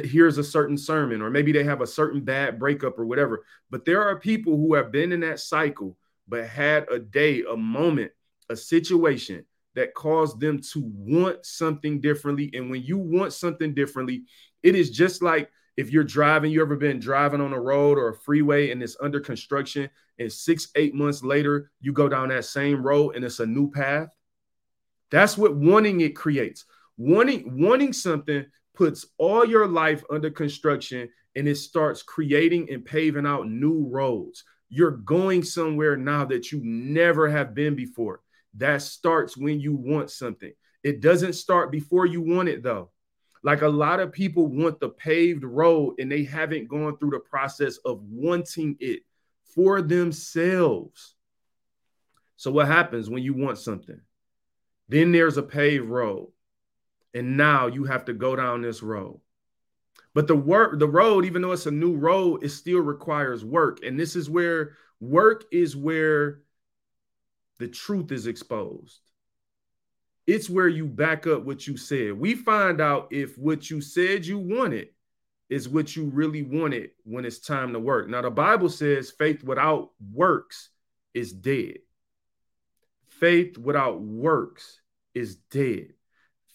hears 0.05 0.39
a 0.39 0.45
certain 0.45 0.79
sermon, 0.79 1.21
or 1.21 1.31
maybe 1.31 1.53
they 1.53 1.65
have 1.65 1.81
a 1.81 1.87
certain 1.87 2.23
bad 2.23 2.59
breakup 2.59 2.99
or 2.99 3.07
whatever. 3.07 3.45
But 3.71 3.85
there 3.85 4.03
are 4.03 4.19
people 4.19 4.57
who 4.57 4.75
have 4.75 4.91
been 4.91 5.13
in 5.13 5.21
that 5.21 5.41
cycle, 5.41 5.99
but 6.29 6.47
had 6.47 6.91
a 6.91 6.99
day, 6.99 7.43
a 7.43 7.57
moment, 7.57 8.13
a 8.49 8.57
situation 8.57 9.45
that 9.75 9.95
caused 9.95 10.41
them 10.41 10.61
to 10.73 10.83
want 10.85 11.45
something 11.45 12.01
differently. 12.01 12.51
And 12.55 12.71
when 12.71 12.83
you 12.83 12.99
want 12.99 13.33
something 13.33 13.75
differently, 13.75 14.25
it 14.63 14.75
is 14.75 14.91
just 14.91 15.23
like 15.23 15.51
if 15.77 15.91
you're 15.91 16.05
driving, 16.05 16.51
you 16.51 16.61
ever 16.61 16.77
been 16.77 17.01
driving 17.01 17.41
on 17.41 17.53
a 17.53 17.61
road 17.61 17.99
or 17.99 18.09
a 18.09 18.15
freeway 18.15 18.71
and 18.71 18.83
it's 18.83 18.97
under 19.01 19.21
construction, 19.21 19.89
and 20.19 20.31
six, 20.31 20.69
eight 20.77 20.95
months 20.95 21.23
later, 21.23 21.71
you 21.81 21.93
go 21.93 22.09
down 22.09 22.29
that 22.29 22.45
same 22.45 22.83
road 22.83 23.17
and 23.17 23.25
it's 23.25 23.41
a 23.41 23.47
new 23.47 23.71
path. 23.71 24.09
That's 25.11 25.37
what 25.37 25.57
wanting 25.57 26.01
it 26.03 26.15
creates. 26.15 26.65
Wanting 26.99 27.59
wanting 27.59 27.93
something 27.93 28.45
puts 28.75 29.07
all 29.19 29.45
your 29.45 29.67
life 29.67 30.03
under 30.11 30.31
construction 30.31 31.09
and 31.37 31.49
it 31.49 31.57
starts 31.57 32.03
creating 32.03 32.71
and 32.71 32.85
paving 32.85 33.27
out 33.27 33.49
new 33.49 33.87
roads. 33.89 34.45
You're 34.69 34.93
going 34.93 35.43
somewhere 35.43 35.97
now 35.97 36.25
that 36.27 36.51
you 36.51 36.61
never 36.63 37.29
have 37.29 37.55
been 37.55 37.75
before. 37.75 38.21
That 38.55 38.83
starts 38.83 39.37
when 39.37 39.61
you 39.61 39.75
want 39.75 40.11
something. 40.11 40.53
It 40.83 41.01
doesn't 41.01 41.35
start 41.35 41.71
before 41.71 42.07
you 42.07 42.21
want 42.21 42.49
it 42.49 42.63
though. 42.63 42.91
Like 43.43 43.63
a 43.63 43.69
lot 43.69 44.01
of 44.01 44.13
people 44.13 44.47
want 44.47 44.81
the 44.81 44.89
paved 44.89 45.45
road 45.45 45.97
and 45.99 46.11
they 46.11 46.25
haven't 46.25 46.69
gone 46.69 46.97
through 46.97 47.11
the 47.11 47.21
process 47.21 47.77
of 47.79 48.01
wanting 48.03 48.77
it 48.79 49.03
for 49.55 49.83
themselves. 49.83 51.15
So, 52.37 52.51
what 52.51 52.67
happens 52.67 53.11
when 53.11 53.23
you 53.23 53.35
want 53.35 53.59
something? 53.59 54.01
Then 54.89 55.13
there's 55.13 55.37
a 55.37 55.43
paved 55.43 55.87
road. 55.87 56.32
And 57.15 57.37
now 57.37 57.67
you 57.67 57.85
have 57.85 58.07
to 58.07 58.13
go 58.13 58.37
down 58.37 58.63
this 58.63 58.83
road. 58.83 59.21
But 60.15 60.27
the 60.27 60.37
work, 60.37 60.79
the 60.79 60.89
road, 60.89 61.25
even 61.25 61.43
though 61.43 61.53
it's 61.53 61.67
a 61.67 61.71
new 61.71 61.95
road, 61.97 62.45
it 62.45 62.51
still 62.51 62.81
requires 62.81 63.45
work. 63.45 63.85
And 63.85 63.99
this 63.99 64.17
is 64.17 64.29
where 64.29 64.77
work 65.01 65.45
is 65.51 65.75
where 65.77 66.41
the 67.59 67.69
truth 67.69 68.13
is 68.13 68.27
exposed. 68.27 69.01
It's 70.27 70.49
where 70.49 70.69
you 70.69 70.87
back 70.87 71.27
up 71.27 71.45
what 71.45 71.67
you 71.67 71.77
said. 71.77 72.13
We 72.13 72.35
find 72.35 72.81
out 72.81 73.09
if 73.11 73.37
what 73.39 73.71
you 73.71 73.81
said 73.81 74.25
you 74.25 74.39
wanted 74.39 74.89
is 75.49 75.69
what 75.69 75.95
you 75.97 76.05
really 76.05 76.43
wanted 76.43 76.91
when 77.05 77.25
it's 77.25 77.39
time 77.39 77.73
to 77.73 77.79
work. 77.79 78.09
Now, 78.09 78.23
the 78.23 78.31
Bible 78.31 78.69
says 78.69 79.11
faith 79.11 79.43
without 79.43 79.91
works 80.13 80.71
is 81.13 81.33
dead. 81.33 81.79
Faith 83.09 83.59
without 83.59 84.01
works 84.01 84.81
is 85.15 85.37
dead. 85.37 85.93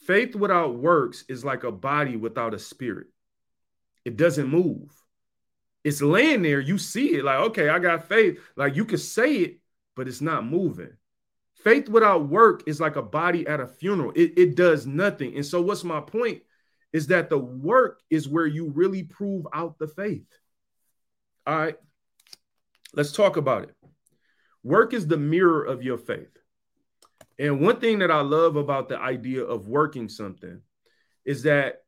Faith 0.07 0.35
without 0.35 0.77
works 0.77 1.25
is 1.27 1.43
like 1.43 1.65
a 1.65 1.71
body 1.71 2.15
without 2.15 2.53
a 2.53 2.59
spirit. 2.59 3.07
It 4.05 4.15
doesn't 4.15 4.47
move. 4.47 4.89
It's 5.83 6.01
laying 6.01 6.43
there. 6.43 6.61
You 6.61 6.77
see 6.77 7.15
it 7.15 7.25
like, 7.25 7.39
okay, 7.39 7.67
I 7.67 7.77
got 7.79 8.07
faith. 8.07 8.39
Like 8.55 8.77
you 8.77 8.85
can 8.85 8.99
say 8.99 9.35
it, 9.35 9.59
but 9.97 10.07
it's 10.07 10.21
not 10.21 10.45
moving. 10.45 10.93
Faith 11.55 11.89
without 11.89 12.29
work 12.29 12.63
is 12.67 12.79
like 12.79 12.95
a 12.95 13.01
body 13.01 13.45
at 13.47 13.59
a 13.59 13.67
funeral. 13.67 14.13
It, 14.15 14.33
it 14.37 14.55
does 14.55 14.87
nothing. 14.87 15.35
And 15.35 15.45
so, 15.45 15.61
what's 15.61 15.83
my 15.83 15.99
point? 15.99 16.41
Is 16.93 17.07
that 17.07 17.29
the 17.29 17.37
work 17.37 17.99
is 18.09 18.29
where 18.29 18.47
you 18.47 18.69
really 18.69 19.03
prove 19.03 19.45
out 19.53 19.77
the 19.77 19.89
faith. 19.89 20.27
All 21.45 21.57
right. 21.57 21.75
Let's 22.93 23.11
talk 23.11 23.35
about 23.35 23.63
it. 23.63 23.75
Work 24.63 24.93
is 24.93 25.05
the 25.05 25.17
mirror 25.17 25.65
of 25.65 25.83
your 25.83 25.97
faith. 25.97 26.36
And 27.39 27.61
one 27.61 27.79
thing 27.79 27.99
that 27.99 28.11
I 28.11 28.21
love 28.21 28.55
about 28.55 28.89
the 28.89 28.99
idea 28.99 29.43
of 29.43 29.67
working 29.67 30.09
something 30.09 30.61
is 31.25 31.43
that 31.43 31.83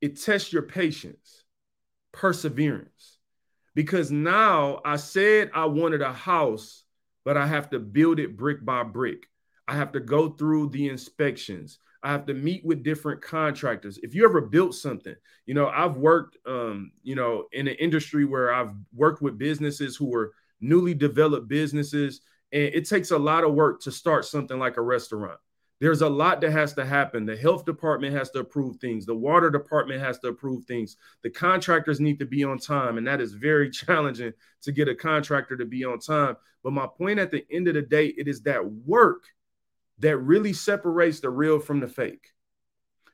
it 0.00 0.20
tests 0.20 0.52
your 0.52 0.62
patience, 0.62 1.44
perseverance. 2.12 3.18
Because 3.74 4.10
now 4.10 4.80
I 4.84 4.96
said 4.96 5.50
I 5.54 5.66
wanted 5.66 6.00
a 6.00 6.12
house, 6.12 6.84
but 7.24 7.36
I 7.36 7.46
have 7.46 7.70
to 7.70 7.78
build 7.78 8.18
it 8.18 8.36
brick 8.36 8.64
by 8.64 8.84
brick. 8.84 9.26
I 9.68 9.74
have 9.74 9.92
to 9.92 10.00
go 10.00 10.30
through 10.30 10.70
the 10.70 10.88
inspections. 10.88 11.78
I 12.02 12.12
have 12.12 12.26
to 12.26 12.34
meet 12.34 12.64
with 12.64 12.84
different 12.84 13.20
contractors. 13.20 13.98
If 14.02 14.14
you 14.14 14.24
ever 14.24 14.40
built 14.40 14.74
something, 14.74 15.16
you 15.44 15.54
know, 15.54 15.66
I've 15.66 15.96
worked, 15.96 16.38
um, 16.46 16.92
you 17.02 17.16
know, 17.16 17.46
in 17.52 17.68
an 17.68 17.74
industry 17.74 18.24
where 18.24 18.54
I've 18.54 18.72
worked 18.94 19.20
with 19.22 19.38
businesses 19.38 19.96
who 19.96 20.06
were 20.06 20.32
newly 20.60 20.94
developed 20.94 21.48
businesses 21.48 22.20
and 22.52 22.62
it 22.62 22.88
takes 22.88 23.10
a 23.10 23.18
lot 23.18 23.44
of 23.44 23.54
work 23.54 23.80
to 23.82 23.92
start 23.92 24.24
something 24.24 24.58
like 24.58 24.76
a 24.76 24.82
restaurant. 24.82 25.38
There's 25.78 26.00
a 26.00 26.08
lot 26.08 26.40
that 26.40 26.52
has 26.52 26.72
to 26.74 26.86
happen. 26.86 27.26
The 27.26 27.36
health 27.36 27.66
department 27.66 28.14
has 28.14 28.30
to 28.30 28.38
approve 28.38 28.76
things. 28.76 29.04
The 29.04 29.14
water 29.14 29.50
department 29.50 30.00
has 30.00 30.18
to 30.20 30.28
approve 30.28 30.64
things. 30.64 30.96
The 31.22 31.28
contractors 31.28 32.00
need 32.00 32.18
to 32.20 32.24
be 32.24 32.44
on 32.44 32.58
time. 32.58 32.96
And 32.96 33.06
that 33.06 33.20
is 33.20 33.34
very 33.34 33.68
challenging 33.70 34.32
to 34.62 34.72
get 34.72 34.88
a 34.88 34.94
contractor 34.94 35.56
to 35.56 35.66
be 35.66 35.84
on 35.84 35.98
time. 35.98 36.36
But 36.62 36.72
my 36.72 36.86
point 36.86 37.18
at 37.18 37.30
the 37.30 37.44
end 37.50 37.68
of 37.68 37.74
the 37.74 37.82
day, 37.82 38.06
it 38.06 38.26
is 38.26 38.42
that 38.42 38.64
work 38.64 39.24
that 39.98 40.16
really 40.16 40.52
separates 40.52 41.20
the 41.20 41.30
real 41.30 41.58
from 41.58 41.80
the 41.80 41.88
fake. 41.88 42.32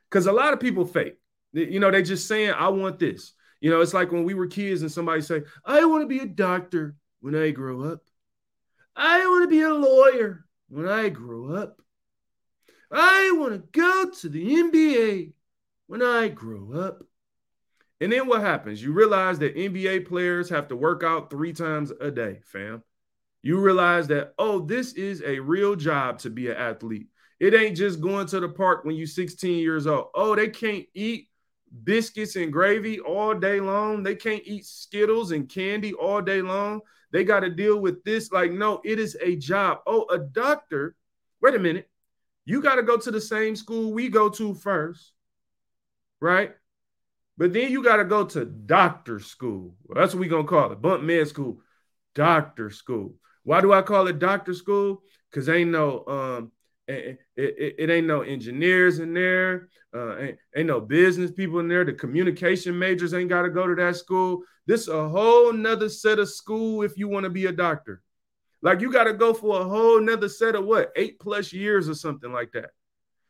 Because 0.09 0.27
a 0.27 0.33
lot 0.33 0.53
of 0.53 0.61
people 0.61 0.85
fake. 0.85 1.19
You 1.53 1.81
know, 1.81 1.91
they 1.91 2.03
just 2.03 2.29
saying, 2.29 2.51
I 2.51 2.69
want 2.69 2.99
this. 2.99 3.33
You 3.61 3.71
know, 3.71 3.81
it's 3.81 3.95
like 3.95 4.13
when 4.13 4.25
we 4.25 4.35
were 4.35 4.47
kids 4.47 4.83
and 4.83 4.91
somebody 4.91 5.21
say, 5.21 5.43
I 5.65 5.85
want 5.85 6.03
to 6.03 6.07
be 6.07 6.21
a 6.21 6.27
doctor 6.27 6.97
when 7.21 7.35
I 7.35 7.51
grow 7.51 7.83
up. 7.83 8.03
I 8.97 9.21
want 9.27 9.45
to 9.45 9.49
be 9.49 9.63
a 9.63 9.73
lawyer 9.73 10.45
when 10.69 10.89
I 10.89 11.09
grow 11.09 11.55
up. 11.55 11.81
I 12.91 13.33
want 13.37 13.53
to 13.53 13.81
go 13.81 14.11
to 14.11 14.29
the 14.29 14.45
NBA 14.45 15.33
when 15.87 16.03
I 16.03 16.29
grow 16.29 16.73
up. 16.73 17.03
And 18.01 18.13
then 18.13 18.27
what 18.27 18.41
happens? 18.41 18.83
You 18.83 18.93
realize 18.93 19.39
that 19.39 19.57
NBA 19.57 20.07
players 20.09 20.51
have 20.51 20.69
to 20.69 20.77
work 20.77 21.03
out 21.05 21.31
three 21.31 21.53
times 21.53 21.93
a 22.01 22.11
day, 22.11 22.41
fam. 22.45 22.83
You 23.43 23.61
realize 23.61 24.09
that, 24.09 24.35
oh, 24.39 24.61
this 24.61 24.93
is 24.95 25.23
a 25.25 25.39
real 25.39 25.77
job 25.77 26.19
to 26.21 26.31
be 26.31 26.49
an 26.49 26.57
athlete. 26.57 27.07
It 27.41 27.55
ain't 27.55 27.77
just 27.77 28.01
going 28.01 28.27
to 28.27 28.41
the 28.41 28.49
park 28.49 28.85
when 28.85 28.97
you're 28.97 29.07
16 29.07 29.59
years 29.59 29.87
old. 29.87 30.09
Oh, 30.15 30.37
they 30.37 30.49
can't 30.49 30.87
eat 30.95 31.29
biscuits 31.85 32.37
and 32.37 32.53
gravy 32.53 33.01
all 33.01 33.35
day 33.35 33.61
long. 33.61 34.03
They 34.03 34.15
can't 34.15 34.43
eat 34.45 34.67
Skittles 34.67 35.33
and 35.33 35.49
candy 35.49 35.93
all 35.93 36.21
day 36.21 36.43
long. 36.43 36.83
They 37.13 37.25
got 37.25 37.41
to 37.41 37.51
deal 37.51 37.79
with 37.79 38.03
this. 38.05 38.33
Like, 38.33 38.53
no, 38.53 38.81
it 38.85 38.99
is 38.99 39.17
a 39.23 39.37
job. 39.37 39.81
Oh, 39.87 40.07
a 40.11 40.19
doctor. 40.19 40.97
Wait 41.41 41.55
a 41.55 41.59
minute. 41.59 41.89
You 42.45 42.63
got 42.63 42.77
to 42.77 42.83
go 42.83 42.97
to 42.97 43.11
the 43.11 43.21
same 43.21 43.55
school 43.55 43.93
we 43.93 44.09
go 44.09 44.29
to 44.29 44.55
first, 44.55 45.13
right? 46.21 46.53
But 47.39 47.53
then 47.53 47.71
you 47.71 47.83
got 47.85 47.97
to 47.97 48.05
go 48.05 48.25
to 48.25 48.45
doctor 48.45 49.21
school. 49.21 49.75
Well, 49.85 50.01
that's 50.01 50.15
what 50.15 50.21
we're 50.21 50.31
going 50.31 50.45
to 50.45 50.49
call 50.49 50.73
it 50.73 50.83
bump 50.83 51.03
med 51.03 51.29
school, 51.29 51.61
doctor 52.15 52.71
school. 52.71 53.15
Why 53.45 53.61
do 53.61 53.73
I 53.73 53.83
call 53.83 54.09
it 54.09 54.19
doctor 54.19 54.55
school? 54.55 55.03
Because 55.31 55.49
ain't 55.49 55.71
no 55.71 56.05
um, 56.07 56.53
it, 56.89 57.19
it, 57.37 57.75
it, 57.79 57.91
ain't 57.91 58.07
no 58.07 58.23
engineers 58.23 58.99
in 58.99 59.15
there. 59.15 59.69
Uh, 59.95 60.19
ain't, 60.19 60.39
ain't 60.57 60.67
no 60.67 60.81
business 60.81 61.31
people 61.31 61.61
in 61.61 61.69
there. 61.69 61.85
The 61.85 61.93
communication 61.93 62.79
majors 62.79 63.15
ain't 63.15 63.29
got 63.29 63.43
to 63.43 63.51
go 63.51 63.67
to 63.67 63.75
that 63.77 63.97
school. 63.97 64.43
This 64.67 64.89
a 64.89 65.09
whole 65.09 65.53
nother 65.53 65.89
set 65.89 66.19
of 66.19 66.31
school 66.31 66.83
if 66.83 66.97
you 66.97 67.09
want 67.09 67.25
to 67.25 67.31
be 67.31 67.47
a 67.47 67.53
doctor. 67.53 68.03
Like 68.63 68.81
you 68.81 68.93
got 68.93 69.05
to 69.05 69.13
go 69.13 69.35
for 69.35 69.61
a 69.61 69.65
whole 69.65 70.01
nother 70.01 70.29
set 70.29 70.55
of 70.55 70.65
what 70.65 70.93
eight 70.97 71.19
plus 71.19 71.53
years 71.53 71.89
or 71.89 71.95
something 71.95 72.33
like 72.33 72.53
that. 72.53 72.71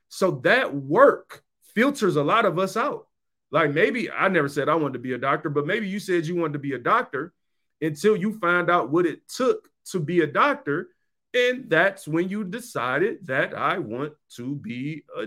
So 0.09 0.33
that 0.45 0.75
work 0.75 1.42
filters 1.75 2.16
a 2.16 2.23
lot 2.23 2.45
of 2.45 2.59
us 2.59 2.77
out. 2.77 3.07
Like 3.51 3.73
maybe 3.73 4.11
I 4.11 4.29
never 4.29 4.49
said 4.49 4.68
I 4.68 4.75
wanted 4.75 4.95
to 4.95 4.99
be 4.99 5.14
a 5.14 5.18
doctor, 5.18 5.49
but 5.49 5.66
maybe 5.66 5.88
you 5.88 5.99
said 5.99 6.27
you 6.27 6.37
wanted 6.37 6.55
to 6.55 6.59
be 6.59 6.75
a 6.75 6.79
doctor 6.79 7.33
until 7.81 8.16
you 8.16 8.38
find 8.38 8.71
out 8.71 8.90
what 8.90 9.07
it 9.07 9.27
took 9.29 9.68
to 9.87 10.01
be 10.01 10.21
a 10.21 10.27
doctor 10.27 10.88
and 11.35 11.68
that's 11.71 12.07
when 12.07 12.29
you 12.29 12.45
decided 12.45 13.27
that 13.27 13.57
I 13.57 13.79
want 13.79 14.12
to 14.37 14.55
be 14.57 15.05
a, 15.16 15.27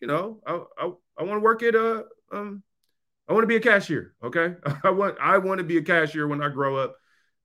you 0.00 0.06
know, 0.06 0.40
I 0.46 0.60
I, 0.78 0.90
I 1.18 1.22
want 1.22 1.36
to 1.36 1.40
work 1.40 1.62
at 1.62 1.74
a 1.74 2.04
um 2.32 2.62
I 3.28 3.32
want 3.32 3.42
to 3.42 3.48
be 3.48 3.56
a 3.56 3.60
cashier. 3.60 4.14
Okay. 4.22 4.54
I 4.84 4.90
want 4.90 5.16
I 5.20 5.38
want 5.38 5.58
to 5.58 5.64
be 5.64 5.78
a 5.78 5.82
cashier 5.82 6.26
when 6.28 6.42
I 6.42 6.48
grow 6.48 6.76
up. 6.76 6.96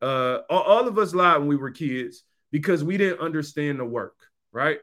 Uh 0.02 0.40
all, 0.50 0.62
all 0.62 0.88
of 0.88 0.98
us 0.98 1.14
lied 1.14 1.40
when 1.40 1.48
we 1.48 1.56
were 1.56 1.72
kids 1.72 2.24
because 2.52 2.84
we 2.84 2.98
didn't 2.98 3.20
understand 3.20 3.80
the 3.80 3.86
work, 3.86 4.16
right? 4.52 4.80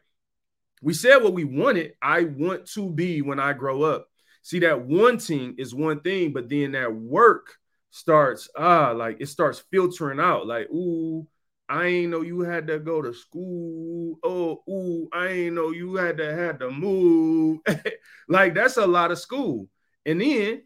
We 0.83 0.95
said 0.95 1.19
what 1.19 1.35
we 1.35 1.45
wanted. 1.45 1.95
I 2.01 2.25
want 2.25 2.67
to 2.75 2.91
be 2.91 3.23
when 3.23 3.41
I 3.41 3.53
grow 3.53 3.83
up. 3.83 4.07
See, 4.43 4.61
that 4.61 4.83
wanting 4.87 5.57
is 5.59 5.75
one 5.75 6.01
thing, 6.01 6.33
but 6.33 6.49
then 6.49 6.73
that 6.73 6.95
work 6.95 7.55
starts 7.91 8.49
ah 8.57 8.93
like 8.93 9.17
it 9.21 9.27
starts 9.27 9.65
filtering 9.71 10.21
out 10.21 10.47
like 10.47 10.69
ooh 10.71 11.27
I 11.69 11.87
ain't 11.87 12.11
know 12.11 12.23
you 12.23 12.41
had 12.41 12.67
to 12.69 12.79
go 12.79 13.03
to 13.03 13.13
school. 13.13 14.19
Oh, 14.23 14.63
ooh, 14.69 15.09
I 15.13 15.29
ain't 15.29 15.55
know 15.55 15.71
you 15.71 15.97
had 15.97 16.17
to 16.17 16.35
had 16.35 16.61
to 16.61 16.71
move. 16.71 17.61
like 18.29 18.55
that's 18.55 18.79
a 18.79 18.87
lot 18.87 19.11
of 19.11 19.19
school. 19.19 19.69
And 20.07 20.21
then, 20.21 20.63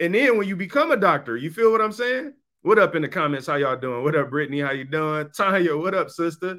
and 0.00 0.14
then 0.14 0.38
when 0.38 0.48
you 0.48 0.56
become 0.56 0.90
a 0.90 0.96
doctor, 0.96 1.36
you 1.36 1.50
feel 1.50 1.70
what 1.70 1.82
I'm 1.82 1.92
saying? 1.92 2.32
What 2.62 2.78
up 2.78 2.94
in 2.94 3.02
the 3.02 3.08
comments? 3.08 3.46
How 3.46 3.56
y'all 3.56 3.76
doing? 3.76 4.02
What 4.02 4.16
up, 4.16 4.30
Brittany? 4.30 4.60
How 4.60 4.72
you 4.72 4.84
doing? 4.84 5.28
Tanya, 5.36 5.76
what 5.76 5.94
up, 5.94 6.08
sister? 6.08 6.58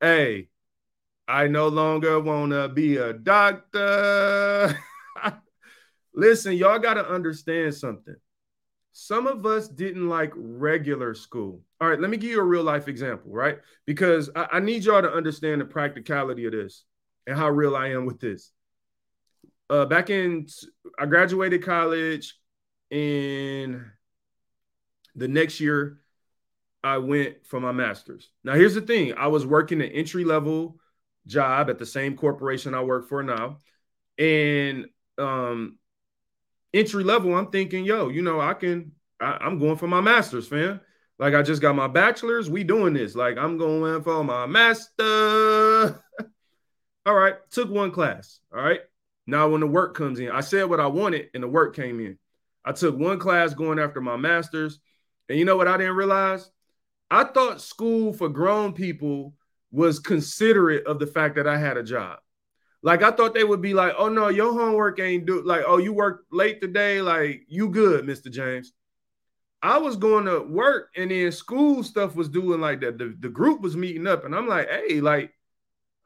Hey, 0.00 0.48
I 1.28 1.46
no 1.46 1.68
longer 1.68 2.18
wanna 2.20 2.68
be 2.68 2.96
a 2.96 3.12
doctor. 3.12 4.76
Listen, 6.14 6.54
y'all 6.54 6.80
gotta 6.80 7.08
understand 7.08 7.74
something. 7.74 8.16
Some 8.92 9.26
of 9.26 9.46
us 9.46 9.68
didn't 9.68 10.08
like 10.08 10.32
regular 10.34 11.14
school. 11.14 11.62
All 11.80 11.88
right, 11.88 12.00
let 12.00 12.10
me 12.10 12.16
give 12.16 12.30
you 12.30 12.40
a 12.40 12.44
real 12.44 12.62
life 12.62 12.88
example, 12.88 13.32
right? 13.32 13.58
Because 13.86 14.30
I, 14.34 14.46
I 14.52 14.60
need 14.60 14.84
y'all 14.84 15.02
to 15.02 15.12
understand 15.12 15.60
the 15.60 15.64
practicality 15.64 16.44
of 16.46 16.52
this 16.52 16.84
and 17.26 17.36
how 17.36 17.50
real 17.50 17.76
I 17.76 17.88
am 17.88 18.04
with 18.04 18.20
this. 18.20 18.50
Uh, 19.70 19.84
back 19.86 20.10
in, 20.10 20.46
I 20.98 21.06
graduated 21.06 21.64
college 21.64 22.34
in 22.94 23.90
the 25.16 25.26
next 25.26 25.58
year, 25.58 25.98
I 26.84 26.98
went 26.98 27.44
for 27.44 27.58
my 27.58 27.72
master's. 27.72 28.30
Now, 28.44 28.54
here's 28.54 28.74
the 28.74 28.82
thing 28.82 29.14
I 29.14 29.26
was 29.26 29.44
working 29.44 29.80
an 29.80 29.88
entry 29.88 30.24
level 30.24 30.78
job 31.26 31.70
at 31.70 31.78
the 31.78 31.86
same 31.86 32.16
corporation 32.16 32.72
I 32.72 32.82
work 32.82 33.08
for 33.08 33.22
now. 33.24 33.58
And 34.16 34.86
um, 35.18 35.78
entry 36.72 37.02
level, 37.02 37.34
I'm 37.34 37.50
thinking, 37.50 37.84
yo, 37.84 38.10
you 38.10 38.22
know, 38.22 38.40
I 38.40 38.54
can, 38.54 38.92
I, 39.20 39.44
am 39.44 39.58
going 39.58 39.76
for 39.76 39.88
my 39.88 40.00
master's, 40.00 40.46
fam. 40.46 40.80
Like 41.18 41.34
I 41.34 41.42
just 41.42 41.62
got 41.62 41.74
my 41.74 41.88
bachelor's. 41.88 42.48
We 42.48 42.62
doing 42.62 42.94
this. 42.94 43.16
Like 43.16 43.38
I'm 43.38 43.58
going 43.58 44.02
for 44.02 44.22
my 44.22 44.46
master. 44.46 46.00
all 47.06 47.14
right. 47.14 47.34
Took 47.50 47.70
one 47.70 47.90
class. 47.90 48.38
All 48.54 48.62
right. 48.62 48.80
Now, 49.26 49.48
when 49.48 49.62
the 49.62 49.66
work 49.66 49.96
comes 49.96 50.20
in, 50.20 50.30
I 50.30 50.40
said 50.42 50.64
what 50.64 50.80
I 50.80 50.86
wanted 50.86 51.30
and 51.34 51.42
the 51.42 51.48
work 51.48 51.74
came 51.74 51.98
in. 51.98 52.18
I 52.64 52.72
took 52.72 52.96
one 52.96 53.18
class 53.18 53.54
going 53.54 53.78
after 53.78 54.00
my 54.00 54.16
master's. 54.16 54.78
And 55.28 55.38
you 55.38 55.44
know 55.44 55.56
what 55.56 55.68
I 55.68 55.76
didn't 55.76 55.96
realize? 55.96 56.50
I 57.10 57.24
thought 57.24 57.60
school 57.60 58.12
for 58.12 58.28
grown 58.28 58.72
people 58.72 59.34
was 59.70 59.98
considerate 59.98 60.86
of 60.86 60.98
the 60.98 61.06
fact 61.06 61.36
that 61.36 61.46
I 61.46 61.58
had 61.58 61.76
a 61.76 61.82
job. 61.82 62.18
Like 62.82 63.02
I 63.02 63.10
thought 63.10 63.34
they 63.34 63.44
would 63.44 63.62
be 63.62 63.72
like, 63.72 63.94
"Oh 63.96 64.08
no, 64.08 64.28
your 64.28 64.52
homework 64.52 65.00
ain't 65.00 65.24
do 65.24 65.42
like, 65.42 65.64
oh 65.66 65.78
you 65.78 65.92
worked 65.92 66.32
late 66.32 66.60
today, 66.60 67.00
like 67.00 67.44
you 67.48 67.70
good, 67.70 68.04
Mr. 68.04 68.30
James." 68.30 68.72
I 69.62 69.78
was 69.78 69.96
going 69.96 70.26
to 70.26 70.40
work 70.40 70.90
and 70.94 71.10
then 71.10 71.32
school 71.32 71.82
stuff 71.82 72.14
was 72.14 72.28
doing 72.28 72.60
like 72.60 72.82
that. 72.82 72.98
The, 72.98 73.16
the 73.18 73.30
group 73.30 73.62
was 73.62 73.76
meeting 73.76 74.06
up 74.06 74.26
and 74.26 74.34
I'm 74.34 74.46
like, 74.46 74.68
"Hey, 74.68 75.00
like 75.00 75.32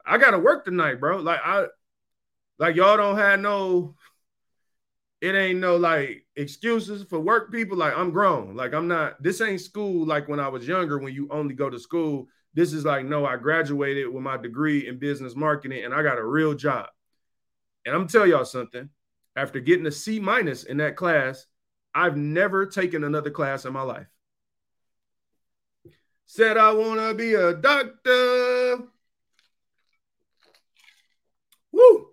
I 0.06 0.18
got 0.18 0.30
to 0.30 0.38
work 0.38 0.64
tonight, 0.64 1.00
bro. 1.00 1.18
Like 1.18 1.40
I 1.44 1.66
like 2.58 2.76
y'all 2.76 2.96
don't 2.96 3.18
have 3.18 3.40
no 3.40 3.96
it 5.20 5.34
ain't 5.34 5.58
no 5.58 5.76
like 5.76 6.24
excuses 6.38 7.02
for 7.02 7.20
work 7.20 7.52
people. 7.52 7.76
Like 7.76 7.94
I'm 7.96 8.10
grown. 8.10 8.56
Like 8.56 8.72
I'm 8.72 8.88
not, 8.88 9.22
this 9.22 9.40
ain't 9.40 9.60
school 9.60 10.06
like 10.06 10.28
when 10.28 10.40
I 10.40 10.48
was 10.48 10.66
younger 10.66 10.98
when 10.98 11.12
you 11.12 11.28
only 11.30 11.54
go 11.54 11.68
to 11.68 11.78
school. 11.78 12.28
This 12.54 12.72
is 12.72 12.84
like, 12.84 13.04
no, 13.04 13.26
I 13.26 13.36
graduated 13.36 14.08
with 14.08 14.22
my 14.22 14.36
degree 14.36 14.88
in 14.88 14.98
business 14.98 15.36
marketing 15.36 15.84
and 15.84 15.92
I 15.92 16.02
got 16.02 16.18
a 16.18 16.24
real 16.24 16.54
job. 16.54 16.86
And 17.84 17.94
I'm 17.94 18.08
tell 18.08 18.26
y'all 18.26 18.44
something. 18.44 18.88
After 19.36 19.60
getting 19.60 19.86
a 19.86 19.90
C 19.92 20.18
minus 20.18 20.64
in 20.64 20.78
that 20.78 20.96
class, 20.96 21.46
I've 21.94 22.16
never 22.16 22.66
taken 22.66 23.04
another 23.04 23.30
class 23.30 23.64
in 23.64 23.72
my 23.72 23.82
life. 23.82 24.06
Said 26.26 26.56
I 26.56 26.72
want 26.72 27.00
to 27.00 27.14
be 27.14 27.34
a 27.34 27.54
doctor. 27.54 28.78
Woo! 31.72 32.08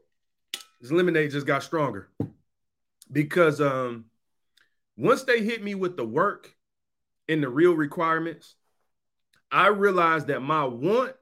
This 0.82 0.92
lemonade 0.92 1.32
just 1.32 1.48
got 1.48 1.64
stronger 1.64 2.10
because 3.12 3.60
um 3.60 4.06
once 4.98 5.24
they 5.24 5.44
hit 5.44 5.64
me 5.64 5.76
with 5.76 5.98
the 5.98 6.06
work 6.06 6.56
and 7.28 7.44
the 7.44 7.50
real 7.50 7.74
requirements, 7.74 8.56
I 9.52 9.68
realized 9.68 10.28
that 10.28 10.42
my 10.42 10.66
want 10.66 11.14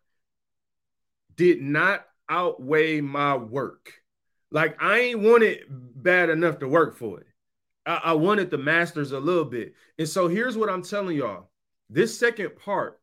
did 1.36 1.61
not 1.61 2.05
outweigh 2.30 3.01
my 3.01 3.36
work. 3.36 3.93
Like 4.51 4.82
I 4.82 4.99
ain't 4.99 5.19
wanted 5.19 5.65
bad 5.69 6.30
enough 6.30 6.59
to 6.59 6.67
work 6.67 6.95
for 6.95 7.21
it. 7.21 7.28
I, 7.86 8.01
I 8.05 8.13
wanted 8.13 8.51
the 8.51 8.57
masters 8.57 9.11
a 9.11 9.19
little 9.19 9.45
bit. 9.45 9.74
And 9.97 10.07
so 10.07 10.28
here's 10.28 10.57
what 10.57 10.69
I'm 10.69 10.84
telling 10.84 11.17
y'all. 11.17 11.49
This 11.89 12.17
second 12.17 12.55
part, 12.55 12.99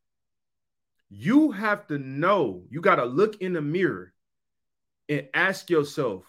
you 1.09 1.51
have 1.51 1.87
to 1.89 1.99
know, 1.99 2.63
you 2.71 2.81
got 2.81 2.97
to 2.97 3.05
look 3.05 3.41
in 3.43 3.53
the 3.53 3.61
mirror 3.61 4.13
and 5.09 5.29
ask 5.35 5.69
yourself, 5.69 6.25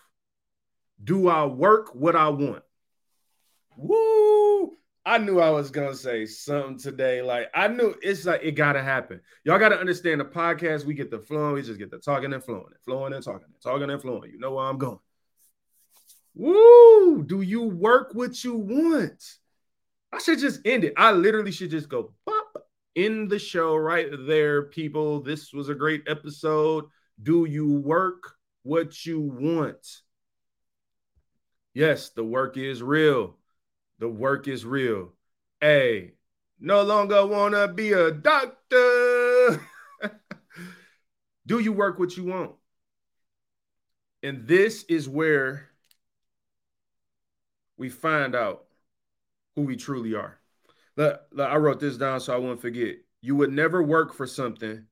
do 1.03 1.27
I 1.27 1.45
work 1.45 1.93
what 1.93 2.15
I 2.15 2.29
want? 2.29 2.63
Woo! 3.77 4.77
I 5.05 5.17
knew 5.17 5.39
I 5.39 5.49
was 5.49 5.71
gonna 5.71 5.95
say 5.95 6.25
something 6.25 6.77
today. 6.77 7.21
Like 7.21 7.49
I 7.55 7.67
knew 7.67 7.95
it's 8.01 8.25
like 8.25 8.41
it 8.43 8.51
gotta 8.51 8.83
happen. 8.83 9.19
Y'all 9.43 9.57
gotta 9.59 9.79
understand 9.79 10.21
the 10.21 10.25
podcast. 10.25 10.85
We 10.85 10.93
get 10.93 11.09
the 11.09 11.19
flowing, 11.19 11.53
we 11.53 11.61
just 11.63 11.79
get 11.79 11.89
the 11.89 11.97
talking 11.97 12.33
and 12.33 12.43
flowing, 12.43 12.65
and 12.67 12.83
flowing 12.85 13.13
and 13.13 13.23
talking, 13.23 13.47
and 13.47 13.61
talking 13.61 13.89
and 13.89 14.01
flowing. 14.01 14.31
You 14.31 14.39
know 14.39 14.53
where 14.53 14.65
I'm 14.65 14.77
going. 14.77 14.99
Woo! 16.35 17.23
Do 17.23 17.41
you 17.41 17.63
work 17.63 18.11
what 18.13 18.43
you 18.43 18.55
want? 18.55 19.23
I 20.13 20.19
should 20.19 20.39
just 20.39 20.61
end 20.65 20.83
it. 20.83 20.93
I 20.97 21.11
literally 21.11 21.51
should 21.51 21.71
just 21.71 21.89
go 21.89 22.13
pop 22.25 22.67
in 22.95 23.27
the 23.27 23.39
show 23.39 23.75
right 23.75 24.09
there, 24.27 24.63
people. 24.63 25.21
This 25.21 25.53
was 25.53 25.69
a 25.69 25.75
great 25.75 26.03
episode. 26.07 26.85
Do 27.21 27.45
you 27.45 27.79
work 27.79 28.35
what 28.63 29.05
you 29.05 29.21
want? 29.21 29.85
Yes, 31.73 32.09
the 32.09 32.23
work 32.23 32.57
is 32.57 32.83
real. 32.83 33.37
The 34.01 34.09
work 34.09 34.47
is 34.47 34.65
real. 34.65 35.13
Hey, 35.59 36.13
no 36.59 36.81
longer 36.81 37.23
want 37.23 37.53
to 37.53 37.67
be 37.67 37.91
a 37.91 38.09
doctor. 38.09 39.61
Do 41.45 41.59
you 41.59 41.71
work 41.71 41.99
what 41.99 42.17
you 42.17 42.23
want? 42.23 42.53
And 44.23 44.47
this 44.47 44.85
is 44.85 45.07
where 45.07 45.69
we 47.77 47.89
find 47.89 48.33
out 48.33 48.65
who 49.55 49.61
we 49.61 49.75
truly 49.75 50.15
are. 50.15 50.39
Look, 50.97 51.21
look, 51.31 51.47
I 51.47 51.57
wrote 51.57 51.79
this 51.79 51.97
down 51.97 52.21
so 52.21 52.33
I 52.33 52.37
won't 52.37 52.59
forget. 52.59 52.95
You 53.21 53.35
would 53.35 53.51
never 53.51 53.83
work 53.83 54.15
for 54.15 54.25
something 54.25 54.87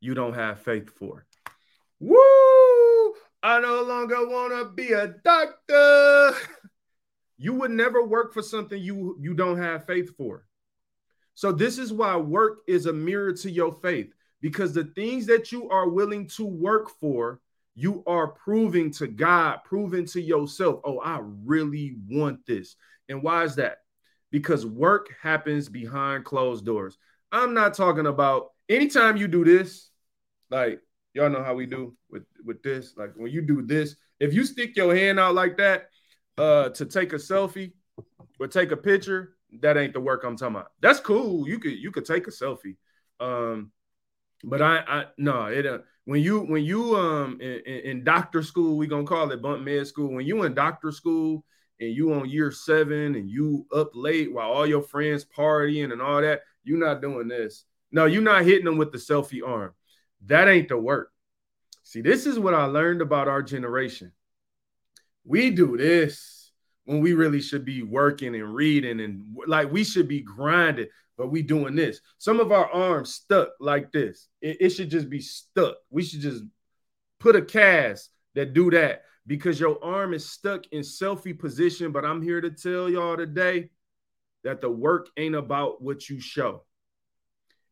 you 0.00 0.14
don't 0.14 0.32
have 0.32 0.60
faith 0.60 0.88
for. 0.88 1.26
Woo! 2.00 2.16
I 3.42 3.60
no 3.60 3.82
longer 3.82 4.26
want 4.26 4.54
to 4.54 4.64
be 4.74 4.92
a 4.92 5.08
doctor. 5.08 6.32
You 7.38 7.54
would 7.54 7.70
never 7.70 8.04
work 8.04 8.32
for 8.32 8.42
something 8.42 8.80
you 8.80 9.16
you 9.20 9.34
don't 9.34 9.58
have 9.58 9.86
faith 9.86 10.16
for. 10.16 10.46
So 11.34 11.52
this 11.52 11.78
is 11.78 11.92
why 11.92 12.16
work 12.16 12.60
is 12.66 12.86
a 12.86 12.92
mirror 12.92 13.32
to 13.34 13.50
your 13.50 13.72
faith 13.82 14.12
because 14.40 14.72
the 14.72 14.84
things 14.84 15.26
that 15.26 15.52
you 15.52 15.68
are 15.68 15.88
willing 15.88 16.28
to 16.28 16.46
work 16.46 16.90
for, 16.98 17.40
you 17.74 18.02
are 18.06 18.28
proving 18.28 18.90
to 18.92 19.06
God, 19.06 19.60
proving 19.64 20.06
to 20.06 20.20
yourself, 20.20 20.80
"Oh, 20.84 20.98
I 21.00 21.20
really 21.22 21.96
want 22.08 22.46
this." 22.46 22.76
And 23.08 23.22
why 23.22 23.44
is 23.44 23.56
that? 23.56 23.78
Because 24.30 24.64
work 24.64 25.08
happens 25.20 25.68
behind 25.68 26.24
closed 26.24 26.64
doors. 26.64 26.96
I'm 27.32 27.52
not 27.52 27.74
talking 27.74 28.06
about 28.06 28.52
anytime 28.68 29.16
you 29.16 29.28
do 29.28 29.44
this, 29.44 29.90
like 30.50 30.80
y'all 31.12 31.30
know 31.30 31.42
how 31.42 31.54
we 31.54 31.66
do 31.66 31.96
with 32.08 32.24
with 32.44 32.62
this. 32.62 32.96
Like 32.96 33.12
when 33.14 33.30
you 33.30 33.42
do 33.42 33.60
this, 33.62 33.96
if 34.20 34.32
you 34.32 34.44
stick 34.44 34.76
your 34.76 34.94
hand 34.94 35.20
out 35.20 35.34
like 35.34 35.58
that 35.58 35.90
uh 36.38 36.70
to 36.70 36.84
take 36.84 37.12
a 37.12 37.16
selfie 37.16 37.72
or 38.38 38.48
take 38.48 38.70
a 38.72 38.76
picture, 38.76 39.36
that 39.60 39.76
ain't 39.76 39.92
the 39.92 40.00
work 40.00 40.24
I'm 40.24 40.36
talking 40.36 40.56
about. 40.56 40.72
That's 40.80 41.00
cool. 41.00 41.48
You 41.48 41.58
could 41.58 41.72
you 41.72 41.90
could 41.90 42.04
take 42.04 42.26
a 42.26 42.30
selfie. 42.30 42.76
Um, 43.20 43.72
but 44.44 44.60
I 44.60 44.78
I 44.86 45.04
no 45.18 45.46
it 45.46 45.66
uh, 45.66 45.78
when 46.04 46.22
you 46.22 46.40
when 46.40 46.64
you 46.64 46.96
um 46.96 47.40
in, 47.40 47.60
in 47.64 48.04
doctor 48.04 48.42
school 48.42 48.76
we 48.76 48.86
gonna 48.86 49.04
call 49.04 49.30
it 49.32 49.40
bump 49.42 49.62
med 49.62 49.86
school 49.86 50.12
when 50.12 50.26
you 50.26 50.42
in 50.42 50.54
doctor 50.54 50.92
school 50.92 51.42
and 51.80 51.94
you 51.94 52.12
on 52.12 52.28
year 52.28 52.50
seven 52.50 53.14
and 53.14 53.30
you 53.30 53.66
up 53.74 53.90
late 53.94 54.32
while 54.32 54.50
all 54.50 54.66
your 54.66 54.82
friends 54.82 55.24
partying 55.24 55.92
and 55.92 56.02
all 56.02 56.20
that 56.20 56.42
you're 56.64 56.78
not 56.78 57.00
doing 57.00 57.28
this 57.28 57.64
no 57.92 58.04
you're 58.04 58.20
not 58.20 58.44
hitting 58.44 58.66
them 58.66 58.76
with 58.76 58.92
the 58.92 58.98
selfie 58.98 59.46
arm 59.46 59.72
that 60.26 60.48
ain't 60.48 60.68
the 60.68 60.76
work. 60.76 61.12
See, 61.82 62.00
this 62.00 62.26
is 62.26 62.38
what 62.38 62.54
I 62.54 62.64
learned 62.64 63.00
about 63.00 63.28
our 63.28 63.42
generation. 63.42 64.12
We 65.26 65.50
do 65.50 65.76
this 65.76 66.52
when 66.84 67.00
we 67.00 67.12
really 67.14 67.40
should 67.40 67.64
be 67.64 67.82
working 67.82 68.34
and 68.34 68.54
reading 68.54 69.00
and 69.00 69.36
like 69.46 69.70
we 69.70 69.84
should 69.84 70.08
be 70.08 70.20
grinding, 70.20 70.86
but 71.18 71.30
we 71.30 71.42
doing 71.42 71.74
this. 71.74 72.00
Some 72.18 72.40
of 72.40 72.52
our 72.52 72.70
arms 72.70 73.14
stuck 73.14 73.48
like 73.60 73.90
this. 73.92 74.28
It, 74.40 74.58
it 74.60 74.68
should 74.70 74.90
just 74.90 75.10
be 75.10 75.20
stuck. 75.20 75.76
We 75.90 76.04
should 76.04 76.20
just 76.20 76.44
put 77.18 77.36
a 77.36 77.42
cast 77.42 78.10
that 78.34 78.52
do 78.54 78.70
that 78.70 79.02
because 79.26 79.58
your 79.58 79.82
arm 79.84 80.14
is 80.14 80.28
stuck 80.28 80.64
in 80.70 80.82
selfie 80.82 81.38
position. 81.38 81.90
But 81.90 82.04
I'm 82.04 82.22
here 82.22 82.40
to 82.40 82.50
tell 82.50 82.88
y'all 82.88 83.16
today 83.16 83.70
that 84.44 84.60
the 84.60 84.70
work 84.70 85.08
ain't 85.16 85.34
about 85.34 85.82
what 85.82 86.08
you 86.08 86.20
show. 86.20 86.62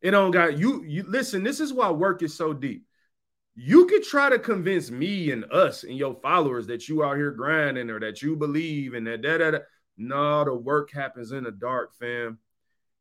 It 0.01 0.11
don't 0.11 0.31
got 0.31 0.59
you. 0.59 0.83
You 0.83 1.03
listen. 1.07 1.43
This 1.43 1.61
is 1.61 1.71
why 1.71 1.89
work 1.89 2.21
is 2.21 2.35
so 2.35 2.53
deep. 2.53 2.85
You 3.55 3.85
could 3.85 4.03
try 4.03 4.29
to 4.29 4.37
convince 4.37 4.91
me 4.91 5.31
and 5.31 5.45
us 5.51 5.83
and 5.83 5.97
your 5.97 6.15
followers 6.21 6.67
that 6.67 6.89
you 6.89 7.03
out 7.03 7.15
here 7.15 7.31
grinding 7.31 7.89
or 7.89 7.99
that 8.01 8.21
you 8.21 8.35
believe 8.35 8.93
in 8.93 9.05
that. 9.05 9.21
Da, 9.21 9.37
da, 9.37 9.51
da. 9.51 9.59
No, 9.97 10.43
the 10.43 10.53
work 10.53 10.91
happens 10.91 11.31
in 11.31 11.45
the 11.45 11.51
dark, 11.51 11.93
fam. 11.95 12.37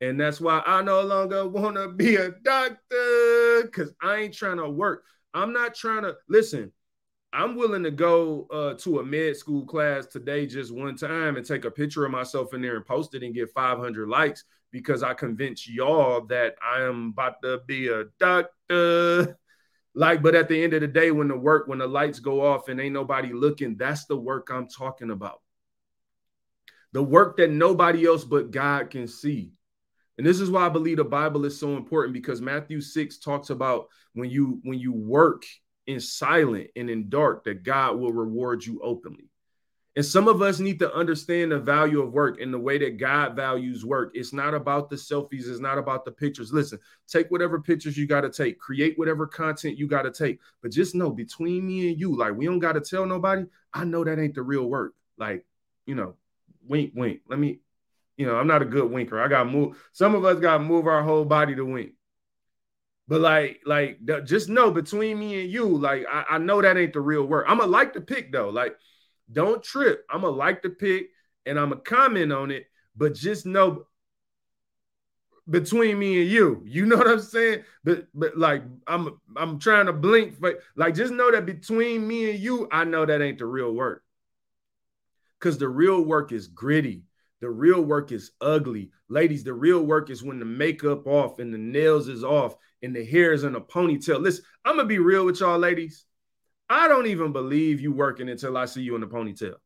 And 0.00 0.20
that's 0.20 0.40
why 0.40 0.62
I 0.64 0.82
no 0.82 1.02
longer 1.02 1.48
want 1.48 1.76
to 1.76 1.88
be 1.88 2.16
a 2.16 2.30
doctor 2.30 3.62
because 3.62 3.92
I 4.00 4.16
ain't 4.16 4.34
trying 4.34 4.58
to 4.58 4.68
work. 4.68 5.04
I'm 5.32 5.52
not 5.52 5.74
trying 5.74 6.02
to 6.02 6.16
listen. 6.28 6.70
I'm 7.32 7.56
willing 7.56 7.82
to 7.82 7.90
go 7.90 8.46
uh, 8.52 8.74
to 8.74 9.00
a 9.00 9.04
med 9.04 9.36
school 9.36 9.66
class 9.66 10.06
today 10.06 10.46
just 10.46 10.72
one 10.72 10.94
time 10.94 11.36
and 11.36 11.44
take 11.44 11.64
a 11.64 11.70
picture 11.70 12.04
of 12.04 12.12
myself 12.12 12.54
in 12.54 12.62
there 12.62 12.76
and 12.76 12.86
post 12.86 13.14
it 13.16 13.24
and 13.24 13.34
get 13.34 13.50
500 13.50 14.08
likes 14.08 14.44
because 14.70 15.02
I 15.02 15.14
convinced 15.14 15.68
y'all 15.68 16.26
that 16.26 16.54
I 16.62 16.82
am 16.82 17.08
about 17.08 17.42
to 17.42 17.60
be 17.66 17.88
a 17.88 18.04
doctor. 18.20 19.36
Like, 19.94 20.22
but 20.22 20.34
at 20.34 20.48
the 20.48 20.62
end 20.62 20.74
of 20.74 20.80
the 20.80 20.88
day, 20.88 21.10
when 21.10 21.28
the 21.28 21.36
work, 21.36 21.68
when 21.68 21.78
the 21.78 21.86
lights 21.86 22.18
go 22.18 22.44
off 22.44 22.68
and 22.68 22.80
ain't 22.80 22.94
nobody 22.94 23.32
looking, 23.32 23.76
that's 23.76 24.06
the 24.06 24.16
work 24.16 24.48
I'm 24.50 24.68
talking 24.68 25.10
about. 25.10 25.40
The 26.92 27.02
work 27.02 27.36
that 27.36 27.50
nobody 27.50 28.06
else 28.06 28.24
but 28.24 28.50
God 28.50 28.90
can 28.90 29.06
see. 29.06 29.52
And 30.18 30.26
this 30.26 30.40
is 30.40 30.50
why 30.50 30.66
I 30.66 30.68
believe 30.68 30.96
the 30.98 31.04
Bible 31.04 31.44
is 31.44 31.58
so 31.58 31.76
important 31.76 32.14
because 32.14 32.40
Matthew 32.40 32.80
6 32.80 33.18
talks 33.18 33.50
about 33.50 33.88
when 34.14 34.30
you 34.30 34.60
when 34.62 34.78
you 34.78 34.92
work 34.92 35.44
in 35.86 36.00
silent 36.00 36.70
and 36.76 36.88
in 36.88 37.08
dark 37.08 37.44
that 37.44 37.62
God 37.62 37.98
will 37.98 38.12
reward 38.12 38.64
you 38.64 38.80
openly. 38.82 39.28
And 39.96 40.04
some 40.04 40.26
of 40.26 40.42
us 40.42 40.58
need 40.58 40.80
to 40.80 40.92
understand 40.92 41.52
the 41.52 41.58
value 41.60 42.02
of 42.02 42.12
work 42.12 42.40
and 42.40 42.52
the 42.52 42.58
way 42.58 42.78
that 42.78 42.98
God 42.98 43.36
values 43.36 43.84
work. 43.84 44.10
It's 44.14 44.32
not 44.32 44.52
about 44.52 44.90
the 44.90 44.96
selfies, 44.96 45.48
it's 45.48 45.60
not 45.60 45.78
about 45.78 46.04
the 46.04 46.10
pictures. 46.10 46.52
Listen, 46.52 46.80
take 47.06 47.30
whatever 47.30 47.60
pictures 47.60 47.96
you 47.96 48.06
got 48.06 48.22
to 48.22 48.30
take, 48.30 48.58
create 48.58 48.98
whatever 48.98 49.26
content 49.26 49.78
you 49.78 49.86
got 49.86 50.02
to 50.02 50.10
take. 50.10 50.40
But 50.62 50.72
just 50.72 50.96
know 50.96 51.10
between 51.10 51.64
me 51.64 51.90
and 51.90 52.00
you, 52.00 52.16
like 52.16 52.34
we 52.34 52.46
don't 52.46 52.58
got 52.58 52.72
to 52.72 52.80
tell 52.80 53.06
nobody, 53.06 53.44
I 53.72 53.84
know 53.84 54.02
that 54.02 54.18
ain't 54.18 54.34
the 54.34 54.42
real 54.42 54.64
work. 54.64 54.94
Like, 55.16 55.46
you 55.86 55.94
know, 55.94 56.16
wink, 56.66 56.92
wink. 56.96 57.20
Let 57.28 57.38
me, 57.38 57.60
you 58.16 58.26
know, 58.26 58.36
I'm 58.36 58.48
not 58.48 58.62
a 58.62 58.66
good 58.66 58.90
winker. 58.90 59.22
I 59.22 59.28
got 59.28 59.44
to 59.44 59.50
move. 59.50 59.76
Some 59.92 60.16
of 60.16 60.24
us 60.24 60.40
got 60.40 60.58
to 60.58 60.64
move 60.64 60.88
our 60.88 61.04
whole 61.04 61.24
body 61.24 61.54
to 61.54 61.64
wink. 61.64 61.92
But 63.06 63.20
like, 63.20 63.60
like, 63.66 63.98
just 64.24 64.48
know 64.48 64.70
between 64.70 65.18
me 65.18 65.42
and 65.42 65.52
you, 65.52 65.68
like, 65.68 66.06
I, 66.10 66.24
I 66.30 66.38
know 66.38 66.62
that 66.62 66.76
ain't 66.76 66.94
the 66.94 67.00
real 67.00 67.24
work. 67.24 67.44
I'm 67.46 67.58
gonna 67.58 67.70
like 67.70 67.92
the 67.92 68.00
pic 68.00 68.32
though. 68.32 68.48
Like, 68.48 68.76
don't 69.32 69.62
trip. 69.62 70.04
I'm 70.10 70.22
gonna 70.22 70.34
like 70.34 70.62
the 70.62 70.70
pic 70.70 71.10
and 71.46 71.58
I'm 71.58 71.70
gonna 71.70 71.80
comment 71.80 72.32
on 72.32 72.50
it, 72.50 72.66
but 72.96 73.14
just 73.14 73.46
know 73.46 73.86
between 75.48 75.98
me 75.98 76.22
and 76.22 76.30
you, 76.30 76.62
you 76.64 76.86
know 76.86 76.96
what 76.96 77.08
I'm 77.08 77.20
saying? 77.20 77.64
But 77.84 78.06
but 78.14 78.36
like 78.36 78.62
I'm 78.86 79.20
I'm 79.36 79.58
trying 79.58 79.86
to 79.86 79.92
blink, 79.92 80.40
but 80.40 80.60
like 80.76 80.94
just 80.94 81.12
know 81.12 81.30
that 81.30 81.46
between 81.46 82.06
me 82.06 82.30
and 82.30 82.38
you, 82.38 82.68
I 82.70 82.84
know 82.84 83.04
that 83.04 83.20
ain't 83.22 83.38
the 83.38 83.46
real 83.46 83.72
work. 83.72 84.02
Cause 85.40 85.58
the 85.58 85.68
real 85.68 86.02
work 86.02 86.32
is 86.32 86.48
gritty. 86.48 87.04
The 87.40 87.50
real 87.50 87.82
work 87.82 88.12
is 88.12 88.30
ugly. 88.40 88.90
Ladies, 89.10 89.44
the 89.44 89.52
real 89.52 89.82
work 89.82 90.08
is 90.08 90.22
when 90.22 90.38
the 90.38 90.46
makeup 90.46 91.06
off 91.06 91.38
and 91.38 91.52
the 91.52 91.58
nails 91.58 92.08
is 92.08 92.24
off 92.24 92.56
and 92.82 92.96
the 92.96 93.04
hair 93.04 93.34
is 93.34 93.44
in 93.44 93.54
a 93.54 93.60
ponytail. 93.60 94.22
Listen, 94.22 94.44
I'm 94.64 94.76
gonna 94.76 94.88
be 94.88 94.98
real 94.98 95.26
with 95.26 95.40
y'all, 95.40 95.58
ladies. 95.58 96.06
I 96.68 96.88
don't 96.88 97.06
even 97.06 97.32
believe 97.32 97.80
you 97.80 97.92
working 97.92 98.28
until 98.28 98.56
I 98.56 98.64
see 98.64 98.82
you 98.82 98.94
in 98.94 99.00
the 99.00 99.06
ponytail. 99.06 99.56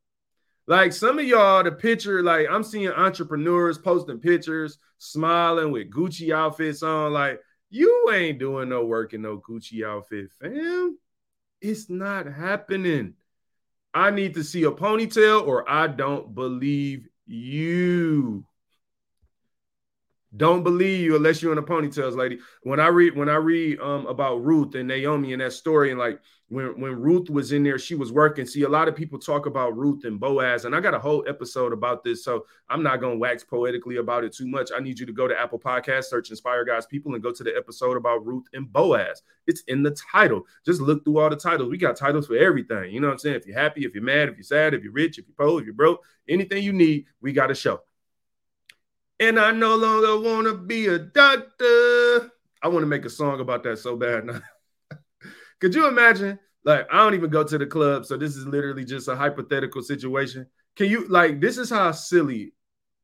Like 0.66 0.92
some 0.92 1.18
of 1.18 1.24
y'all, 1.24 1.62
the 1.64 1.72
picture, 1.72 2.22
like 2.22 2.46
I'm 2.50 2.62
seeing 2.62 2.88
entrepreneurs 2.90 3.78
posting 3.78 4.18
pictures, 4.18 4.78
smiling 4.98 5.72
with 5.72 5.90
Gucci 5.90 6.34
outfits 6.34 6.82
on. 6.82 7.12
Like, 7.12 7.40
you 7.70 8.10
ain't 8.12 8.38
doing 8.38 8.68
no 8.68 8.84
work 8.84 9.14
in 9.14 9.22
no 9.22 9.38
Gucci 9.38 9.86
outfit, 9.86 10.30
fam. 10.40 10.98
It's 11.60 11.88
not 11.88 12.26
happening. 12.26 13.14
I 13.94 14.10
need 14.10 14.34
to 14.34 14.44
see 14.44 14.64
a 14.64 14.70
ponytail 14.70 15.46
or 15.46 15.68
I 15.68 15.86
don't 15.86 16.34
believe 16.34 17.08
you. 17.26 18.44
Don't 20.36 20.62
believe 20.62 21.00
you 21.00 21.16
unless 21.16 21.40
you're 21.40 21.52
in 21.52 21.56
the 21.56 21.62
ponytails, 21.62 22.14
lady. 22.14 22.38
When 22.62 22.80
I 22.80 22.88
read 22.88 23.16
when 23.16 23.30
I 23.30 23.36
read 23.36 23.80
um 23.80 24.06
about 24.06 24.44
Ruth 24.44 24.74
and 24.74 24.86
Naomi 24.86 25.32
and 25.32 25.40
that 25.40 25.54
story, 25.54 25.90
and 25.90 25.98
like 25.98 26.20
when 26.48 26.78
when 26.78 27.00
Ruth 27.00 27.30
was 27.30 27.52
in 27.52 27.62
there, 27.62 27.78
she 27.78 27.94
was 27.94 28.12
working. 28.12 28.44
See, 28.44 28.64
a 28.64 28.68
lot 28.68 28.88
of 28.88 28.94
people 28.94 29.18
talk 29.18 29.46
about 29.46 29.74
Ruth 29.74 30.04
and 30.04 30.20
Boaz, 30.20 30.66
and 30.66 30.76
I 30.76 30.80
got 30.80 30.92
a 30.92 30.98
whole 30.98 31.24
episode 31.26 31.72
about 31.72 32.04
this, 32.04 32.24
so 32.24 32.44
I'm 32.68 32.82
not 32.82 33.00
gonna 33.00 33.16
wax 33.16 33.42
poetically 33.42 33.96
about 33.96 34.22
it 34.22 34.34
too 34.34 34.46
much. 34.46 34.70
I 34.70 34.80
need 34.80 34.98
you 34.98 35.06
to 35.06 35.14
go 35.14 35.28
to 35.28 35.38
Apple 35.38 35.58
Podcast, 35.58 36.04
search 36.04 36.28
Inspire 36.28 36.62
God's 36.62 36.84
People, 36.84 37.14
and 37.14 37.22
go 37.22 37.32
to 37.32 37.42
the 37.42 37.56
episode 37.56 37.96
about 37.96 38.26
Ruth 38.26 38.44
and 38.52 38.70
Boaz. 38.70 39.22
It's 39.46 39.62
in 39.62 39.82
the 39.82 39.96
title. 40.12 40.42
Just 40.66 40.82
look 40.82 41.04
through 41.04 41.20
all 41.20 41.30
the 41.30 41.36
titles. 41.36 41.70
We 41.70 41.78
got 41.78 41.96
titles 41.96 42.26
for 42.26 42.36
everything. 42.36 42.92
You 42.92 43.00
know 43.00 43.06
what 43.06 43.14
I'm 43.14 43.18
saying? 43.18 43.36
If 43.36 43.46
you're 43.46 43.58
happy, 43.58 43.86
if 43.86 43.94
you're 43.94 44.04
mad, 44.04 44.28
if 44.28 44.36
you're 44.36 44.44
sad, 44.44 44.74
if 44.74 44.82
you're 44.82 44.92
rich, 44.92 45.18
if 45.18 45.24
you're 45.26 45.46
poor, 45.48 45.58
if 45.60 45.64
you're 45.64 45.74
broke, 45.74 46.04
anything 46.28 46.62
you 46.62 46.74
need, 46.74 47.06
we 47.22 47.32
got 47.32 47.50
a 47.50 47.54
show 47.54 47.80
and 49.20 49.38
I 49.38 49.52
no 49.52 49.76
longer 49.76 50.18
want 50.18 50.46
to 50.46 50.54
be 50.54 50.86
a 50.86 50.98
doctor. 50.98 52.30
I 52.62 52.68
want 52.68 52.82
to 52.82 52.86
make 52.86 53.04
a 53.04 53.10
song 53.10 53.40
about 53.40 53.62
that 53.64 53.78
so 53.78 53.96
bad 53.96 54.26
now. 54.26 54.40
Could 55.60 55.74
you 55.74 55.88
imagine? 55.88 56.38
Like, 56.64 56.86
I 56.92 56.98
don't 56.98 57.14
even 57.14 57.30
go 57.30 57.44
to 57.44 57.58
the 57.58 57.66
club, 57.66 58.04
so 58.04 58.16
this 58.16 58.36
is 58.36 58.46
literally 58.46 58.84
just 58.84 59.08
a 59.08 59.16
hypothetical 59.16 59.82
situation. 59.82 60.46
Can 60.76 60.88
you 60.88 61.06
like 61.08 61.40
this 61.40 61.58
is 61.58 61.70
how 61.70 61.92
silly, 61.92 62.52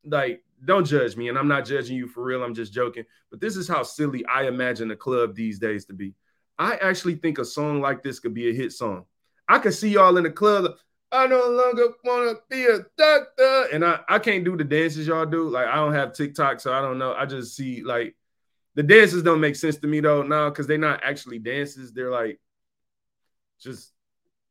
like, 0.05 0.43
don't 0.65 0.87
judge 0.87 1.17
me, 1.17 1.29
and 1.29 1.39
I'm 1.39 1.49
not 1.49 1.65
judging 1.65 1.97
you 1.97 2.07
for 2.07 2.23
real, 2.23 2.43
I'm 2.43 2.55
just 2.55 2.73
joking, 2.73 3.05
but 3.31 3.41
this 3.41 3.57
is 3.57 3.69
how 3.69 3.83
silly 3.83 4.25
I 4.27 4.47
imagine 4.47 4.91
a 4.91 4.97
club 4.97 5.35
these 5.35 5.59
days 5.59 5.85
to 5.87 5.93
be. 5.93 6.15
I 6.59 6.77
actually 6.77 7.17
think 7.17 7.39
a 7.39 7.45
song 7.45 7.81
like 7.81 8.03
this 8.03 8.21
could 8.21 8.35
be 8.35 8.51
a 8.51 8.55
hit 8.55 8.73
song. 8.73 9.05
I 9.49 9.59
could 9.59 9.75
see 9.75 9.91
y'all 9.91 10.17
in 10.17 10.25
the 10.25 10.31
club. 10.31 10.73
I 11.15 11.29
no 11.29 11.49
longer 11.49 11.91
want 12.03 12.37
to 12.37 12.43
be 12.51 12.65
a 12.65 12.81
doctor. 12.99 13.69
And 13.73 13.85
I, 13.85 14.01
I 14.09 14.19
can't 14.19 14.45
do 14.45 14.57
the 14.57 14.65
dances 14.65 15.07
y'all 15.07 15.25
do. 15.25 15.49
Like, 15.49 15.69
I 15.69 15.77
don't 15.77 15.95
have 15.95 16.13
TikTok, 16.13 16.59
so 16.59 16.73
I 16.73 16.81
don't 16.81 16.99
know. 16.99 17.15
I 17.15 17.25
just 17.25 17.55
see 17.55 17.85
like 17.85 18.17
the 18.75 18.83
dances 18.83 19.23
don't 19.23 19.41
make 19.41 19.55
sense 19.55 19.77
to 19.77 19.87
me 19.87 20.01
though 20.01 20.25
now 20.25 20.51
because 20.51 20.67
they're 20.67 20.77
not 20.77 21.05
actually 21.05 21.39
dances. 21.39 21.93
They're 21.93 22.11
like 22.11 22.41
just, 23.61 23.93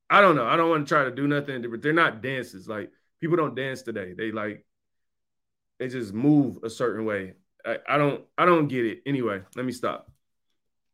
I 0.09 0.21
don't 0.21 0.37
know. 0.37 0.45
I 0.45 0.55
don't 0.55 0.69
want 0.69 0.87
to 0.87 0.93
try 0.93 1.03
to 1.03 1.11
do 1.11 1.27
nothing, 1.27 1.69
but 1.69 1.81
they're 1.81 1.91
not 1.91 2.21
dances. 2.21 2.65
Like, 2.65 2.91
people 3.19 3.35
don't 3.35 3.55
dance 3.55 3.81
today. 3.81 4.13
They 4.13 4.31
like, 4.31 4.65
they 5.79 5.89
just 5.89 6.13
move 6.13 6.59
a 6.63 6.69
certain 6.69 7.03
way. 7.03 7.33
I, 7.65 7.77
I 7.89 7.97
don't, 7.97 8.23
I 8.37 8.45
don't 8.45 8.69
get 8.69 8.85
it. 8.85 9.01
Anyway, 9.05 9.41
let 9.57 9.65
me 9.65 9.73
stop. 9.73 10.09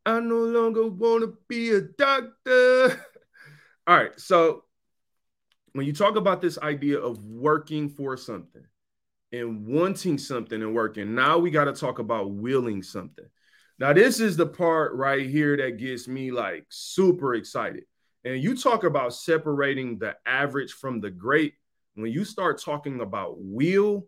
I 0.04 0.18
no 0.18 0.38
longer 0.38 0.88
want 0.88 1.22
to 1.22 1.38
be 1.46 1.70
a 1.70 1.80
doctor. 1.80 3.00
All 3.86 3.96
right. 3.96 4.18
So 4.18 4.64
when 5.72 5.86
you 5.86 5.92
talk 5.92 6.16
about 6.16 6.40
this 6.40 6.58
idea 6.58 6.98
of 6.98 7.22
working 7.24 7.88
for 7.88 8.16
something 8.16 8.64
and 9.32 9.66
wanting 9.66 10.18
something 10.18 10.60
and 10.60 10.74
working, 10.74 11.14
now 11.14 11.38
we 11.38 11.50
got 11.50 11.64
to 11.64 11.72
talk 11.72 11.98
about 11.98 12.32
willing 12.32 12.82
something. 12.82 13.26
Now, 13.78 13.92
this 13.92 14.20
is 14.20 14.36
the 14.36 14.46
part 14.46 14.94
right 14.94 15.28
here 15.28 15.56
that 15.56 15.78
gets 15.78 16.06
me 16.06 16.30
like 16.30 16.66
super 16.68 17.34
excited. 17.34 17.84
And 18.24 18.42
you 18.42 18.54
talk 18.54 18.84
about 18.84 19.14
separating 19.14 19.98
the 19.98 20.16
average 20.26 20.72
from 20.72 21.00
the 21.00 21.10
great. 21.10 21.54
When 21.94 22.12
you 22.12 22.24
start 22.24 22.60
talking 22.62 23.00
about 23.00 23.36
will, 23.38 24.06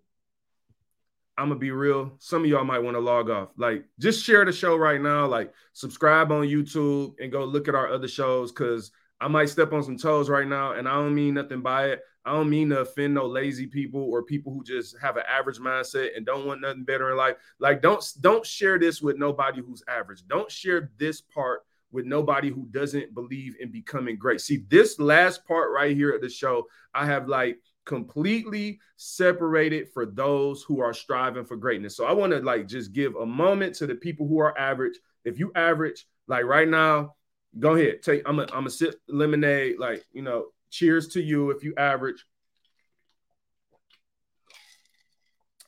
I'm 1.38 1.48
gonna 1.48 1.58
be 1.58 1.70
real. 1.70 2.16
Some 2.18 2.44
of 2.44 2.50
y'all 2.50 2.64
might 2.64 2.80
want 2.80 2.96
to 2.96 3.00
log 3.00 3.30
off. 3.30 3.48
Like, 3.56 3.84
just 3.98 4.22
share 4.22 4.44
the 4.44 4.52
show 4.52 4.76
right 4.76 5.00
now. 5.00 5.26
Like, 5.26 5.54
subscribe 5.72 6.30
on 6.30 6.46
YouTube 6.46 7.14
and 7.20 7.32
go 7.32 7.44
look 7.44 7.68
at 7.68 7.74
our 7.74 7.88
other 7.88 8.08
shows 8.08 8.52
because 8.52 8.90
I 9.22 9.28
might 9.28 9.48
step 9.48 9.72
on 9.72 9.84
some 9.84 9.96
toes 9.96 10.28
right 10.28 10.48
now, 10.48 10.72
and 10.72 10.88
I 10.88 10.94
don't 10.94 11.14
mean 11.14 11.34
nothing 11.34 11.62
by 11.62 11.90
it. 11.90 12.00
I 12.24 12.32
don't 12.32 12.50
mean 12.50 12.70
to 12.70 12.80
offend 12.80 13.14
no 13.14 13.26
lazy 13.26 13.66
people 13.66 14.02
or 14.02 14.24
people 14.24 14.52
who 14.52 14.64
just 14.64 14.96
have 15.00 15.16
an 15.16 15.22
average 15.28 15.58
mindset 15.58 16.16
and 16.16 16.26
don't 16.26 16.44
want 16.44 16.60
nothing 16.60 16.82
better 16.82 17.10
in 17.12 17.16
life. 17.16 17.36
Like, 17.60 17.82
don't 17.82 18.04
don't 18.20 18.44
share 18.44 18.80
this 18.80 19.00
with 19.00 19.18
nobody 19.18 19.60
who's 19.60 19.84
average. 19.86 20.26
Don't 20.26 20.50
share 20.50 20.90
this 20.98 21.20
part 21.20 21.60
with 21.92 22.04
nobody 22.04 22.50
who 22.50 22.66
doesn't 22.72 23.14
believe 23.14 23.54
in 23.60 23.70
becoming 23.70 24.16
great. 24.16 24.40
See, 24.40 24.64
this 24.68 24.98
last 24.98 25.46
part 25.46 25.70
right 25.70 25.94
here 25.94 26.10
at 26.10 26.20
the 26.20 26.28
show, 26.28 26.66
I 26.92 27.06
have 27.06 27.28
like 27.28 27.58
completely 27.84 28.80
separated 28.96 29.88
for 29.92 30.04
those 30.04 30.64
who 30.64 30.80
are 30.80 30.94
striving 30.94 31.44
for 31.44 31.56
greatness. 31.56 31.96
So 31.96 32.06
I 32.06 32.12
want 32.12 32.32
to 32.32 32.40
like 32.40 32.66
just 32.66 32.92
give 32.92 33.14
a 33.14 33.26
moment 33.26 33.76
to 33.76 33.86
the 33.86 33.94
people 33.94 34.26
who 34.26 34.40
are 34.40 34.58
average. 34.58 34.98
If 35.24 35.38
you 35.38 35.52
average, 35.54 36.06
like 36.26 36.44
right 36.44 36.68
now, 36.68 37.14
Go 37.58 37.74
ahead. 37.74 38.02
Take. 38.02 38.22
I'm 38.26 38.38
a. 38.38 38.46
I'm 38.52 38.66
a 38.66 38.70
sip 38.70 39.00
lemonade. 39.08 39.78
Like 39.78 40.04
you 40.12 40.22
know. 40.22 40.46
Cheers 40.70 41.08
to 41.08 41.22
you 41.22 41.50
if 41.50 41.62
you 41.62 41.74
average. 41.76 42.24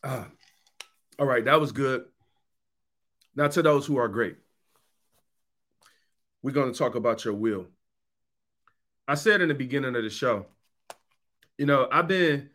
Ah. 0.02 0.28
All 1.18 1.26
right, 1.26 1.44
that 1.44 1.60
was 1.60 1.72
good. 1.72 2.06
Now 3.36 3.48
to 3.48 3.60
those 3.60 3.84
who 3.84 3.98
are 3.98 4.08
great, 4.08 4.36
we're 6.42 6.52
going 6.52 6.72
to 6.72 6.78
talk 6.78 6.94
about 6.94 7.26
your 7.26 7.34
will. 7.34 7.66
I 9.06 9.14
said 9.14 9.42
in 9.42 9.48
the 9.48 9.54
beginning 9.54 9.94
of 9.94 10.02
the 10.02 10.08
show, 10.08 10.46
you 11.58 11.66
know, 11.66 11.86
I've 11.92 12.08
been, 12.08 12.48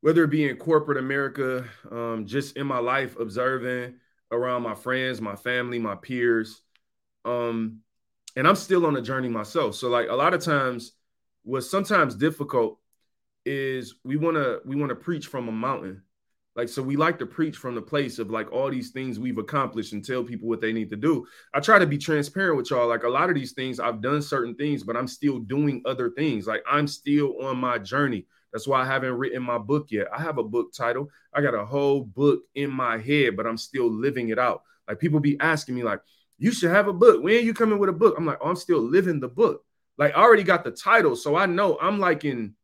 whether 0.00 0.24
it 0.24 0.30
be 0.30 0.48
in 0.48 0.56
corporate 0.56 0.96
America, 0.96 1.66
um, 1.90 2.24
just 2.24 2.56
in 2.56 2.66
my 2.66 2.78
life, 2.78 3.18
observing 3.18 3.96
around 4.32 4.62
my 4.62 4.74
friends, 4.74 5.20
my 5.20 5.36
family, 5.36 5.78
my 5.78 5.94
peers, 5.94 6.62
um, 7.26 7.80
and 8.36 8.46
I'm 8.46 8.56
still 8.56 8.86
on 8.86 8.96
a 8.96 9.02
journey 9.02 9.28
myself. 9.28 9.74
So 9.74 9.88
like 9.88 10.08
a 10.08 10.14
lot 10.14 10.34
of 10.34 10.42
times 10.42 10.92
what's 11.42 11.70
sometimes 11.70 12.14
difficult 12.14 12.78
is 13.44 13.94
we 14.04 14.16
want 14.16 14.36
to 14.36 14.60
we 14.64 14.76
want 14.76 14.90
to 14.90 14.96
preach 14.96 15.26
from 15.26 15.48
a 15.48 15.52
mountain. 15.52 16.02
Like 16.56 16.68
so 16.68 16.82
we 16.82 16.96
like 16.96 17.18
to 17.20 17.26
preach 17.26 17.56
from 17.56 17.74
the 17.74 17.82
place 17.82 18.18
of 18.18 18.30
like 18.30 18.52
all 18.52 18.70
these 18.70 18.90
things 18.90 19.18
we've 19.18 19.38
accomplished 19.38 19.92
and 19.92 20.04
tell 20.04 20.24
people 20.24 20.48
what 20.48 20.60
they 20.60 20.72
need 20.72 20.90
to 20.90 20.96
do. 20.96 21.26
I 21.54 21.60
try 21.60 21.78
to 21.78 21.86
be 21.86 21.96
transparent 21.96 22.56
with 22.56 22.70
y'all. 22.70 22.88
Like 22.88 23.04
a 23.04 23.08
lot 23.08 23.28
of 23.28 23.34
these 23.34 23.52
things 23.52 23.80
I've 23.80 24.02
done 24.02 24.20
certain 24.20 24.54
things, 24.56 24.82
but 24.82 24.96
I'm 24.96 25.06
still 25.06 25.38
doing 25.38 25.82
other 25.84 26.10
things. 26.10 26.46
Like 26.46 26.62
I'm 26.70 26.86
still 26.86 27.40
on 27.42 27.56
my 27.58 27.78
journey. 27.78 28.26
That's 28.52 28.66
why 28.66 28.82
I 28.82 28.86
haven't 28.86 29.14
written 29.14 29.42
my 29.42 29.58
book 29.58 29.86
yet. 29.90 30.08
I 30.12 30.20
have 30.20 30.38
a 30.38 30.42
book 30.42 30.72
title. 30.72 31.08
I 31.32 31.40
got 31.40 31.54
a 31.54 31.64
whole 31.64 32.02
book 32.02 32.42
in 32.54 32.70
my 32.70 32.98
head, 32.98 33.36
but 33.36 33.46
I'm 33.46 33.56
still 33.56 33.88
living 33.88 34.30
it 34.30 34.38
out. 34.38 34.62
Like 34.88 34.98
people 34.98 35.20
be 35.20 35.38
asking 35.38 35.76
me 35.76 35.84
like, 35.84 36.00
you 36.40 36.52
should 36.52 36.70
have 36.70 36.88
a 36.88 36.92
book. 36.92 37.22
When 37.22 37.44
you 37.44 37.52
coming 37.52 37.78
with 37.78 37.90
a 37.90 37.92
book? 37.92 38.14
I'm 38.16 38.24
like, 38.24 38.38
oh, 38.40 38.48
I'm 38.48 38.56
still 38.56 38.80
living 38.80 39.20
the 39.20 39.28
book. 39.28 39.62
Like, 39.98 40.16
I 40.16 40.22
already 40.22 40.42
got 40.42 40.64
the 40.64 40.70
title. 40.70 41.14
So 41.14 41.36
I 41.36 41.44
know 41.44 41.78
I'm 41.80 42.00
like 42.00 42.24
in, 42.24 42.54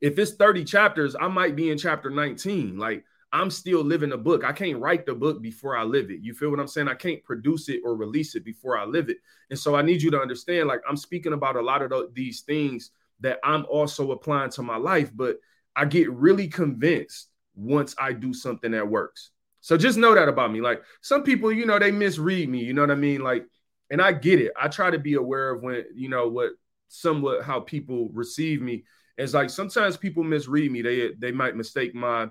if 0.00 0.16
it's 0.16 0.34
30 0.34 0.64
chapters, 0.64 1.16
I 1.20 1.26
might 1.26 1.56
be 1.56 1.70
in 1.70 1.76
chapter 1.76 2.08
19. 2.08 2.78
Like, 2.78 3.04
I'm 3.32 3.50
still 3.50 3.82
living 3.82 4.10
the 4.10 4.16
book. 4.16 4.44
I 4.44 4.52
can't 4.52 4.78
write 4.78 5.06
the 5.06 5.14
book 5.14 5.42
before 5.42 5.76
I 5.76 5.82
live 5.82 6.12
it. 6.12 6.20
You 6.20 6.34
feel 6.34 6.50
what 6.50 6.60
I'm 6.60 6.68
saying? 6.68 6.86
I 6.86 6.94
can't 6.94 7.22
produce 7.24 7.68
it 7.68 7.80
or 7.84 7.96
release 7.96 8.36
it 8.36 8.44
before 8.44 8.78
I 8.78 8.84
live 8.84 9.10
it. 9.10 9.16
And 9.50 9.58
so 9.58 9.74
I 9.74 9.82
need 9.82 10.00
you 10.00 10.12
to 10.12 10.20
understand 10.20 10.68
like, 10.68 10.80
I'm 10.88 10.96
speaking 10.96 11.32
about 11.32 11.56
a 11.56 11.62
lot 11.62 11.82
of 11.82 11.90
the, 11.90 12.08
these 12.12 12.42
things 12.42 12.92
that 13.20 13.40
I'm 13.42 13.66
also 13.68 14.12
applying 14.12 14.50
to 14.50 14.62
my 14.62 14.76
life, 14.76 15.10
but 15.12 15.38
I 15.74 15.84
get 15.84 16.12
really 16.12 16.46
convinced 16.46 17.28
once 17.56 17.96
I 17.98 18.12
do 18.12 18.32
something 18.32 18.70
that 18.70 18.86
works. 18.86 19.32
So 19.64 19.78
just 19.78 19.96
know 19.96 20.14
that 20.14 20.28
about 20.28 20.52
me. 20.52 20.60
Like 20.60 20.82
some 21.00 21.22
people, 21.22 21.50
you 21.50 21.64
know, 21.64 21.78
they 21.78 21.90
misread 21.90 22.50
me, 22.50 22.62
you 22.62 22.74
know 22.74 22.82
what 22.82 22.90
I 22.90 22.96
mean? 22.96 23.22
Like, 23.22 23.46
and 23.88 24.02
I 24.02 24.12
get 24.12 24.38
it. 24.38 24.52
I 24.60 24.68
try 24.68 24.90
to 24.90 24.98
be 24.98 25.14
aware 25.14 25.52
of 25.52 25.62
when, 25.62 25.84
you 25.94 26.10
know, 26.10 26.28
what 26.28 26.50
somewhat 26.88 27.44
how 27.44 27.60
people 27.60 28.10
receive 28.12 28.60
me. 28.60 28.84
It's 29.16 29.32
like 29.32 29.48
sometimes 29.48 29.96
people 29.96 30.22
misread 30.22 30.70
me. 30.70 30.82
They 30.82 31.12
they 31.18 31.32
might 31.32 31.56
mistake 31.56 31.94
my 31.94 32.28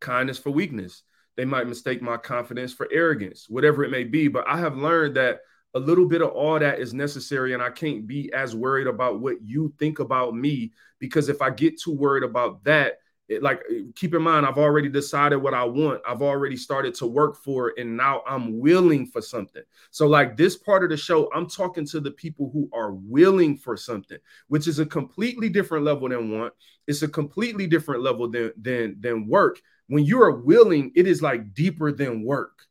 kindness 0.00 0.36
for 0.36 0.50
weakness. 0.50 1.02
They 1.38 1.46
might 1.46 1.66
mistake 1.66 2.02
my 2.02 2.18
confidence 2.18 2.74
for 2.74 2.86
arrogance, 2.92 3.48
whatever 3.48 3.82
it 3.82 3.90
may 3.90 4.04
be. 4.04 4.28
But 4.28 4.46
I 4.46 4.58
have 4.58 4.76
learned 4.76 5.16
that 5.16 5.40
a 5.72 5.80
little 5.80 6.04
bit 6.04 6.20
of 6.20 6.28
all 6.32 6.58
that 6.58 6.78
is 6.78 6.92
necessary, 6.92 7.54
and 7.54 7.62
I 7.62 7.70
can't 7.70 8.06
be 8.06 8.30
as 8.34 8.54
worried 8.54 8.86
about 8.86 9.20
what 9.20 9.40
you 9.40 9.72
think 9.78 9.98
about 9.98 10.36
me 10.36 10.72
because 10.98 11.30
if 11.30 11.40
I 11.40 11.48
get 11.48 11.80
too 11.80 11.94
worried 11.94 12.22
about 12.22 12.64
that, 12.64 12.98
it, 13.28 13.42
like 13.42 13.62
keep 13.94 14.14
in 14.14 14.22
mind 14.22 14.46
i've 14.46 14.58
already 14.58 14.88
decided 14.88 15.36
what 15.36 15.54
i 15.54 15.64
want. 15.64 16.00
I've 16.06 16.22
already 16.22 16.56
started 16.56 16.94
to 16.96 17.06
work 17.06 17.36
for 17.36 17.70
it 17.70 17.78
and 17.78 17.96
now 17.96 18.22
i'm 18.26 18.58
willing 18.58 19.06
for 19.06 19.20
something. 19.20 19.62
So 19.90 20.06
like 20.06 20.36
this 20.36 20.56
part 20.56 20.84
of 20.84 20.90
the 20.90 20.96
show 20.96 21.30
i'm 21.34 21.48
talking 21.48 21.86
to 21.86 22.00
the 22.00 22.10
people 22.12 22.50
who 22.52 22.68
are 22.72 22.92
willing 22.92 23.56
for 23.56 23.76
something 23.76 24.18
which 24.48 24.66
is 24.66 24.78
a 24.78 24.86
completely 24.86 25.48
different 25.48 25.84
level 25.84 26.08
than 26.08 26.38
want. 26.38 26.52
It's 26.86 27.02
a 27.02 27.08
completely 27.08 27.66
different 27.66 28.02
level 28.02 28.30
than 28.30 28.52
than 28.60 28.96
than 29.00 29.28
work. 29.28 29.60
When 29.88 30.04
you 30.04 30.22
are 30.22 30.32
willing 30.32 30.92
it 30.94 31.06
is 31.06 31.22
like 31.22 31.54
deeper 31.54 31.92
than 31.92 32.22
work 32.22 32.67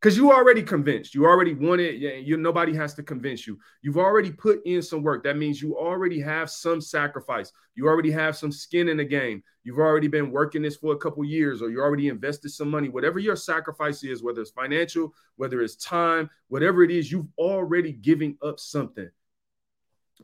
because 0.00 0.16
you 0.16 0.30
already 0.32 0.62
convinced. 0.62 1.14
You 1.14 1.26
already 1.26 1.54
want 1.54 1.80
it 1.80 1.96
you 2.24 2.36
nobody 2.36 2.74
has 2.74 2.94
to 2.94 3.02
convince 3.02 3.46
you. 3.46 3.58
You've 3.82 3.98
already 3.98 4.30
put 4.30 4.64
in 4.64 4.80
some 4.80 5.02
work. 5.02 5.24
That 5.24 5.36
means 5.36 5.60
you 5.60 5.76
already 5.76 6.20
have 6.20 6.50
some 6.50 6.80
sacrifice. 6.80 7.52
You 7.74 7.88
already 7.88 8.10
have 8.12 8.36
some 8.36 8.52
skin 8.52 8.88
in 8.88 8.96
the 8.96 9.04
game. 9.04 9.42
You've 9.64 9.78
already 9.78 10.08
been 10.08 10.30
working 10.30 10.62
this 10.62 10.76
for 10.76 10.92
a 10.92 10.98
couple 10.98 11.24
years 11.24 11.62
or 11.62 11.70
you 11.70 11.80
already 11.80 12.08
invested 12.08 12.50
some 12.50 12.70
money. 12.70 12.88
Whatever 12.88 13.18
your 13.18 13.36
sacrifice 13.36 14.04
is 14.04 14.22
whether 14.22 14.40
it's 14.40 14.50
financial 14.50 15.14
whether 15.36 15.62
it's 15.62 15.76
time 15.76 16.30
whatever 16.48 16.84
it 16.84 16.90
is 16.90 17.10
you've 17.10 17.28
already 17.36 17.92
giving 17.92 18.36
up 18.42 18.60
something. 18.60 19.10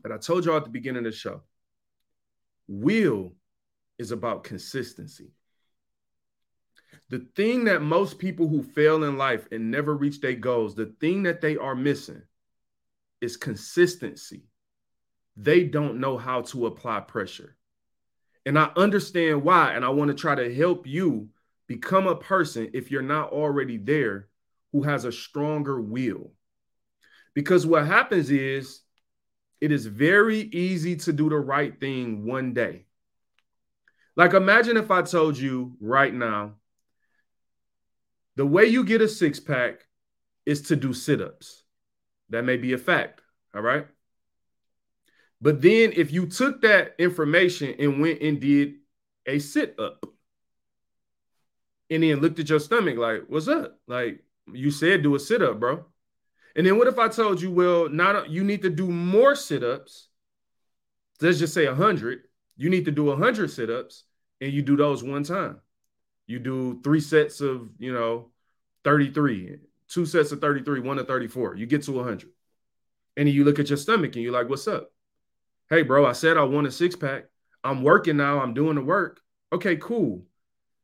But 0.01 0.11
i 0.11 0.17
told 0.17 0.45
y'all 0.45 0.57
at 0.57 0.63
the 0.63 0.69
beginning 0.69 1.05
of 1.05 1.11
the 1.11 1.17
show 1.17 1.41
will 2.67 3.33
is 3.97 4.11
about 4.11 4.43
consistency 4.43 5.31
the 7.09 7.25
thing 7.35 7.65
that 7.65 7.81
most 7.81 8.17
people 8.17 8.47
who 8.47 8.63
fail 8.63 9.03
in 9.03 9.17
life 9.17 9.47
and 9.51 9.69
never 9.69 9.95
reach 9.95 10.21
their 10.21 10.33
goals, 10.33 10.75
the 10.75 10.93
thing 10.99 11.23
that 11.23 11.41
they 11.41 11.55
are 11.55 11.75
missing 11.75 12.23
is 13.21 13.37
consistency. 13.37 14.43
They 15.37 15.63
don't 15.63 15.99
know 15.99 16.17
how 16.17 16.41
to 16.41 16.65
apply 16.65 17.01
pressure. 17.01 17.57
And 18.45 18.57
I 18.57 18.71
understand 18.75 19.43
why. 19.43 19.73
And 19.73 19.83
I 19.83 19.89
want 19.89 20.09
to 20.09 20.15
try 20.15 20.35
to 20.35 20.53
help 20.53 20.87
you 20.87 21.29
become 21.67 22.07
a 22.07 22.15
person, 22.15 22.71
if 22.73 22.91
you're 22.91 23.01
not 23.01 23.31
already 23.31 23.77
there, 23.77 24.27
who 24.71 24.83
has 24.83 25.05
a 25.05 25.11
stronger 25.11 25.79
will. 25.79 26.31
Because 27.33 27.65
what 27.65 27.85
happens 27.85 28.31
is 28.31 28.81
it 29.61 29.71
is 29.71 29.85
very 29.85 30.39
easy 30.39 30.95
to 30.97 31.13
do 31.13 31.29
the 31.29 31.37
right 31.37 31.79
thing 31.79 32.25
one 32.25 32.53
day. 32.53 32.85
Like, 34.15 34.33
imagine 34.33 34.77
if 34.77 34.91
I 34.91 35.01
told 35.01 35.37
you 35.37 35.75
right 35.81 36.13
now, 36.13 36.53
the 38.35 38.45
way 38.45 38.65
you 38.65 38.83
get 38.83 39.01
a 39.01 39.07
six 39.07 39.39
pack 39.39 39.87
is 40.45 40.63
to 40.63 40.75
do 40.75 40.93
sit 40.93 41.21
ups. 41.21 41.63
That 42.29 42.43
may 42.43 42.57
be 42.57 42.73
a 42.73 42.77
fact. 42.77 43.21
All 43.53 43.61
right. 43.61 43.87
But 45.41 45.61
then 45.61 45.93
if 45.95 46.11
you 46.11 46.25
took 46.27 46.61
that 46.61 46.95
information 46.97 47.75
and 47.79 48.01
went 48.01 48.21
and 48.21 48.39
did 48.39 48.75
a 49.25 49.39
sit 49.39 49.79
up 49.79 50.05
and 51.89 52.03
then 52.03 52.19
looked 52.19 52.39
at 52.39 52.49
your 52.49 52.59
stomach 52.59 52.97
like, 52.97 53.23
what's 53.27 53.47
up? 53.47 53.79
Like 53.87 54.23
you 54.51 54.71
said, 54.71 55.03
do 55.03 55.15
a 55.15 55.19
sit 55.19 55.41
up, 55.41 55.59
bro. 55.59 55.85
And 56.55 56.65
then 56.65 56.77
what 56.77 56.87
if 56.87 56.97
I 56.97 57.09
told 57.09 57.41
you, 57.41 57.51
well, 57.51 57.89
not 57.89 58.29
you 58.29 58.43
need 58.43 58.61
to 58.63 58.69
do 58.69 58.87
more 58.87 59.35
sit 59.35 59.63
ups? 59.63 60.07
Let's 61.21 61.39
just 61.39 61.53
say 61.53 61.67
100. 61.67 62.21
You 62.57 62.69
need 62.69 62.85
to 62.85 62.91
do 62.91 63.05
100 63.05 63.51
sit 63.51 63.69
ups 63.69 64.03
and 64.41 64.51
you 64.51 64.61
do 64.61 64.75
those 64.75 65.03
one 65.03 65.23
time. 65.23 65.59
You 66.27 66.39
do 66.39 66.81
three 66.83 66.99
sets 66.99 67.41
of, 67.41 67.69
you 67.77 67.93
know, 67.93 68.29
33, 68.83 69.57
two 69.87 70.05
sets 70.05 70.31
of 70.31 70.41
33, 70.41 70.79
one 70.79 70.99
of 70.99 71.07
34. 71.07 71.55
You 71.55 71.65
get 71.65 71.83
to 71.83 71.91
100. 71.91 72.29
And 73.17 73.29
you 73.29 73.43
look 73.43 73.59
at 73.59 73.69
your 73.69 73.77
stomach 73.77 74.15
and 74.15 74.23
you're 74.23 74.33
like, 74.33 74.49
what's 74.49 74.67
up? 74.67 74.91
Hey, 75.69 75.81
bro, 75.81 76.05
I 76.05 76.11
said 76.11 76.37
I 76.37 76.43
want 76.43 76.67
a 76.67 76.71
six 76.71 76.95
pack. 76.95 77.25
I'm 77.63 77.81
working 77.81 78.17
now. 78.17 78.39
I'm 78.39 78.53
doing 78.53 78.75
the 78.75 78.81
work. 78.81 79.21
Okay, 79.51 79.75
cool. 79.77 80.23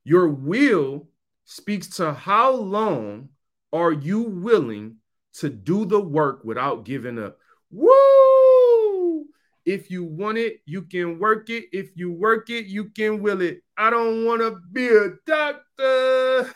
Your 0.03 0.27
will 0.29 1.07
speaks 1.45 1.87
to 1.97 2.13
how 2.13 2.51
long 2.51 3.29
are 3.73 3.91
you 3.91 4.23
willing 4.23 4.95
to 5.33 5.49
do 5.49 5.85
the 5.85 5.99
work 5.99 6.43
without 6.43 6.85
giving 6.85 7.19
up? 7.19 7.37
Woo! 7.69 9.25
If 9.65 9.91
you 9.91 10.03
want 10.03 10.37
it, 10.37 10.61
you 10.65 10.81
can 10.83 11.19
work 11.19 11.49
it. 11.49 11.65
If 11.71 11.91
you 11.95 12.11
work 12.11 12.49
it, 12.49 12.65
you 12.65 12.85
can 12.85 13.21
will 13.21 13.41
it. 13.41 13.61
I 13.81 13.89
don't 13.89 14.25
want 14.25 14.41
to 14.41 14.59
be 14.71 14.89
a 14.89 15.09
doctor. 15.25 16.53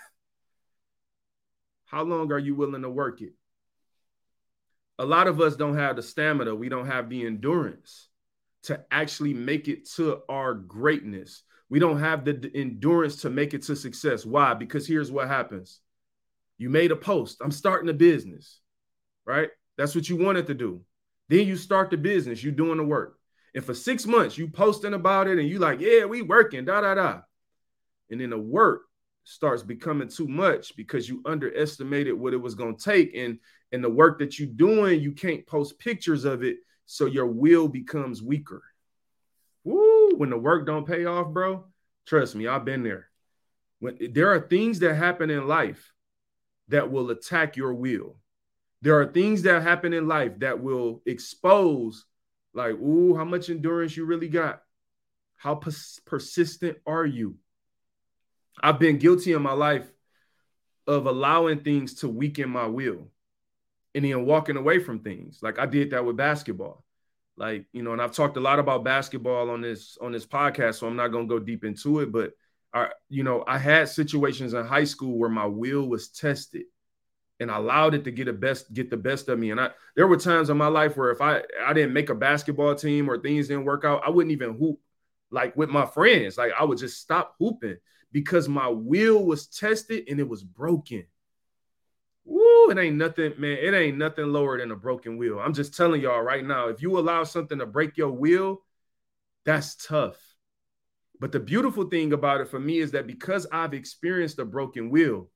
How 1.85 2.03
long 2.03 2.31
are 2.31 2.37
you 2.37 2.53
willing 2.53 2.83
to 2.83 2.89
work 2.89 3.19
it? 3.19 3.33
A 4.99 5.05
lot 5.07 5.25
of 5.25 5.41
us 5.41 5.55
don't 5.55 5.75
have 5.75 5.95
the 5.95 6.03
stamina, 6.03 6.53
we 6.53 6.69
don't 6.69 6.85
have 6.85 7.09
the 7.09 7.25
endurance 7.25 8.09
to 8.63 8.85
actually 8.91 9.33
make 9.33 9.67
it 9.67 9.89
to 9.93 10.21
our 10.29 10.53
greatness. 10.53 11.41
We 11.67 11.79
don't 11.79 11.99
have 11.99 12.25
the 12.25 12.51
endurance 12.53 13.23
to 13.23 13.31
make 13.31 13.55
it 13.55 13.63
to 13.63 13.75
success. 13.75 14.23
Why? 14.23 14.53
Because 14.53 14.85
here's 14.85 15.11
what 15.11 15.27
happens 15.27 15.79
you 16.59 16.69
made 16.69 16.91
a 16.91 16.95
post, 16.95 17.39
I'm 17.41 17.49
starting 17.49 17.89
a 17.89 17.93
business, 17.93 18.59
right? 19.25 19.49
That's 19.79 19.95
what 19.95 20.07
you 20.07 20.17
wanted 20.17 20.45
to 20.45 20.53
do. 20.53 20.81
Then 21.29 21.47
you 21.47 21.55
start 21.55 21.89
the 21.89 21.97
business, 21.97 22.43
you're 22.43 22.53
doing 22.53 22.77
the 22.77 22.83
work. 22.83 23.14
And 23.55 23.63
for 23.63 23.73
six 23.73 24.05
months, 24.05 24.37
you 24.37 24.49
posting 24.49 24.93
about 24.93 25.27
it 25.27 25.39
and 25.39 25.47
you 25.47 25.59
like, 25.59 25.79
yeah, 25.79 26.05
we 26.05 26.21
working, 26.21 26.65
da 26.65 26.81
da 26.81 26.93
da. 26.93 27.21
And 28.11 28.19
then 28.19 28.29
the 28.29 28.37
work 28.37 28.81
starts 29.23 29.63
becoming 29.63 30.09
too 30.09 30.27
much 30.27 30.75
because 30.75 31.09
you 31.09 31.21
underestimated 31.25 32.13
what 32.13 32.33
it 32.33 32.37
was 32.37 32.53
to 32.53 32.75
take. 32.77 33.15
And 33.15 33.39
and 33.71 33.83
the 33.83 33.89
work 33.89 34.19
that 34.19 34.37
you're 34.37 34.49
doing 34.49 35.01
you 35.01 35.13
can't 35.13 35.47
post 35.47 35.79
pictures 35.79 36.25
of 36.25 36.43
it. 36.43 36.57
So 36.85 37.05
your 37.07 37.25
will 37.25 37.67
becomes 37.67 38.21
weaker. 38.21 38.61
Woo, 39.63 40.11
when 40.17 40.29
the 40.29 40.37
work 40.37 40.67
don't 40.67 40.85
pay 40.85 41.05
off 41.05 41.33
bro 41.33 41.65
trust 42.05 42.35
me 42.35 42.47
i've 42.47 42.65
been 42.65 42.83
there. 42.83 43.07
When 43.79 43.97
there 44.11 44.31
are 44.31 44.39
things 44.39 44.79
that 44.79 44.95
happen 44.95 45.29
in 45.29 45.47
life 45.47 45.91
that 46.67 46.91
will 46.91 47.09
attack 47.09 47.57
your 47.57 47.73
will. 47.73 48.17
There 48.81 48.99
are 48.99 49.07
things 49.07 49.43
that 49.43 49.63
happen 49.63 49.93
in 49.93 50.07
life 50.07 50.39
that 50.39 50.61
will 50.61 51.01
expose 51.05 52.05
like 52.55 52.73
ooh 52.75 53.15
how 53.15 53.25
much 53.25 53.49
endurance 53.49 53.95
you 53.95 54.05
really 54.05 54.29
got 54.29 54.63
how 55.37 55.55
pers- 55.55 55.99
persistent 56.05 56.77
are 56.87 57.05
you 57.05 57.35
I've 58.61 58.79
been 58.79 58.97
guilty 58.97 59.33
in 59.33 59.41
my 59.41 59.53
life 59.53 59.85
of 60.87 61.07
allowing 61.07 61.61
things 61.61 61.95
to 61.95 62.07
weaken 62.07 62.49
my 62.49 62.67
will 62.67 63.09
and 63.93 64.05
then 64.05 64.25
walking 64.25 64.57
away 64.57 64.79
from 64.79 64.99
things. 64.99 65.39
Like 65.41 65.59
I 65.59 65.65
did 65.65 65.91
that 65.91 66.05
with 66.05 66.17
basketball. 66.17 66.83
Like, 67.37 67.65
you 67.73 67.83
know, 67.83 67.91
and 67.91 68.01
I've 68.01 68.13
talked 68.13 68.37
a 68.37 68.41
lot 68.41 68.59
about 68.59 68.85
basketball 68.85 69.49
on 69.49 69.61
this 69.61 69.97
on 69.99 70.13
this 70.13 70.25
podcast, 70.25 70.75
so 70.75 70.87
I'm 70.87 70.95
not 70.95 71.09
going 71.09 71.27
to 71.27 71.39
go 71.39 71.43
deep 71.43 71.65
into 71.65 71.99
it, 71.99 72.11
but 72.11 72.31
I 72.73 72.89
you 73.09 73.23
know, 73.23 73.43
I 73.45 73.57
had 73.57 73.89
situations 73.89 74.53
in 74.53 74.65
high 74.65 74.85
school 74.85 75.17
where 75.17 75.29
my 75.29 75.45
will 75.45 75.87
was 75.87 76.09
tested 76.09 76.63
and 77.39 77.51
I 77.51 77.57
allowed 77.57 77.93
it 77.95 78.03
to 78.05 78.11
get 78.11 78.25
the 78.25 78.33
best 78.33 78.73
get 78.73 78.89
the 78.89 78.97
best 78.97 79.27
of 79.29 79.37
me 79.37 79.51
and 79.51 79.59
I 79.59 79.69
there 79.95 80.07
were 80.07 80.17
times 80.17 80.49
in 80.49 80.57
my 80.57 80.67
life 80.67 80.95
where 80.97 81.11
if 81.11 81.21
I 81.21 81.41
I 81.65 81.73
didn't 81.73 81.93
make 81.93 82.09
a 82.09 82.15
basketball 82.15 82.75
team 82.75 83.09
or 83.09 83.17
things 83.17 83.47
didn't 83.47 83.65
work 83.65 83.85
out, 83.85 84.03
I 84.05 84.09
wouldn't 84.09 84.31
even 84.31 84.57
hoop 84.57 84.79
like 85.31 85.55
with 85.55 85.69
my 85.69 85.85
friends. 85.85 86.37
Like 86.37 86.53
I 86.57 86.63
would 86.63 86.77
just 86.77 86.99
stop 86.99 87.35
hooping 87.39 87.77
because 88.11 88.47
my 88.47 88.67
will 88.67 89.25
was 89.25 89.47
tested 89.47 90.05
and 90.07 90.19
it 90.19 90.27
was 90.27 90.43
broken. 90.43 91.05
Woo, 92.23 92.71
it 92.71 92.77
ain't 92.77 92.95
nothing, 92.95 93.33
man. 93.37 93.57
It 93.61 93.73
ain't 93.73 93.97
nothing 93.97 94.27
lower 94.27 94.57
than 94.57 94.71
a 94.71 94.75
broken 94.75 95.17
wheel. 95.17 95.39
I'm 95.39 95.53
just 95.53 95.75
telling 95.75 96.01
y'all 96.01 96.21
right 96.21 96.43
now, 96.43 96.69
if 96.69 96.81
you 96.81 96.97
allow 96.97 97.23
something 97.23 97.59
to 97.59 97.65
break 97.65 97.97
your 97.97 98.11
wheel, 98.11 98.63
that's 99.45 99.75
tough. 99.75 100.17
But 101.19 101.31
the 101.31 101.39
beautiful 101.39 101.85
thing 101.85 102.13
about 102.13 102.41
it 102.41 102.49
for 102.49 102.59
me 102.59 102.79
is 102.79 102.91
that 102.91 103.07
because 103.07 103.45
I've 103.51 103.73
experienced 103.73 104.39
a 104.39 104.45
broken 104.45 104.89
wheel, 104.89 105.29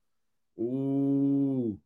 ooh, 0.58 1.78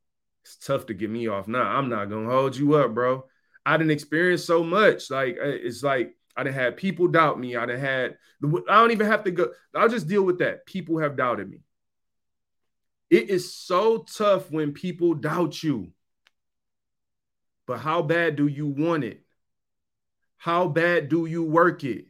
it's 0.43 0.57
tough 0.57 0.87
to 0.87 0.93
get 0.93 1.09
me 1.09 1.27
off. 1.27 1.47
Now 1.47 1.63
nah, 1.63 1.77
I'm 1.77 1.89
not 1.89 2.09
gonna 2.09 2.29
hold 2.29 2.55
you 2.55 2.75
up, 2.75 2.93
bro. 2.93 3.25
I 3.65 3.77
didn't 3.77 3.91
experience 3.91 4.43
so 4.43 4.63
much. 4.63 5.09
Like 5.09 5.37
uh, 5.41 5.47
it's 5.47 5.83
like 5.83 6.15
I 6.35 6.43
done 6.43 6.53
had 6.53 6.77
people 6.77 7.07
doubt 7.07 7.39
me. 7.39 7.55
I 7.55 7.65
done 7.65 7.79
had, 7.79 8.17
I 8.43 8.75
don't 8.75 8.91
even 8.91 9.07
have 9.07 9.23
to 9.23 9.31
go. 9.31 9.51
I'll 9.75 9.89
just 9.89 10.07
deal 10.07 10.23
with 10.23 10.39
that. 10.39 10.65
People 10.65 10.99
have 10.99 11.15
doubted 11.15 11.49
me. 11.49 11.59
It 13.09 13.29
is 13.29 13.55
so 13.55 13.99
tough 13.99 14.49
when 14.51 14.73
people 14.73 15.13
doubt 15.13 15.61
you. 15.61 15.91
But 17.67 17.79
how 17.79 18.01
bad 18.01 18.35
do 18.35 18.47
you 18.47 18.67
want 18.67 19.03
it? 19.03 19.21
How 20.37 20.67
bad 20.67 21.09
do 21.09 21.25
you 21.25 21.43
work 21.43 21.83
it? 21.83 22.07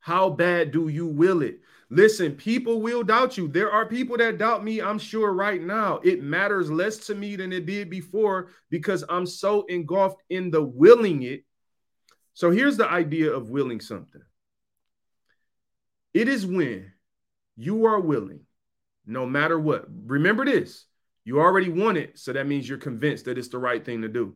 How 0.00 0.30
bad 0.30 0.72
do 0.72 0.88
you 0.88 1.06
will 1.06 1.42
it? 1.42 1.60
Listen, 1.92 2.32
people 2.32 2.80
will 2.80 3.02
doubt 3.02 3.36
you. 3.36 3.48
There 3.48 3.70
are 3.70 3.84
people 3.84 4.16
that 4.16 4.38
doubt 4.38 4.64
me, 4.64 4.80
I'm 4.80 4.98
sure, 4.98 5.30
right 5.34 5.60
now. 5.60 6.00
It 6.02 6.22
matters 6.22 6.70
less 6.70 6.96
to 7.08 7.14
me 7.14 7.36
than 7.36 7.52
it 7.52 7.66
did 7.66 7.90
before 7.90 8.48
because 8.70 9.04
I'm 9.10 9.26
so 9.26 9.66
engulfed 9.66 10.22
in 10.30 10.50
the 10.50 10.62
willing 10.62 11.22
it. 11.22 11.44
So 12.32 12.50
here's 12.50 12.78
the 12.78 12.90
idea 12.90 13.30
of 13.30 13.50
willing 13.50 13.82
something 13.82 14.22
it 16.14 16.28
is 16.28 16.46
when 16.46 16.90
you 17.56 17.84
are 17.84 18.00
willing, 18.00 18.40
no 19.04 19.26
matter 19.26 19.58
what. 19.58 19.84
Remember 20.06 20.46
this 20.46 20.86
you 21.26 21.40
already 21.40 21.68
want 21.68 21.98
it, 21.98 22.18
so 22.18 22.32
that 22.32 22.46
means 22.46 22.66
you're 22.66 22.78
convinced 22.78 23.26
that 23.26 23.36
it's 23.36 23.48
the 23.48 23.58
right 23.58 23.84
thing 23.84 24.00
to 24.00 24.08
do. 24.08 24.34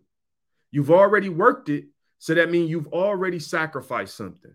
You've 0.72 0.90
already 0.90 1.30
worked 1.30 1.70
it, 1.70 1.86
so 2.18 2.34
that 2.34 2.50
means 2.50 2.68
you've 2.68 2.88
already 2.88 3.38
sacrificed 3.38 4.14
something. 4.14 4.52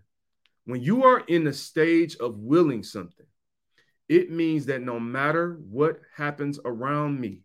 When 0.66 0.82
you 0.82 1.04
are 1.04 1.20
in 1.20 1.44
the 1.44 1.54
stage 1.54 2.16
of 2.18 2.38
willing 2.38 2.84
something, 2.84 3.26
it 4.08 4.30
means 4.30 4.66
that 4.68 4.82
no 4.82 5.00
matter 5.00 5.60
what 5.70 6.02
happens 6.16 6.60
around 6.64 7.20
me, 7.20 7.42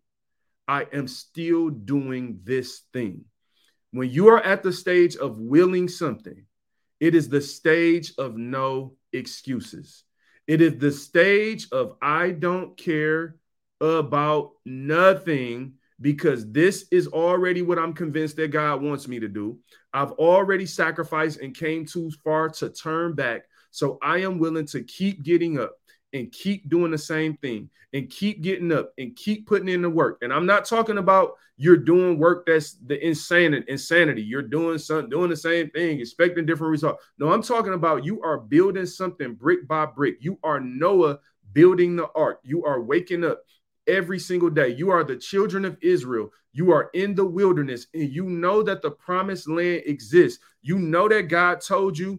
I 0.68 0.86
am 0.92 1.06
still 1.06 1.70
doing 1.70 2.40
this 2.44 2.82
thing. 2.92 3.24
When 3.92 4.10
you 4.10 4.28
are 4.28 4.42
at 4.42 4.62
the 4.62 4.72
stage 4.72 5.16
of 5.16 5.38
willing 5.38 5.88
something, 5.88 6.44
it 6.98 7.14
is 7.14 7.28
the 7.28 7.40
stage 7.40 8.12
of 8.18 8.36
no 8.36 8.96
excuses. 9.12 10.04
It 10.46 10.60
is 10.60 10.78
the 10.78 10.92
stage 10.92 11.68
of 11.72 11.96
I 12.02 12.30
don't 12.30 12.76
care 12.76 13.36
about 13.80 14.52
nothing 14.64 15.74
because 16.00 16.50
this 16.50 16.86
is 16.90 17.06
already 17.08 17.62
what 17.62 17.78
I'm 17.78 17.92
convinced 17.94 18.36
that 18.36 18.48
God 18.48 18.82
wants 18.82 19.08
me 19.08 19.20
to 19.20 19.28
do. 19.28 19.58
I've 19.96 20.12
already 20.12 20.66
sacrificed 20.66 21.40
and 21.40 21.56
came 21.56 21.86
too 21.86 22.10
far 22.22 22.50
to 22.50 22.68
turn 22.68 23.14
back. 23.14 23.44
So 23.70 23.98
I 24.02 24.18
am 24.18 24.38
willing 24.38 24.66
to 24.66 24.82
keep 24.82 25.22
getting 25.22 25.58
up 25.58 25.72
and 26.12 26.30
keep 26.30 26.68
doing 26.68 26.90
the 26.90 26.98
same 26.98 27.38
thing 27.38 27.70
and 27.94 28.10
keep 28.10 28.42
getting 28.42 28.72
up 28.72 28.92
and 28.98 29.16
keep 29.16 29.46
putting 29.46 29.68
in 29.68 29.80
the 29.80 29.88
work. 29.88 30.18
And 30.20 30.34
I'm 30.34 30.44
not 30.44 30.66
talking 30.66 30.98
about 30.98 31.32
you're 31.56 31.78
doing 31.78 32.18
work 32.18 32.44
that's 32.44 32.74
the 32.74 33.02
insanity, 33.04 33.64
insanity. 33.68 34.22
You're 34.22 34.42
doing 34.42 34.76
something, 34.76 35.08
doing 35.08 35.30
the 35.30 35.36
same 35.36 35.70
thing, 35.70 35.98
expecting 35.98 36.44
different 36.44 36.72
results. 36.72 37.02
No, 37.18 37.32
I'm 37.32 37.42
talking 37.42 37.72
about 37.72 38.04
you 38.04 38.20
are 38.20 38.38
building 38.38 38.84
something 38.84 39.32
brick 39.32 39.66
by 39.66 39.86
brick. 39.86 40.16
You 40.20 40.38
are 40.44 40.60
Noah 40.60 41.20
building 41.54 41.96
the 41.96 42.08
ark. 42.14 42.40
You 42.44 42.66
are 42.66 42.82
waking 42.82 43.24
up 43.24 43.40
every 43.86 44.18
single 44.18 44.50
day. 44.50 44.68
You 44.68 44.90
are 44.90 45.04
the 45.04 45.16
children 45.16 45.64
of 45.64 45.76
Israel. 45.80 46.30
You 46.52 46.72
are 46.72 46.90
in 46.94 47.14
the 47.14 47.24
wilderness 47.24 47.86
and 47.94 48.10
you 48.10 48.24
know 48.24 48.62
that 48.62 48.82
the 48.82 48.90
promised 48.90 49.48
land 49.48 49.82
exists. 49.86 50.42
You 50.62 50.78
know 50.78 51.08
that 51.08 51.22
God 51.22 51.60
told 51.60 51.98
you 51.98 52.18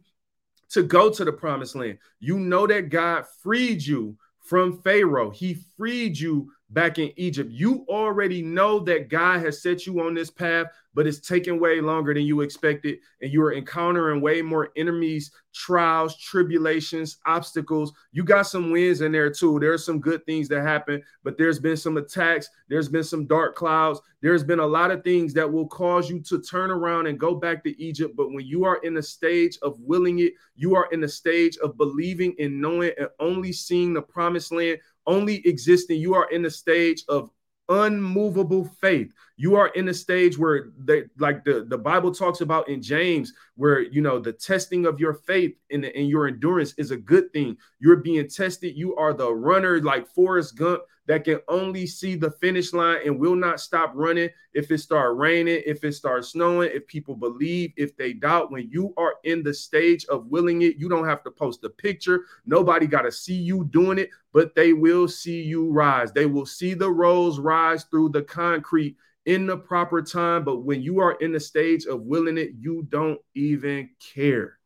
to 0.70 0.84
go 0.84 1.09
to 1.09 1.26
the 1.26 1.32
promised 1.32 1.76
land. 1.76 1.97
You 2.20 2.39
know 2.39 2.68
that 2.68 2.89
God 2.89 3.26
freed 3.41 3.86
you 3.86 4.18
from 4.39 4.82
Pharaoh. 4.82 5.32
He 5.32 5.57
freed 5.76 6.18
you 6.18 6.51
back 6.70 6.99
in 6.99 7.11
Egypt. 7.15 7.49
You 7.51 7.86
already 7.88 8.41
know 8.41 8.80
that 8.80 9.09
God 9.09 9.39
has 9.39 9.61
set 9.61 9.86
you 9.86 10.01
on 10.01 10.13
this 10.13 10.30
path, 10.30 10.68
but 10.93 11.07
it's 11.07 11.20
taking 11.20 11.59
way 11.59 11.80
longer 11.80 12.13
than 12.13 12.24
you 12.24 12.41
expected. 12.41 12.97
And 13.22 13.32
you 13.32 13.41
are 13.43 13.53
encountering 13.53 14.20
way 14.20 14.41
more 14.41 14.70
enemies, 14.76 15.32
trials, 15.53 16.18
tribulations, 16.18 17.18
obstacles. 17.26 17.93
You 18.11 18.24
got 18.24 18.43
some 18.43 18.72
wins 18.72 19.01
in 19.01 19.11
there 19.11 19.30
too. 19.30 19.59
There 19.59 19.74
are 19.74 19.78
some 19.78 19.99
good 19.99 20.26
things 20.26 20.47
that 20.49 20.61
happen, 20.61 21.01
but 21.24 21.38
there's 21.38 21.59
been 21.59 21.78
some 21.78 21.97
attacks. 21.97 22.49
There's 22.68 22.89
been 22.89 23.03
some 23.03 23.28
dark 23.28 23.55
clouds. 23.55 24.01
There's 24.22 24.43
been 24.43 24.59
a 24.59 24.65
lot 24.65 24.91
of 24.91 25.03
things 25.03 25.34
that 25.36 25.51
will 25.51 25.68
cause 25.68 26.09
you 26.09 26.20
to 26.22 26.41
turn 26.41 26.72
around 26.72 27.07
and 27.07 27.20
go 27.20 27.36
back 27.36 27.63
to 27.63 27.82
Egypt. 27.82 28.15
But 28.18 28.32
when 28.34 28.45
you 28.45 28.65
are 28.65 28.78
in 28.78 28.93
the 28.93 29.03
stage 29.03 29.57
of 29.61 29.80
willing 29.80 30.20
it, 30.20 30.34
you 30.55 30.76
are 30.76 30.88
in 30.91 30.99
the 30.99 31.07
stage 31.07 31.57
of 31.57 31.78
believing 31.78 32.36
and 32.39 32.59
knowing 32.59 32.91
and 32.97 33.09
only 33.20 33.53
seeing 33.53 33.93
the 33.93 34.01
promised 34.01 34.51
land 34.51 34.80
only 35.08 35.45
existing. 35.47 35.99
You 35.99 36.14
are 36.14 36.30
in 36.30 36.43
the 36.43 36.51
stage 36.51 37.03
of 37.08 37.32
unmovable 37.70 38.66
faith. 38.80 39.12
You 39.36 39.55
are 39.55 39.68
in 39.70 39.89
a 39.89 39.93
stage 39.93 40.38
where 40.38 40.70
they 40.78 41.03
like 41.18 41.43
the, 41.43 41.66
the 41.68 41.78
Bible 41.78 42.14
talks 42.14 42.41
about 42.41 42.70
in 42.70 42.82
James, 42.82 43.34
where 43.55 43.82
you 43.82 44.01
know 44.01 44.20
the 44.20 44.34
testing 44.34 44.86
of 44.86 44.99
your 44.99 45.14
faith 45.14 45.55
and, 45.72 45.86
and 45.86 46.10
your 46.10 46.28
endurance 46.28 46.74
is 46.78 46.91
a 46.91 46.97
good 46.97 47.32
thing. 47.34 47.58
You're 47.80 47.97
being 47.97 48.28
tested. 48.28 48.76
You 48.76 48.95
are 48.95 49.14
the 49.14 49.34
runner 49.34 49.82
like 49.82 50.08
Forrest 50.08 50.58
Gump 50.58 50.84
that 51.08 51.24
can 51.24 51.39
only 51.47 51.88
see 51.88 52.16
the 52.16 52.32
finish 52.32 52.74
line 52.74 52.99
and 53.05 53.18
will 53.18 53.36
not 53.36 53.62
stop 53.62 53.91
running 53.95 54.30
if 54.53 54.72
it 54.72 54.80
start 54.80 55.16
raining, 55.18 55.64
if 55.66 55.84
it 55.84 55.93
starts 55.93 56.30
snowing, 56.30 56.70
if 56.74 56.86
people 56.86 57.16
believe, 57.16 57.72
if 57.78 57.95
they 57.95 58.14
doubt. 58.14 58.51
When 58.51 58.70
you 58.70 58.93
are 58.97 59.16
in 59.24 59.41
the 59.41 59.53
stage 59.53 60.05
of 60.05 60.28
willing 60.28 60.64
it, 60.64 60.76
you 60.76 60.89
don't 60.89 61.08
have 61.08 61.24
to 61.24 61.32
post 61.32 61.64
a 61.64 61.70
picture. 61.70 62.26
Nobody 62.45 62.88
got 62.88 63.03
to 63.03 63.12
see 63.12 63.36
you 63.36 63.66
doing 63.72 63.97
it, 63.97 64.10
but 64.34 64.53
they 64.53 64.74
will 64.74 65.08
see 65.08 65.41
you 65.41 65.72
rise. 65.72 66.12
They 66.12 66.26
will 66.26 66.45
see 66.45 66.74
the 66.74 66.91
rose 66.91 67.39
rise 67.39 67.86
through 67.86 68.10
the 68.10 68.24
concrete 68.24 68.97
in 69.26 69.45
the 69.45 69.58
proper 69.58 70.01
time. 70.01 70.43
But 70.43 70.60
when 70.60 70.82
you 70.82 70.99
are 70.99 71.14
in 71.14 71.32
the 71.32 71.39
stage 71.39 71.86
of 71.86 72.01
willing 72.01 72.38
it, 72.38 72.51
you 72.60 72.86
don't 72.89 73.20
even 73.34 73.89
care. 74.14 74.58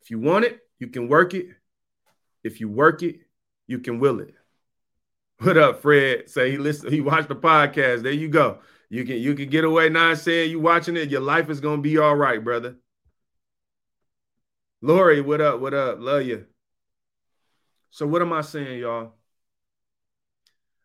If 0.00 0.10
you 0.10 0.18
want 0.18 0.46
it, 0.46 0.60
you 0.78 0.88
can 0.88 1.08
work 1.08 1.34
it. 1.34 1.48
If 2.42 2.60
you 2.60 2.68
work 2.70 3.02
it, 3.02 3.20
you 3.66 3.80
can 3.80 3.98
will 3.98 4.20
it. 4.20 4.34
What 5.38 5.58
up, 5.58 5.82
Fred? 5.82 6.30
Say 6.30 6.52
he 6.52 6.56
listen, 6.56 6.90
he 6.90 7.00
watched 7.00 7.28
the 7.28 7.36
podcast. 7.36 8.02
There 8.02 8.12
you 8.12 8.28
go. 8.28 8.60
You 8.88 9.04
can 9.04 9.16
you 9.18 9.34
can 9.34 9.50
get 9.50 9.64
away 9.64 9.88
now 9.90 10.14
saying 10.14 10.50
you 10.50 10.60
watching 10.60 10.96
it. 10.96 11.10
Your 11.10 11.20
life 11.20 11.50
is 11.50 11.60
gonna 11.60 11.82
be 11.82 11.98
all 11.98 12.16
right, 12.16 12.42
brother. 12.42 12.76
Lori, 14.80 15.20
what 15.20 15.40
up? 15.40 15.60
What 15.60 15.74
up? 15.74 16.00
Love 16.00 16.22
you. 16.22 16.46
So 17.90 18.06
what 18.06 18.22
am 18.22 18.32
I 18.32 18.40
saying, 18.40 18.80
y'all? 18.80 19.12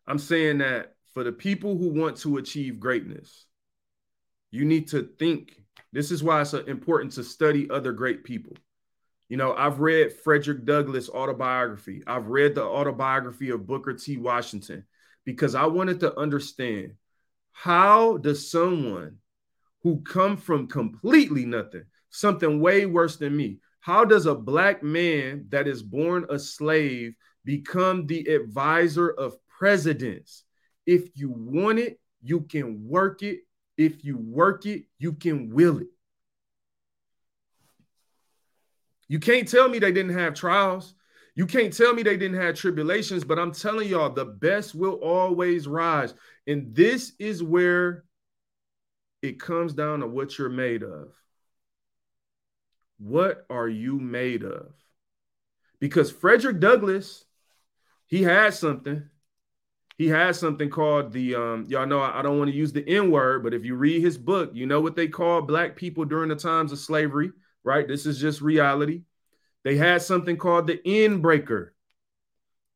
I'm 0.06 0.18
saying 0.18 0.58
that 0.58 0.96
for 1.14 1.24
the 1.24 1.32
people 1.32 1.76
who 1.76 1.88
want 1.88 2.16
to 2.18 2.36
achieve 2.36 2.80
greatness, 2.80 3.46
you 4.50 4.64
need 4.64 4.88
to 4.88 5.08
think. 5.18 5.56
This 5.92 6.10
is 6.10 6.22
why 6.22 6.40
it's 6.40 6.54
uh, 6.54 6.64
important 6.64 7.12
to 7.12 7.24
study 7.24 7.68
other 7.70 7.92
great 7.92 8.24
people. 8.24 8.56
You 9.28 9.36
know, 9.36 9.54
I've 9.54 9.80
read 9.80 10.12
Frederick 10.12 10.64
Douglass' 10.64 11.08
autobiography. 11.08 12.02
I've 12.06 12.26
read 12.26 12.54
the 12.54 12.64
autobiography 12.64 13.50
of 13.50 13.66
Booker 13.66 13.94
T. 13.94 14.16
Washington 14.16 14.84
because 15.24 15.54
I 15.54 15.66
wanted 15.66 16.00
to 16.00 16.18
understand 16.18 16.94
how 17.52 18.18
does 18.18 18.50
someone 18.50 19.18
who 19.82 20.00
come 20.02 20.36
from 20.36 20.66
completely 20.68 21.44
nothing, 21.44 21.84
something 22.10 22.60
way 22.60 22.86
worse 22.86 23.16
than 23.16 23.36
me, 23.36 23.58
how 23.80 24.04
does 24.04 24.26
a 24.26 24.34
black 24.34 24.82
man 24.82 25.46
that 25.48 25.66
is 25.66 25.82
born 25.82 26.26
a 26.30 26.38
slave 26.38 27.14
become 27.44 28.06
the 28.06 28.24
advisor 28.26 29.10
of 29.10 29.36
presidents? 29.58 30.44
If 30.86 31.08
you 31.14 31.30
want 31.30 31.78
it, 31.78 31.98
you 32.22 32.42
can 32.42 32.86
work 32.86 33.22
it. 33.22 33.40
If 33.76 34.04
you 34.04 34.18
work 34.18 34.66
it, 34.66 34.84
you 34.98 35.14
can 35.14 35.50
will 35.50 35.78
it. 35.78 35.88
You 39.12 39.20
can't 39.20 39.46
tell 39.46 39.68
me 39.68 39.78
they 39.78 39.92
didn't 39.92 40.16
have 40.16 40.32
trials. 40.32 40.94
You 41.34 41.44
can't 41.44 41.76
tell 41.76 41.92
me 41.92 42.02
they 42.02 42.16
didn't 42.16 42.40
have 42.40 42.54
tribulations, 42.54 43.24
but 43.24 43.38
I'm 43.38 43.52
telling 43.52 43.86
y'all, 43.90 44.08
the 44.08 44.24
best 44.24 44.74
will 44.74 44.94
always 44.94 45.68
rise. 45.68 46.14
And 46.46 46.74
this 46.74 47.12
is 47.18 47.42
where 47.42 48.04
it 49.20 49.38
comes 49.38 49.74
down 49.74 50.00
to 50.00 50.06
what 50.06 50.38
you're 50.38 50.48
made 50.48 50.82
of. 50.82 51.12
What 52.98 53.44
are 53.50 53.68
you 53.68 53.98
made 53.98 54.44
of? 54.44 54.72
Because 55.78 56.10
Frederick 56.10 56.58
Douglass, 56.58 57.26
he 58.06 58.22
had 58.22 58.54
something. 58.54 59.10
He 59.98 60.08
had 60.08 60.36
something 60.36 60.70
called 60.70 61.12
the 61.12 61.34
um, 61.34 61.66
y'all 61.68 61.84
know 61.84 62.00
I, 62.00 62.20
I 62.20 62.22
don't 62.22 62.38
want 62.38 62.50
to 62.50 62.56
use 62.56 62.72
the 62.72 62.88
N 62.88 63.10
word, 63.10 63.42
but 63.42 63.52
if 63.52 63.62
you 63.62 63.74
read 63.74 64.00
his 64.00 64.16
book, 64.16 64.52
you 64.54 64.64
know 64.64 64.80
what 64.80 64.96
they 64.96 65.06
call 65.06 65.42
black 65.42 65.76
people 65.76 66.06
during 66.06 66.30
the 66.30 66.34
times 66.34 66.72
of 66.72 66.78
slavery 66.78 67.32
right? 67.64 67.86
This 67.86 68.06
is 68.06 68.18
just 68.18 68.40
reality. 68.40 69.02
They 69.64 69.76
had 69.76 70.02
something 70.02 70.36
called 70.36 70.66
the 70.66 70.80
end 70.84 71.22
breaker, 71.22 71.74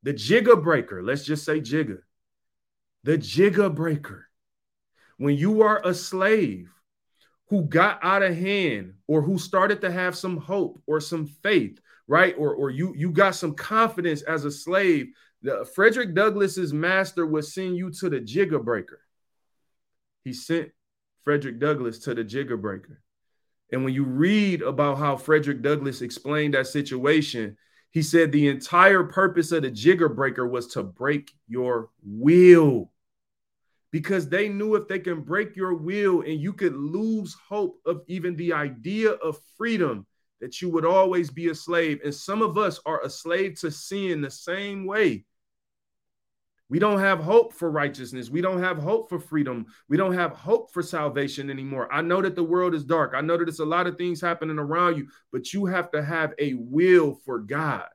the 0.02 0.12
jigger 0.12 0.56
breaker. 0.56 1.02
Let's 1.02 1.24
just 1.24 1.44
say 1.44 1.60
jigger. 1.60 2.06
The 3.04 3.18
jigger 3.18 3.68
breaker. 3.68 4.28
When 5.16 5.36
you 5.36 5.62
are 5.62 5.80
a 5.84 5.94
slave 5.94 6.70
who 7.48 7.62
got 7.62 7.98
out 8.02 8.22
of 8.22 8.36
hand 8.36 8.94
or 9.06 9.22
who 9.22 9.38
started 9.38 9.80
to 9.80 9.90
have 9.90 10.16
some 10.16 10.36
hope 10.36 10.80
or 10.86 11.00
some 11.00 11.26
faith, 11.26 11.80
right? 12.08 12.34
Or, 12.38 12.54
or 12.54 12.70
you, 12.70 12.94
you 12.96 13.10
got 13.10 13.34
some 13.34 13.54
confidence 13.54 14.22
as 14.22 14.44
a 14.44 14.50
slave, 14.50 15.08
the, 15.42 15.64
Frederick 15.74 16.14
Douglass's 16.14 16.72
master 16.72 17.26
would 17.26 17.44
send 17.44 17.76
you 17.76 17.90
to 17.92 18.10
the 18.10 18.20
jigger 18.20 18.58
breaker. 18.58 19.00
He 20.24 20.32
sent 20.32 20.70
Frederick 21.22 21.60
Douglass 21.60 22.00
to 22.00 22.14
the 22.14 22.24
jigger 22.24 22.56
breaker. 22.56 23.00
And 23.72 23.84
when 23.84 23.94
you 23.94 24.04
read 24.04 24.62
about 24.62 24.98
how 24.98 25.16
Frederick 25.16 25.62
Douglass 25.62 26.02
explained 26.02 26.54
that 26.54 26.68
situation, 26.68 27.56
he 27.90 28.02
said 28.02 28.30
the 28.30 28.48
entire 28.48 29.04
purpose 29.04 29.52
of 29.52 29.62
the 29.62 29.70
jigger 29.70 30.08
breaker 30.08 30.46
was 30.46 30.68
to 30.68 30.82
break 30.82 31.32
your 31.48 31.90
will 32.04 32.90
because 33.90 34.28
they 34.28 34.48
knew 34.48 34.74
if 34.74 34.88
they 34.88 34.98
can 34.98 35.22
break 35.22 35.56
your 35.56 35.74
will 35.74 36.20
and 36.20 36.40
you 36.40 36.52
could 36.52 36.76
lose 36.76 37.34
hope 37.48 37.80
of 37.86 38.02
even 38.08 38.36
the 38.36 38.52
idea 38.52 39.12
of 39.12 39.38
freedom, 39.56 40.06
that 40.40 40.60
you 40.60 40.68
would 40.68 40.84
always 40.84 41.30
be 41.30 41.48
a 41.48 41.54
slave. 41.54 42.00
And 42.04 42.14
some 42.14 42.42
of 42.42 42.58
us 42.58 42.78
are 42.84 43.02
a 43.02 43.08
slave 43.08 43.58
to 43.60 43.70
sin 43.70 44.20
the 44.20 44.30
same 44.30 44.84
way. 44.84 45.24
We 46.68 46.80
don't 46.80 46.98
have 46.98 47.20
hope 47.20 47.52
for 47.52 47.70
righteousness. 47.70 48.28
We 48.28 48.40
don't 48.40 48.60
have 48.60 48.78
hope 48.78 49.08
for 49.08 49.20
freedom. 49.20 49.66
We 49.88 49.96
don't 49.96 50.14
have 50.14 50.32
hope 50.32 50.72
for 50.72 50.82
salvation 50.82 51.48
anymore. 51.48 51.92
I 51.92 52.02
know 52.02 52.20
that 52.20 52.34
the 52.34 52.42
world 52.42 52.74
is 52.74 52.84
dark. 52.84 53.12
I 53.14 53.20
know 53.20 53.36
that 53.36 53.48
it's 53.48 53.60
a 53.60 53.64
lot 53.64 53.86
of 53.86 53.96
things 53.96 54.20
happening 54.20 54.58
around 54.58 54.96
you, 54.96 55.06
but 55.30 55.52
you 55.52 55.66
have 55.66 55.92
to 55.92 56.02
have 56.02 56.34
a 56.40 56.54
will 56.54 57.20
for 57.24 57.38
God. 57.38 57.86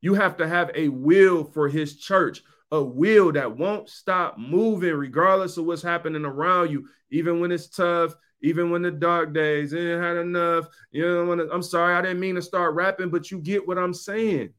You 0.00 0.14
have 0.14 0.38
to 0.38 0.48
have 0.48 0.72
a 0.74 0.88
will 0.88 1.44
for 1.44 1.68
his 1.68 1.98
church, 1.98 2.42
a 2.72 2.82
will 2.82 3.30
that 3.32 3.56
won't 3.56 3.88
stop 3.88 4.36
moving 4.36 4.94
regardless 4.94 5.56
of 5.56 5.66
what's 5.66 5.82
happening 5.82 6.24
around 6.24 6.72
you, 6.72 6.88
even 7.12 7.38
when 7.38 7.52
it's 7.52 7.68
tough, 7.68 8.12
even 8.42 8.70
when 8.70 8.82
the 8.82 8.90
dark 8.90 9.32
days 9.32 9.72
ain't 9.72 10.02
had 10.02 10.16
enough. 10.16 10.66
You 10.90 11.02
know, 11.02 11.48
I'm 11.52 11.62
sorry, 11.62 11.94
I 11.94 12.02
didn't 12.02 12.20
mean 12.20 12.34
to 12.36 12.42
start 12.42 12.74
rapping, 12.74 13.10
but 13.10 13.30
you 13.30 13.38
get 13.38 13.68
what 13.68 13.78
I'm 13.78 13.94
saying 13.94 14.52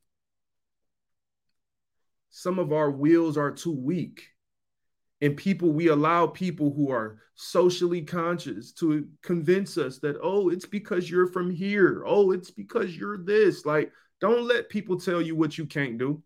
some 2.32 2.58
of 2.58 2.74
our 2.74 2.90
wills 2.90 3.38
are 3.38 3.52
too 3.52 3.74
weak. 3.74 4.24
And 5.22 5.38
people, 5.38 5.72
we 5.72 5.90
allow 5.90 6.26
people 6.26 6.74
who 6.74 6.90
are 6.90 7.20
socially 7.36 8.02
conscious 8.02 8.72
to 8.74 9.08
convince 9.22 9.78
us 9.78 10.00
that, 10.00 10.18
oh, 10.24 10.50
it's 10.50 10.66
because 10.66 11.10
you're 11.10 11.28
from 11.28 11.52
here. 11.52 12.04
Oh, 12.08 12.32
it's 12.32 12.50
because 12.50 12.98
you're 12.98 13.24
this. 13.24 13.66
Like, 13.66 13.92
don't 14.20 14.48
let 14.48 14.70
people 14.70 15.00
tell 15.00 15.22
you 15.22 15.36
what 15.36 15.58
you 15.58 15.66
can't 15.68 16.00
do. 16.00 16.24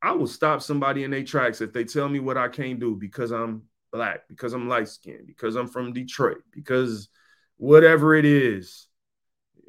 I 0.00 0.12
will 0.12 0.28
stop 0.28 0.62
somebody 0.62 1.02
in 1.02 1.10
their 1.10 1.24
tracks 1.24 1.60
if 1.60 1.72
they 1.72 1.84
tell 1.84 2.08
me 2.08 2.20
what 2.20 2.36
I 2.36 2.48
can't 2.48 2.78
do 2.78 2.94
because 2.94 3.32
I'm 3.32 3.62
black, 3.92 4.28
because 4.28 4.52
I'm 4.52 4.68
light 4.68 4.88
skinned, 4.88 5.26
because 5.26 5.56
I'm 5.56 5.68
from 5.68 5.92
Detroit, 5.92 6.42
because 6.52 7.08
whatever 7.56 8.14
it 8.14 8.24
is. 8.24 8.86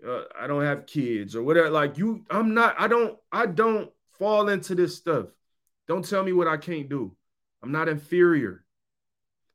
Uh, 0.06 0.24
I 0.38 0.48
don't 0.48 0.64
have 0.64 0.86
kids 0.86 1.36
or 1.36 1.44
whatever. 1.44 1.70
Like 1.70 1.98
you, 1.98 2.26
I'm 2.30 2.54
not, 2.54 2.76
I 2.78 2.88
don't, 2.88 3.18
I 3.32 3.46
don't 3.46 3.90
fall 4.20 4.50
into 4.50 4.76
this 4.76 4.98
stuff. 4.98 5.28
Don't 5.88 6.08
tell 6.08 6.24
me 6.24 6.34
what 6.34 6.48
I 6.48 6.58
can't 6.58 6.90
do. 6.90 7.16
I'm 7.62 7.72
not 7.72 7.90
inferior. 7.90 8.64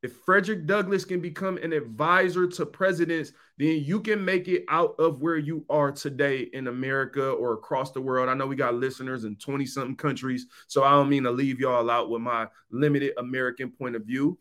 If 0.01 0.13
Frederick 0.25 0.65
Douglass 0.65 1.03
can 1.03 1.19
become 1.19 1.57
an 1.57 1.73
advisor 1.73 2.47
to 2.47 2.65
presidents, 2.65 3.33
then 3.57 3.83
you 3.83 3.99
can 3.99 4.23
make 4.23 4.47
it 4.47 4.63
out 4.69 4.95
of 4.97 5.21
where 5.21 5.37
you 5.37 5.65
are 5.69 5.91
today 5.91 6.49
in 6.53 6.67
America 6.67 7.31
or 7.31 7.53
across 7.53 7.91
the 7.91 7.99
world. 7.99 8.29
I 8.29 8.33
know 8.33 8.47
we 8.47 8.55
got 8.55 8.75
listeners 8.75 9.25
in 9.25 9.35
20 9.35 9.65
something 9.65 9.97
countries, 9.97 10.45
so 10.67 10.83
I 10.83 10.91
don't 10.91 11.09
mean 11.09 11.23
to 11.23 11.31
leave 11.31 11.59
y'all 11.59 11.89
out 11.89 12.09
with 12.09 12.21
my 12.21 12.47
limited 12.71 13.13
American 13.17 13.71
point 13.71 13.97
of 13.97 14.05
view. 14.05 14.39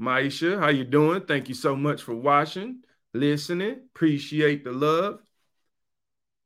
Maisha, 0.00 0.58
how 0.58 0.68
you 0.70 0.84
doing? 0.84 1.20
Thank 1.26 1.48
you 1.48 1.54
so 1.54 1.76
much 1.76 2.02
for 2.02 2.14
watching, 2.14 2.80
listening. 3.14 3.82
Appreciate 3.94 4.64
the 4.64 4.72
love. 4.72 5.20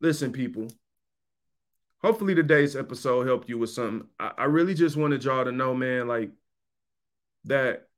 Listen, 0.00 0.32
people, 0.32 0.68
hopefully 2.04 2.34
today's 2.34 2.76
episode 2.76 3.26
helped 3.26 3.48
you 3.48 3.56
with 3.56 3.70
something. 3.70 4.06
I, 4.20 4.32
I 4.36 4.44
really 4.44 4.74
just 4.74 4.94
wanted 4.94 5.24
y'all 5.24 5.46
to 5.46 5.52
know, 5.52 5.74
man, 5.74 6.06
like 6.06 6.30
that 7.44 7.88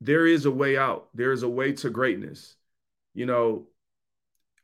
there 0.00 0.28
is 0.28 0.46
a 0.46 0.50
way 0.50 0.78
out. 0.78 1.08
There 1.12 1.32
is 1.32 1.42
a 1.42 1.48
way 1.48 1.72
to 1.72 1.90
greatness. 1.90 2.54
You 3.14 3.26
know, 3.26 3.66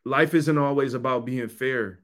life 0.05 0.33
isn't 0.33 0.59
always 0.59 0.95
about 0.95 1.27
being 1.27 1.49
fair. 1.49 2.03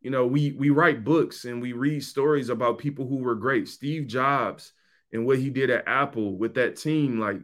You 0.00 0.10
know, 0.10 0.26
we 0.26 0.50
we 0.50 0.70
write 0.70 1.04
books 1.04 1.44
and 1.44 1.62
we 1.62 1.72
read 1.72 2.02
stories 2.02 2.48
about 2.48 2.78
people 2.78 3.06
who 3.06 3.18
were 3.18 3.36
great. 3.36 3.68
Steve 3.68 4.08
Jobs 4.08 4.72
and 5.12 5.26
what 5.26 5.38
he 5.38 5.48
did 5.48 5.70
at 5.70 5.86
Apple 5.86 6.36
with 6.36 6.54
that 6.54 6.74
team. 6.74 7.20
Like, 7.20 7.38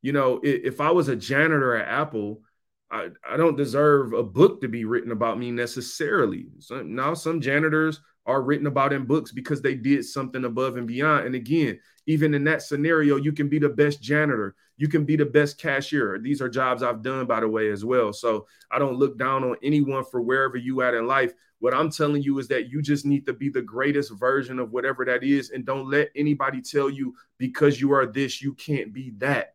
you 0.00 0.12
know, 0.12 0.38
if, 0.44 0.74
if 0.74 0.80
I 0.80 0.92
was 0.92 1.08
a 1.08 1.16
janitor 1.16 1.74
at 1.74 1.88
Apple, 1.88 2.42
I, 2.88 3.08
I 3.28 3.36
don't 3.36 3.56
deserve 3.56 4.12
a 4.12 4.22
book 4.22 4.60
to 4.60 4.68
be 4.68 4.84
written 4.84 5.10
about 5.10 5.40
me 5.40 5.50
necessarily. 5.50 6.46
So 6.60 6.82
now 6.82 7.14
some 7.14 7.40
janitors 7.40 8.00
are 8.26 8.42
written 8.42 8.66
about 8.66 8.92
in 8.92 9.04
books 9.04 9.32
because 9.32 9.60
they 9.60 9.74
did 9.74 10.04
something 10.04 10.44
above 10.44 10.76
and 10.76 10.86
beyond. 10.86 11.26
And 11.26 11.34
again, 11.34 11.80
even 12.06 12.34
in 12.34 12.44
that 12.44 12.62
scenario, 12.62 13.16
you 13.16 13.32
can 13.32 13.48
be 13.48 13.58
the 13.58 13.68
best 13.68 14.02
janitor, 14.02 14.54
you 14.76 14.88
can 14.88 15.04
be 15.04 15.16
the 15.16 15.26
best 15.26 15.58
cashier. 15.58 16.18
These 16.18 16.40
are 16.40 16.48
jobs 16.48 16.82
I've 16.82 17.02
done, 17.02 17.26
by 17.26 17.40
the 17.40 17.48
way, 17.48 17.70
as 17.70 17.84
well. 17.84 18.12
So 18.12 18.46
I 18.70 18.78
don't 18.78 18.96
look 18.96 19.18
down 19.18 19.44
on 19.44 19.56
anyone 19.62 20.04
for 20.04 20.20
wherever 20.20 20.56
you 20.56 20.82
at 20.82 20.94
in 20.94 21.06
life. 21.06 21.32
What 21.58 21.74
I'm 21.74 21.90
telling 21.90 22.22
you 22.22 22.38
is 22.40 22.48
that 22.48 22.68
you 22.68 22.82
just 22.82 23.06
need 23.06 23.24
to 23.26 23.32
be 23.32 23.48
the 23.48 23.62
greatest 23.62 24.12
version 24.18 24.58
of 24.58 24.72
whatever 24.72 25.04
that 25.04 25.22
is, 25.22 25.50
and 25.50 25.64
don't 25.64 25.88
let 25.88 26.10
anybody 26.16 26.60
tell 26.60 26.90
you 26.90 27.14
because 27.38 27.80
you 27.80 27.92
are 27.92 28.06
this, 28.06 28.42
you 28.42 28.54
can't 28.54 28.92
be 28.92 29.12
that. 29.18 29.54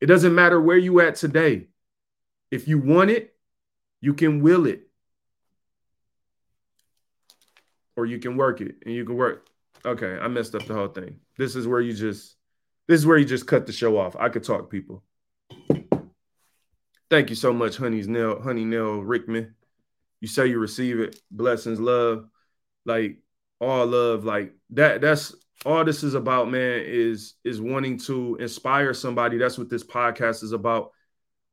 It 0.00 0.06
doesn't 0.06 0.34
matter 0.34 0.60
where 0.60 0.78
you 0.78 1.00
at 1.00 1.14
today. 1.14 1.68
If 2.50 2.66
you 2.66 2.80
want 2.80 3.10
it, 3.10 3.36
you 4.00 4.14
can 4.14 4.42
will 4.42 4.66
it 4.66 4.88
or 7.96 8.06
you 8.06 8.18
can 8.18 8.36
work 8.36 8.60
it 8.60 8.76
and 8.84 8.94
you 8.94 9.04
can 9.04 9.16
work. 9.16 9.46
Okay, 9.84 10.18
I 10.20 10.28
messed 10.28 10.54
up 10.54 10.64
the 10.66 10.74
whole 10.74 10.88
thing. 10.88 11.16
This 11.36 11.56
is 11.56 11.66
where 11.66 11.80
you 11.80 11.92
just 11.92 12.36
this 12.88 13.00
is 13.00 13.06
where 13.06 13.18
you 13.18 13.24
just 13.24 13.46
cut 13.46 13.66
the 13.66 13.72
show 13.72 13.98
off. 13.98 14.16
I 14.18 14.28
could 14.28 14.44
talk 14.44 14.70
people. 14.70 15.02
Thank 17.10 17.30
you 17.30 17.36
so 17.36 17.52
much, 17.52 17.76
Honey's 17.76 18.08
Nail, 18.08 18.40
Honey 18.40 18.64
Nail 18.64 19.02
Rickman. 19.02 19.54
You 20.20 20.28
say 20.28 20.46
you 20.46 20.58
receive 20.58 20.98
it. 21.00 21.20
Blessings, 21.30 21.80
love, 21.80 22.26
like 22.86 23.18
all 23.60 23.86
love, 23.86 24.24
like 24.24 24.54
that. 24.70 25.00
That's 25.00 25.34
all 25.66 25.84
this 25.84 26.02
is 26.02 26.14
about, 26.14 26.50
man, 26.50 26.82
is 26.84 27.34
is 27.44 27.60
wanting 27.60 27.98
to 28.00 28.36
inspire 28.40 28.94
somebody. 28.94 29.36
That's 29.36 29.58
what 29.58 29.68
this 29.68 29.84
podcast 29.84 30.42
is 30.42 30.52
about. 30.52 30.92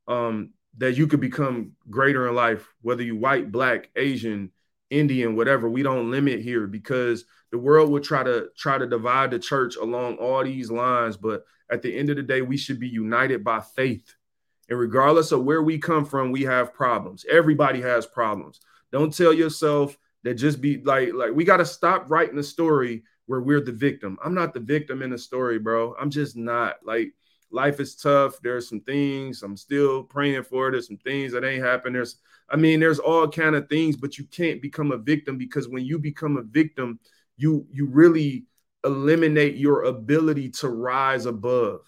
Um, 0.07 0.51
that 0.77 0.97
you 0.97 1.07
could 1.07 1.19
become 1.19 1.73
greater 1.89 2.27
in 2.27 2.35
life, 2.35 2.67
whether 2.81 3.03
you 3.03 3.15
white, 3.15 3.51
black, 3.51 3.89
Asian, 3.95 4.51
Indian, 4.89 5.35
whatever. 5.35 5.69
We 5.69 5.83
don't 5.83 6.11
limit 6.11 6.41
here 6.41 6.67
because 6.67 7.25
the 7.51 7.57
world 7.57 7.89
will 7.91 7.99
try 7.99 8.23
to 8.23 8.49
try 8.57 8.77
to 8.77 8.87
divide 8.87 9.31
the 9.31 9.39
church 9.39 9.75
along 9.75 10.17
all 10.17 10.43
these 10.43 10.71
lines. 10.71 11.17
But 11.17 11.43
at 11.71 11.81
the 11.81 11.95
end 11.95 12.09
of 12.09 12.15
the 12.15 12.23
day, 12.23 12.41
we 12.41 12.57
should 12.57 12.79
be 12.79 12.87
united 12.87 13.43
by 13.43 13.61
faith. 13.61 14.15
And 14.69 14.79
regardless 14.79 15.31
of 15.31 15.43
where 15.43 15.63
we 15.63 15.79
come 15.79 16.05
from, 16.05 16.31
we 16.31 16.43
have 16.43 16.73
problems. 16.73 17.25
Everybody 17.29 17.81
has 17.81 18.05
problems. 18.05 18.59
Don't 18.91 19.15
tell 19.15 19.33
yourself 19.33 19.97
that 20.23 20.35
just 20.35 20.61
be 20.61 20.81
like, 20.83 21.13
like 21.13 21.31
we 21.33 21.43
got 21.43 21.57
to 21.57 21.65
stop 21.65 22.09
writing 22.09 22.37
a 22.37 22.43
story 22.43 23.03
where 23.25 23.41
we're 23.41 23.61
the 23.61 23.71
victim. 23.71 24.17
I'm 24.23 24.33
not 24.33 24.53
the 24.53 24.59
victim 24.59 25.01
in 25.01 25.11
the 25.11 25.17
story, 25.17 25.59
bro. 25.59 25.95
I'm 25.99 26.09
just 26.09 26.35
not. 26.35 26.77
Like 26.83 27.13
life 27.51 27.79
is 27.79 27.95
tough. 27.95 28.39
There's 28.41 28.69
some 28.69 28.81
things 28.81 29.43
I'm 29.43 29.57
still 29.57 30.03
praying 30.03 30.43
for. 30.43 30.71
There's 30.71 30.87
some 30.87 30.97
things 30.97 31.33
that 31.33 31.43
ain't 31.43 31.63
happened. 31.63 31.95
There's 31.95 32.17
I 32.51 32.55
mean, 32.55 32.79
there's 32.79 32.99
all 32.99 33.27
kind 33.27 33.55
of 33.55 33.69
things, 33.69 33.95
but 33.95 34.17
you 34.17 34.25
can't 34.25 34.61
become 34.61 34.91
a 34.91 34.97
victim 34.97 35.37
because 35.37 35.67
when 35.67 35.85
you 35.85 35.99
become 35.99 36.37
a 36.37 36.41
victim, 36.41 36.99
you 37.37 37.67
you 37.71 37.87
really 37.87 38.45
eliminate 38.83 39.55
your 39.55 39.83
ability 39.83 40.49
to 40.49 40.69
rise 40.69 41.25
above. 41.25 41.81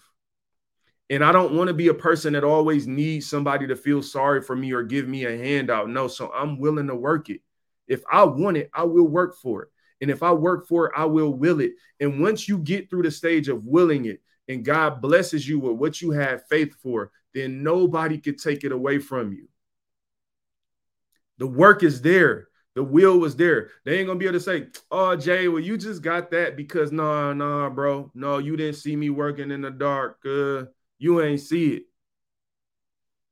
And 1.10 1.24
I 1.24 1.32
don't 1.32 1.54
want 1.54 1.68
to 1.68 1.74
be 1.74 1.88
a 1.88 1.94
person 1.94 2.32
that 2.32 2.44
always 2.44 2.86
needs 2.86 3.28
somebody 3.28 3.66
to 3.66 3.76
feel 3.76 4.02
sorry 4.02 4.40
for 4.40 4.56
me 4.56 4.72
or 4.72 4.82
give 4.82 5.08
me 5.08 5.24
a 5.26 5.36
handout. 5.36 5.90
No, 5.90 6.08
so 6.08 6.32
I'm 6.32 6.58
willing 6.58 6.86
to 6.86 6.94
work 6.94 7.28
it. 7.28 7.40
If 7.86 8.02
I 8.10 8.24
want 8.24 8.56
it, 8.56 8.70
I 8.72 8.84
will 8.84 9.06
work 9.06 9.36
for 9.36 9.64
it. 9.64 9.68
And 10.00 10.10
if 10.10 10.22
I 10.22 10.32
work 10.32 10.66
for 10.66 10.86
it, 10.86 10.92
I 10.96 11.04
will 11.04 11.34
will 11.34 11.60
it. 11.60 11.72
And 12.00 12.20
once 12.20 12.48
you 12.48 12.58
get 12.58 12.88
through 12.88 13.02
the 13.02 13.10
stage 13.10 13.48
of 13.48 13.64
willing 13.64 14.06
it 14.06 14.21
and 14.48 14.64
God 14.64 15.00
blesses 15.00 15.48
you 15.48 15.58
with 15.58 15.76
what 15.76 16.00
you 16.00 16.10
have 16.12 16.46
faith 16.48 16.74
for, 16.82 17.10
then 17.34 17.62
nobody 17.62 18.18
could 18.18 18.38
take 18.38 18.64
it 18.64 18.72
away 18.72 18.98
from 18.98 19.32
you. 19.32 19.48
The 21.38 21.46
work 21.46 21.82
is 21.82 22.02
there. 22.02 22.48
The 22.74 22.82
will 22.82 23.18
was 23.18 23.36
there. 23.36 23.70
They 23.84 23.98
ain't 23.98 24.06
gonna 24.06 24.18
be 24.18 24.26
able 24.26 24.38
to 24.38 24.40
say, 24.40 24.68
"Oh, 24.90 25.14
Jay, 25.14 25.48
well, 25.48 25.60
you 25.60 25.76
just 25.76 26.02
got 26.02 26.30
that 26.30 26.56
because 26.56 26.90
nah, 26.90 27.32
nah, 27.34 27.68
bro, 27.68 28.10
no, 28.14 28.38
you 28.38 28.56
didn't 28.56 28.76
see 28.76 28.96
me 28.96 29.10
working 29.10 29.50
in 29.50 29.60
the 29.60 29.70
dark. 29.70 30.18
Uh, 30.24 30.64
you 30.98 31.20
ain't 31.20 31.40
see 31.40 31.74
it. 31.74 31.82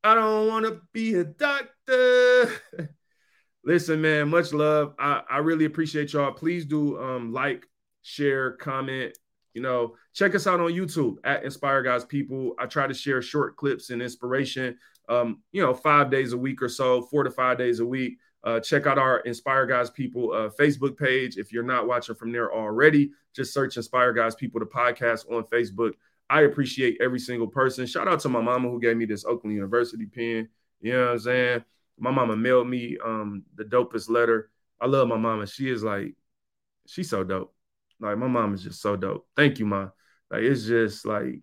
I 0.05 0.15
don't 0.15 0.49
want 0.49 0.67
to 0.67 0.81
be 0.93 1.15
a 1.15 1.25
doctor." 1.25 2.51
Listen, 3.65 4.01
man, 4.01 4.29
much 4.29 4.53
love. 4.53 4.95
I, 4.99 5.23
I 5.31 5.39
really 5.39 5.67
appreciate 5.67 6.13
y'all. 6.13 6.33
Please 6.33 6.65
do 6.67 6.99
um 7.01 7.33
like, 7.33 7.67
share, 8.03 8.53
comment. 8.53 9.17
You 9.55 9.63
know, 9.63 9.97
check 10.13 10.35
us 10.35 10.47
out 10.47 10.61
on 10.61 10.73
YouTube 10.73 11.17
at 11.25 11.45
Inspire 11.45 11.83
God's 11.83 12.05
People. 12.05 12.55
I 12.59 12.67
try 12.67 12.87
to 12.87 12.95
share 12.95 13.21
short 13.21 13.57
clips 13.57 13.91
and 13.91 14.01
inspiration 14.01 14.77
um, 15.11 15.43
you 15.51 15.61
know, 15.61 15.75
five 15.75 16.11
days 16.11 16.33
a 16.33 16.39
week 16.39 16.63
or 16.63 16.69
so, 16.69 17.03
four 17.03 17.25
to 17.25 17.31
five 17.31 17.59
days 17.59 17.81
a 17.81 17.85
week. 17.87 18.19
Uh, 18.45 18.61
check 18.61 18.87
out 18.87 18.97
our 18.97 19.19
Inspire 19.21 19.67
God's 19.67 19.91
People 19.91 20.33
uh, 20.33 20.49
Facebook 20.49 20.97
page. 20.97 21.37
If 21.37 21.53
you're 21.53 21.65
not 21.65 21.87
watching 21.87 22.15
from 22.15 22.33
there 22.33 22.55
already, 22.55 23.11
just 23.35 23.53
search 23.53 23.77
Inspire 23.77 24.13
God's 24.13 24.37
People, 24.37 24.61
the 24.61 24.67
podcast 24.67 25.31
on 25.31 25.43
Facebook. 25.45 25.93
I 26.31 26.43
appreciate 26.43 26.99
every 27.01 27.19
single 27.19 27.49
person. 27.49 27.87
Shout 27.87 28.07
out 28.07 28.21
to 28.21 28.29
my 28.29 28.41
mama 28.41 28.71
who 28.71 28.81
gave 28.81 28.97
me 28.97 29.05
this 29.05 29.25
Oakland 29.25 29.57
University 29.57 30.07
pen. 30.07 30.49
You 30.81 30.93
know 30.93 31.07
what 31.07 31.13
I'm 31.13 31.19
saying? 31.19 31.65
My 31.99 32.13
mama 32.13 32.37
mailed 32.37 32.69
me 32.69 32.97
um, 33.05 33.43
the 33.57 33.65
dopest 33.65 34.09
letter. 34.09 34.51
I 34.81 34.87
love 34.87 35.09
my 35.09 35.17
mama. 35.17 35.47
She 35.47 35.69
is 35.69 35.83
like, 35.83 36.15
she's 36.87 37.11
so 37.11 37.25
dope. 37.25 37.53
Like 38.01 38.19
my 38.19 38.27
mom 38.27 38.55
is 38.55 38.63
just 38.63 38.81
so 38.81 38.97
dope. 38.97 39.27
Thank 39.37 39.59
you, 39.59 39.67
mom. 39.67 39.93
Like 40.31 40.43
it's 40.43 40.65
just 40.65 41.07
like 41.07 41.41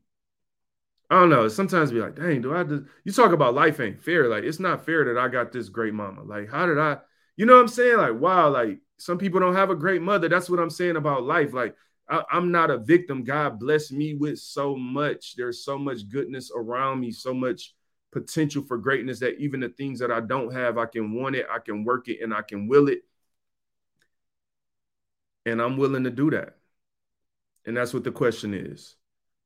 I 1.09 1.19
don't 1.19 1.29
know. 1.29 1.47
Sometimes 1.47 1.91
be 1.91 1.99
like, 1.99 2.15
dang, 2.15 2.41
do 2.41 2.55
I 2.55 2.63
just 2.63 2.83
you 3.05 3.11
talk 3.11 3.31
about 3.31 3.53
life 3.53 3.79
ain't 3.79 4.01
fair? 4.01 4.27
Like 4.27 4.43
it's 4.43 4.59
not 4.59 4.85
fair 4.85 5.05
that 5.05 5.19
I 5.19 5.27
got 5.27 5.51
this 5.51 5.69
great 5.69 5.93
mama. 5.93 6.23
Like 6.23 6.49
how 6.49 6.65
did 6.65 6.79
I? 6.79 6.97
You 7.35 7.45
know 7.45 7.53
what 7.53 7.61
I'm 7.61 7.67
saying? 7.67 7.97
Like 7.97 8.19
wow, 8.19 8.49
like 8.49 8.79
some 8.97 9.17
people 9.17 9.39
don't 9.39 9.55
have 9.55 9.69
a 9.69 9.75
great 9.75 10.01
mother. 10.01 10.27
That's 10.27 10.49
what 10.49 10.59
I'm 10.59 10.69
saying 10.69 10.95
about 10.95 11.23
life. 11.23 11.53
Like 11.53 11.75
I, 12.09 12.23
am 12.31 12.51
not 12.51 12.71
a 12.71 12.77
victim. 12.77 13.23
God 13.23 13.59
bless 13.59 13.91
me 13.91 14.15
with 14.15 14.39
so 14.39 14.75
much. 14.75 15.35
There's 15.35 15.63
so 15.63 15.77
much 15.77 16.09
goodness 16.09 16.51
around 16.55 16.99
me, 16.99 17.11
so 17.11 17.33
much 17.33 17.73
potential 18.11 18.63
for 18.63 18.77
greatness 18.77 19.19
that 19.19 19.37
even 19.37 19.59
the 19.59 19.69
things 19.69 19.99
that 19.99 20.11
I 20.11 20.21
don't 20.21 20.53
have, 20.53 20.77
I 20.77 20.85
can 20.85 21.13
want 21.13 21.35
it, 21.35 21.45
I 21.51 21.59
can 21.59 21.83
work 21.83 22.07
it, 22.07 22.21
and 22.21 22.33
I 22.33 22.41
can 22.41 22.67
will 22.67 22.87
it. 22.87 23.01
And 25.47 25.61
I'm 25.61 25.77
willing 25.77 26.03
to 26.03 26.09
do 26.09 26.29
that. 26.31 26.57
And 27.65 27.77
that's 27.77 27.93
what 27.93 28.03
the 28.03 28.11
question 28.11 28.53
is. 28.53 28.95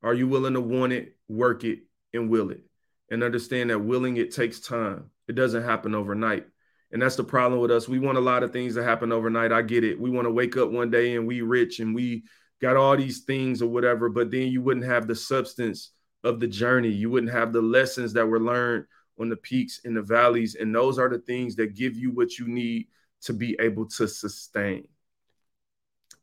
Are 0.02 0.16
you 0.16 0.28
willing 0.28 0.56
to 0.56 0.62
want 0.62 0.94
it, 0.94 1.16
work 1.28 1.64
it, 1.64 1.82
and 2.12 2.28
will 2.28 2.50
it? 2.50 2.64
And 3.12 3.24
understand 3.24 3.70
that 3.70 3.78
willing 3.78 4.18
it 4.18 4.34
takes 4.34 4.60
time. 4.60 5.12
It 5.28 5.36
doesn't 5.36 5.64
happen 5.64 5.94
overnight. 5.94 6.48
And 6.92 7.00
that's 7.00 7.18
the 7.18 7.24
problem 7.24 7.62
with 7.62 7.70
us. 7.70 7.88
We 7.88 8.00
want 8.00 8.18
a 8.18 8.22
lot 8.22 8.42
of 8.42 8.52
things 8.52 8.74
to 8.76 8.84
happen 8.84 9.12
overnight. 9.12 9.52
I 9.52 9.62
get 9.62 9.84
it. 9.84 10.00
We 10.00 10.10
want 10.10 10.26
to 10.26 10.32
wake 10.32 10.58
up 10.58 10.72
one 10.72 10.90
day 10.90 11.16
and 11.16 11.28
we 11.28 11.42
rich 11.42 11.80
and 11.80 11.94
we 11.94 12.24
got 12.64 12.78
all 12.78 12.98
these 12.98 13.20
things 13.20 13.62
or 13.62 13.68
whatever, 13.68 14.10
but 14.10 14.32
then 14.32 14.48
you 14.48 14.64
wouldn't 14.64 14.88
have 14.88 15.08
the 15.08 15.16
substance 15.16 15.92
of 16.24 16.40
the 16.40 16.48
journey. 16.48 16.90
You 16.90 17.12
wouldn't 17.12 17.32
have 17.32 17.54
the 17.54 17.62
lessons 17.62 18.14
that 18.14 18.28
were 18.28 18.40
learned 18.40 18.86
on 19.20 19.30
the 19.30 19.38
peaks 19.38 19.82
and 19.86 19.96
the 19.96 20.02
valleys. 20.02 20.56
And 20.56 20.74
those 20.74 20.98
are 20.98 21.10
the 21.10 21.20
things 21.20 21.56
that 21.58 21.76
give 21.76 21.96
you 21.96 22.10
what 22.10 22.40
you 22.40 22.48
need 22.48 22.88
to 23.22 23.34
be 23.34 23.56
able 23.60 23.86
to 23.86 24.08
sustain. 24.08 24.88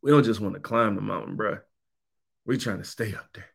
We 0.03 0.11
don't 0.11 0.24
just 0.24 0.40
want 0.40 0.55
to 0.55 0.61
climb 0.61 0.94
the 0.94 1.01
mountain, 1.01 1.36
bro. 1.36 1.59
We're 2.46 2.59
trying 2.59 2.78
to 2.78 2.84
stay 2.84 3.14
up 3.14 3.28
there. 3.34 3.49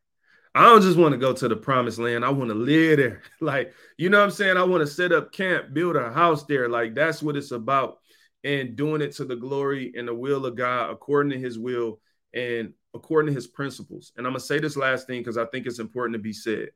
I 0.56 0.66
don't 0.66 0.84
just 0.84 0.98
want 0.98 1.14
to 1.14 1.18
go 1.18 1.34
to 1.34 1.48
the 1.48 1.56
promised 1.56 1.98
land. 1.98 2.24
I 2.24 2.30
want 2.30 2.50
to 2.50 2.56
live 2.56 2.98
there. 2.98 3.22
Like, 3.42 3.74
you 3.98 4.10
know 4.10 4.20
what 4.20 4.26
I'm 4.26 4.32
saying? 4.32 4.58
I 4.58 4.64
want 4.64 4.82
to 4.82 4.88
set 4.88 5.12
up 5.12 5.32
camp, 5.32 5.74
build 5.74 5.96
a 5.96 6.12
house 6.12 6.46
there. 6.46 6.70
Like, 6.70 6.94
that's 6.94 7.24
what 7.24 7.36
it's 7.36 7.52
about. 7.52 7.98
And 8.44 8.76
doing 8.76 9.02
it 9.02 9.14
to 9.14 9.26
the 9.26 9.36
glory 9.36 9.94
and 9.96 10.08
the 10.08 10.14
will 10.14 10.46
of 10.46 10.56
God 10.56 10.92
according 10.92 11.32
to 11.32 11.40
his 11.40 11.58
will 11.58 12.00
and 12.34 12.74
according 12.94 13.32
to 13.32 13.36
his 13.36 13.48
principles. 13.48 14.12
And 14.16 14.28
I'm 14.28 14.34
going 14.34 14.42
to 14.42 14.46
say 14.46 14.60
this 14.60 14.78
last 14.78 15.08
thing 15.08 15.22
because 15.22 15.38
I 15.38 15.46
think 15.46 15.66
it's 15.66 15.80
important 15.80 16.14
to 16.14 16.20
be 16.20 16.34
said. 16.34 16.70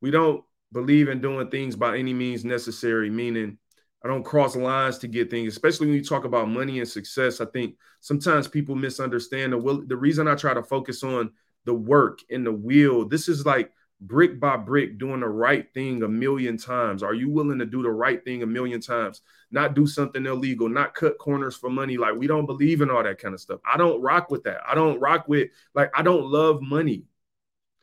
We 0.00 0.10
don't 0.10 0.42
believe 0.72 1.08
in 1.08 1.20
doing 1.20 1.50
things 1.50 1.76
by 1.76 1.98
any 1.98 2.14
means 2.14 2.44
necessary, 2.44 3.10
meaning 3.10 3.58
I 4.04 4.08
don't 4.08 4.24
cross 4.24 4.56
lines 4.56 4.98
to 4.98 5.08
get 5.08 5.30
things, 5.30 5.52
especially 5.52 5.86
when 5.86 5.96
you 5.96 6.04
talk 6.04 6.24
about 6.24 6.48
money 6.48 6.80
and 6.80 6.88
success. 6.88 7.40
I 7.40 7.46
think 7.46 7.76
sometimes 8.00 8.48
people 8.48 8.74
misunderstand 8.74 9.52
the 9.52 9.58
will. 9.58 9.86
The 9.86 9.96
reason 9.96 10.26
I 10.26 10.34
try 10.34 10.54
to 10.54 10.62
focus 10.62 11.02
on 11.02 11.30
the 11.64 11.74
work 11.74 12.20
and 12.30 12.44
the 12.44 12.52
will, 12.52 13.08
this 13.08 13.28
is 13.28 13.46
like 13.46 13.70
brick 14.02 14.40
by 14.40 14.56
brick 14.56 14.98
doing 14.98 15.20
the 15.20 15.28
right 15.28 15.72
thing 15.72 16.02
a 16.02 16.08
million 16.08 16.56
times? 16.56 17.02
Are 17.02 17.14
you 17.14 17.30
willing 17.30 17.58
to 17.60 17.64
do 17.66 17.82
the 17.82 17.90
right 17.90 18.22
thing 18.24 18.42
a 18.42 18.46
million 18.46 18.80
times? 18.80 19.22
Not 19.50 19.74
do 19.74 19.86
something 19.86 20.26
illegal, 20.26 20.68
not 20.68 20.94
cut 20.94 21.18
corners 21.18 21.56
for 21.56 21.70
money. 21.70 21.96
Like 21.96 22.16
we 22.16 22.26
don't 22.26 22.46
believe 22.46 22.80
in 22.80 22.90
all 22.90 23.02
that 23.02 23.18
kind 23.18 23.34
of 23.34 23.40
stuff. 23.40 23.60
I 23.64 23.76
don't 23.76 24.02
rock 24.02 24.30
with 24.30 24.42
that. 24.44 24.60
I 24.66 24.74
don't 24.74 25.00
rock 25.00 25.28
with 25.28 25.50
like 25.74 25.90
I 25.94 26.02
don't 26.02 26.26
love 26.26 26.60
money. 26.60 27.04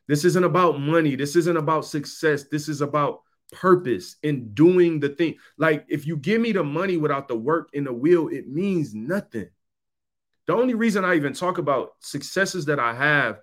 This 0.07 0.25
isn't 0.25 0.43
about 0.43 0.79
money. 0.79 1.15
This 1.15 1.35
isn't 1.35 1.57
about 1.57 1.85
success. 1.85 2.45
This 2.45 2.67
is 2.67 2.81
about 2.81 3.21
purpose 3.51 4.17
in 4.23 4.53
doing 4.53 4.99
the 4.99 5.09
thing. 5.09 5.35
Like 5.57 5.85
if 5.87 6.05
you 6.05 6.17
give 6.17 6.41
me 6.41 6.51
the 6.51 6.63
money 6.63 6.97
without 6.97 7.27
the 7.27 7.35
work 7.35 7.69
and 7.73 7.87
the 7.87 7.93
will, 7.93 8.27
it 8.29 8.47
means 8.47 8.93
nothing. 8.93 9.49
The 10.47 10.55
only 10.55 10.73
reason 10.73 11.05
I 11.05 11.15
even 11.15 11.33
talk 11.33 11.57
about 11.57 11.91
successes 11.99 12.65
that 12.65 12.79
I 12.79 12.93
have 12.93 13.39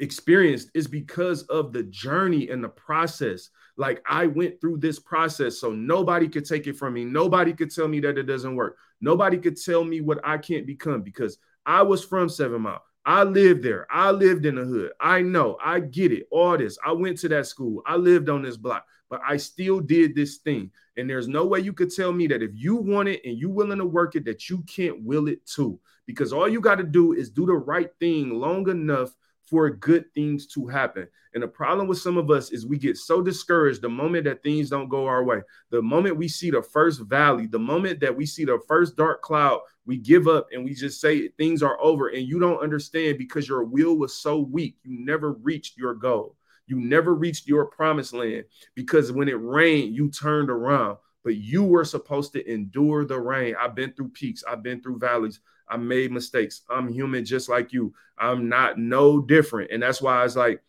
experienced 0.00 0.70
is 0.74 0.88
because 0.88 1.42
of 1.44 1.72
the 1.72 1.84
journey 1.84 2.48
and 2.48 2.64
the 2.64 2.68
process. 2.68 3.50
Like 3.76 4.02
I 4.08 4.26
went 4.26 4.60
through 4.60 4.78
this 4.78 4.98
process, 4.98 5.58
so 5.58 5.72
nobody 5.72 6.28
could 6.28 6.44
take 6.44 6.66
it 6.66 6.76
from 6.76 6.94
me. 6.94 7.04
Nobody 7.04 7.52
could 7.52 7.72
tell 7.72 7.88
me 7.88 8.00
that 8.00 8.18
it 8.18 8.24
doesn't 8.24 8.56
work. 8.56 8.76
Nobody 9.00 9.38
could 9.38 9.60
tell 9.60 9.84
me 9.84 10.00
what 10.00 10.20
I 10.24 10.38
can't 10.38 10.66
become 10.66 11.02
because 11.02 11.38
I 11.64 11.82
was 11.82 12.04
from 12.04 12.28
Seven 12.28 12.62
Mile. 12.62 12.82
I 13.06 13.22
lived 13.22 13.62
there. 13.62 13.86
I 13.90 14.10
lived 14.10 14.44
in 14.44 14.56
the 14.56 14.64
hood. 14.64 14.92
I 15.00 15.22
know. 15.22 15.56
I 15.62 15.80
get 15.80 16.12
it. 16.12 16.26
All 16.30 16.58
this. 16.58 16.78
I 16.84 16.92
went 16.92 17.18
to 17.18 17.28
that 17.28 17.46
school. 17.46 17.82
I 17.86 17.96
lived 17.96 18.28
on 18.28 18.42
this 18.42 18.56
block, 18.56 18.84
but 19.10 19.20
I 19.26 19.36
still 19.36 19.80
did 19.80 20.14
this 20.14 20.36
thing. 20.38 20.70
And 20.96 21.10
there's 21.10 21.28
no 21.28 21.44
way 21.44 21.60
you 21.60 21.72
could 21.72 21.92
tell 21.92 22.12
me 22.12 22.28
that 22.28 22.42
if 22.42 22.52
you 22.54 22.76
want 22.76 23.08
it 23.08 23.20
and 23.24 23.36
you 23.36 23.50
willing 23.50 23.78
to 23.78 23.84
work 23.84 24.14
it, 24.14 24.24
that 24.24 24.48
you 24.48 24.62
can't 24.62 25.02
will 25.02 25.28
it 25.28 25.44
too. 25.44 25.78
Because 26.06 26.32
all 26.32 26.48
you 26.48 26.60
got 26.60 26.76
to 26.76 26.84
do 26.84 27.12
is 27.12 27.28
do 27.28 27.44
the 27.44 27.52
right 27.54 27.90
thing 27.98 28.30
long 28.30 28.68
enough 28.68 29.10
for 29.44 29.68
good 29.68 30.04
things 30.14 30.46
to 30.46 30.68
happen. 30.68 31.08
And 31.34 31.42
the 31.42 31.48
problem 31.48 31.86
with 31.86 31.98
some 31.98 32.16
of 32.16 32.30
us 32.30 32.50
is 32.50 32.66
we 32.66 32.78
get 32.78 32.96
so 32.96 33.20
discouraged 33.20 33.82
the 33.82 33.88
moment 33.88 34.24
that 34.24 34.42
things 34.42 34.70
don't 34.70 34.88
go 34.88 35.06
our 35.06 35.24
way. 35.24 35.42
The 35.70 35.82
moment 35.82 36.16
we 36.16 36.28
see 36.28 36.50
the 36.50 36.62
first 36.62 37.00
valley, 37.02 37.46
the 37.46 37.58
moment 37.58 38.00
that 38.00 38.16
we 38.16 38.26
see 38.26 38.44
the 38.44 38.60
first 38.66 38.96
dark 38.96 39.22
cloud, 39.22 39.60
we 39.86 39.96
give 39.96 40.28
up 40.28 40.48
and 40.52 40.64
we 40.64 40.74
just 40.74 41.00
say 41.00 41.28
things 41.28 41.62
are 41.62 41.80
over. 41.80 42.08
And 42.08 42.26
you 42.26 42.38
don't 42.38 42.62
understand 42.62 43.18
because 43.18 43.48
your 43.48 43.64
will 43.64 43.96
was 43.96 44.16
so 44.16 44.38
weak, 44.38 44.76
you 44.82 45.04
never 45.04 45.32
reached 45.32 45.76
your 45.76 45.94
goal. 45.94 46.36
You 46.70 46.80
never 46.80 47.14
reached 47.14 47.46
your 47.46 47.66
promised 47.66 48.14
land 48.14 48.44
because 48.74 49.12
when 49.12 49.28
it 49.28 49.40
rained, 49.40 49.94
you 49.94 50.10
turned 50.10 50.50
around 50.50 50.96
but 51.22 51.36
you 51.36 51.62
were 51.64 51.84
supposed 51.84 52.32
to 52.32 52.50
endure 52.50 53.04
the 53.04 53.18
rain. 53.18 53.54
I've 53.60 53.74
been 53.74 53.92
through 53.92 54.08
peaks, 54.08 54.42
I've 54.48 54.62
been 54.62 54.80
through 54.80 54.98
valleys, 54.98 55.40
I 55.68 55.76
made 55.76 56.10
mistakes. 56.10 56.62
I'm 56.68 56.88
human 56.88 57.24
just 57.24 57.48
like 57.48 57.72
you. 57.72 57.94
I'm 58.18 58.48
not 58.48 58.78
no 58.78 59.20
different. 59.20 59.70
And 59.70 59.82
that's 59.82 60.02
why 60.02 60.24
it's 60.24 60.36
like 60.36 60.62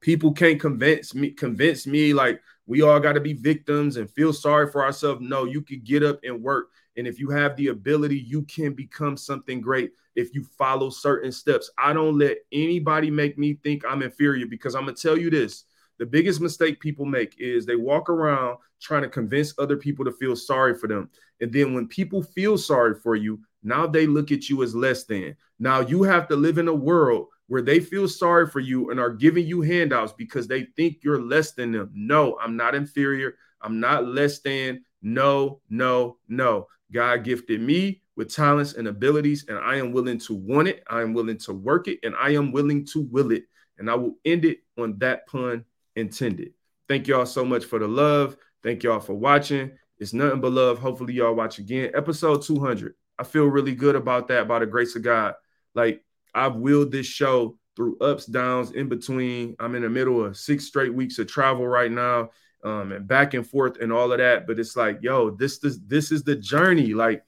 people 0.00 0.32
can't 0.32 0.60
convince 0.60 1.14
me, 1.14 1.30
convince 1.30 1.86
me 1.86 2.12
like 2.12 2.40
we 2.66 2.82
all 2.82 3.00
got 3.00 3.14
to 3.14 3.20
be 3.20 3.32
victims 3.32 3.96
and 3.96 4.10
feel 4.10 4.32
sorry 4.32 4.70
for 4.70 4.84
ourselves. 4.84 5.20
No, 5.22 5.44
you 5.44 5.62
can 5.62 5.80
get 5.82 6.02
up 6.02 6.20
and 6.22 6.42
work. 6.42 6.68
And 6.96 7.06
if 7.06 7.18
you 7.18 7.30
have 7.30 7.56
the 7.56 7.68
ability, 7.68 8.18
you 8.18 8.42
can 8.42 8.74
become 8.74 9.16
something 9.16 9.60
great 9.60 9.92
if 10.20 10.34
you 10.34 10.44
follow 10.58 10.90
certain 10.90 11.32
steps. 11.32 11.70
I 11.78 11.92
don't 11.92 12.18
let 12.18 12.38
anybody 12.52 13.10
make 13.10 13.38
me 13.38 13.58
think 13.62 13.84
I'm 13.88 14.02
inferior 14.02 14.46
because 14.46 14.74
I'm 14.74 14.84
going 14.84 14.94
to 14.94 15.02
tell 15.02 15.18
you 15.18 15.30
this 15.30 15.64
the 16.00 16.06
biggest 16.06 16.40
mistake 16.40 16.80
people 16.80 17.04
make 17.04 17.38
is 17.38 17.66
they 17.66 17.76
walk 17.76 18.08
around 18.08 18.56
trying 18.80 19.02
to 19.02 19.08
convince 19.08 19.52
other 19.58 19.76
people 19.76 20.02
to 20.06 20.12
feel 20.12 20.34
sorry 20.34 20.74
for 20.74 20.88
them. 20.88 21.10
And 21.42 21.52
then 21.52 21.74
when 21.74 21.86
people 21.88 22.22
feel 22.22 22.56
sorry 22.56 22.94
for 22.94 23.16
you, 23.16 23.38
now 23.62 23.86
they 23.86 24.06
look 24.06 24.32
at 24.32 24.48
you 24.48 24.62
as 24.62 24.74
less 24.74 25.04
than. 25.04 25.36
Now 25.58 25.80
you 25.80 26.02
have 26.02 26.26
to 26.28 26.36
live 26.36 26.56
in 26.56 26.68
a 26.68 26.74
world 26.74 27.26
where 27.48 27.60
they 27.60 27.80
feel 27.80 28.08
sorry 28.08 28.46
for 28.46 28.60
you 28.60 28.90
and 28.90 28.98
are 28.98 29.10
giving 29.10 29.46
you 29.46 29.60
handouts 29.60 30.14
because 30.16 30.48
they 30.48 30.68
think 30.74 30.98
you're 31.02 31.20
less 31.20 31.52
than 31.52 31.72
them. 31.72 31.90
No, 31.92 32.38
I'm 32.40 32.56
not 32.56 32.74
inferior. 32.74 33.34
I'm 33.60 33.78
not 33.78 34.06
less 34.06 34.38
than. 34.38 34.82
No, 35.02 35.60
no, 35.68 36.16
no. 36.28 36.66
God 36.90 37.24
gifted 37.24 37.60
me 37.60 38.00
with 38.20 38.30
talents 38.30 38.74
and 38.74 38.86
abilities, 38.86 39.46
and 39.48 39.56
I 39.56 39.76
am 39.76 39.92
willing 39.92 40.18
to 40.18 40.34
want 40.34 40.68
it. 40.68 40.84
I 40.90 41.00
am 41.00 41.14
willing 41.14 41.38
to 41.38 41.54
work 41.54 41.88
it, 41.88 42.00
and 42.02 42.14
I 42.20 42.34
am 42.34 42.52
willing 42.52 42.84
to 42.88 43.00
will 43.00 43.30
it. 43.32 43.44
And 43.78 43.88
I 43.90 43.94
will 43.94 44.18
end 44.26 44.44
it 44.44 44.58
on 44.78 44.98
that 44.98 45.26
pun 45.26 45.64
intended. 45.96 46.52
Thank 46.86 47.08
y'all 47.08 47.24
so 47.24 47.46
much 47.46 47.64
for 47.64 47.78
the 47.78 47.88
love. 47.88 48.36
Thank 48.62 48.82
y'all 48.82 49.00
for 49.00 49.14
watching. 49.14 49.70
It's 49.98 50.12
nothing 50.12 50.42
but 50.42 50.52
love. 50.52 50.78
Hopefully, 50.78 51.14
y'all 51.14 51.32
watch 51.32 51.60
again. 51.60 51.92
Episode 51.94 52.42
200. 52.42 52.92
I 53.18 53.24
feel 53.24 53.46
really 53.46 53.74
good 53.74 53.96
about 53.96 54.28
that 54.28 54.46
by 54.46 54.58
the 54.58 54.66
grace 54.66 54.96
of 54.96 55.02
God. 55.02 55.32
Like, 55.74 56.04
I've 56.34 56.56
willed 56.56 56.92
this 56.92 57.06
show 57.06 57.56
through 57.74 57.96
ups, 58.00 58.26
downs, 58.26 58.72
in 58.72 58.90
between. 58.90 59.56
I'm 59.58 59.74
in 59.74 59.80
the 59.80 59.88
middle 59.88 60.22
of 60.22 60.36
six 60.36 60.66
straight 60.66 60.92
weeks 60.92 61.18
of 61.18 61.26
travel 61.26 61.66
right 61.66 61.90
now, 61.90 62.32
um, 62.64 62.92
and 62.92 63.08
back 63.08 63.32
and 63.32 63.46
forth 63.46 63.78
and 63.80 63.90
all 63.90 64.12
of 64.12 64.18
that. 64.18 64.46
But 64.46 64.58
it's 64.58 64.76
like, 64.76 64.98
yo, 65.00 65.30
this 65.30 65.58
this 65.58 65.78
this 65.86 66.12
is 66.12 66.22
the 66.22 66.36
journey. 66.36 66.92
Like, 66.92 67.24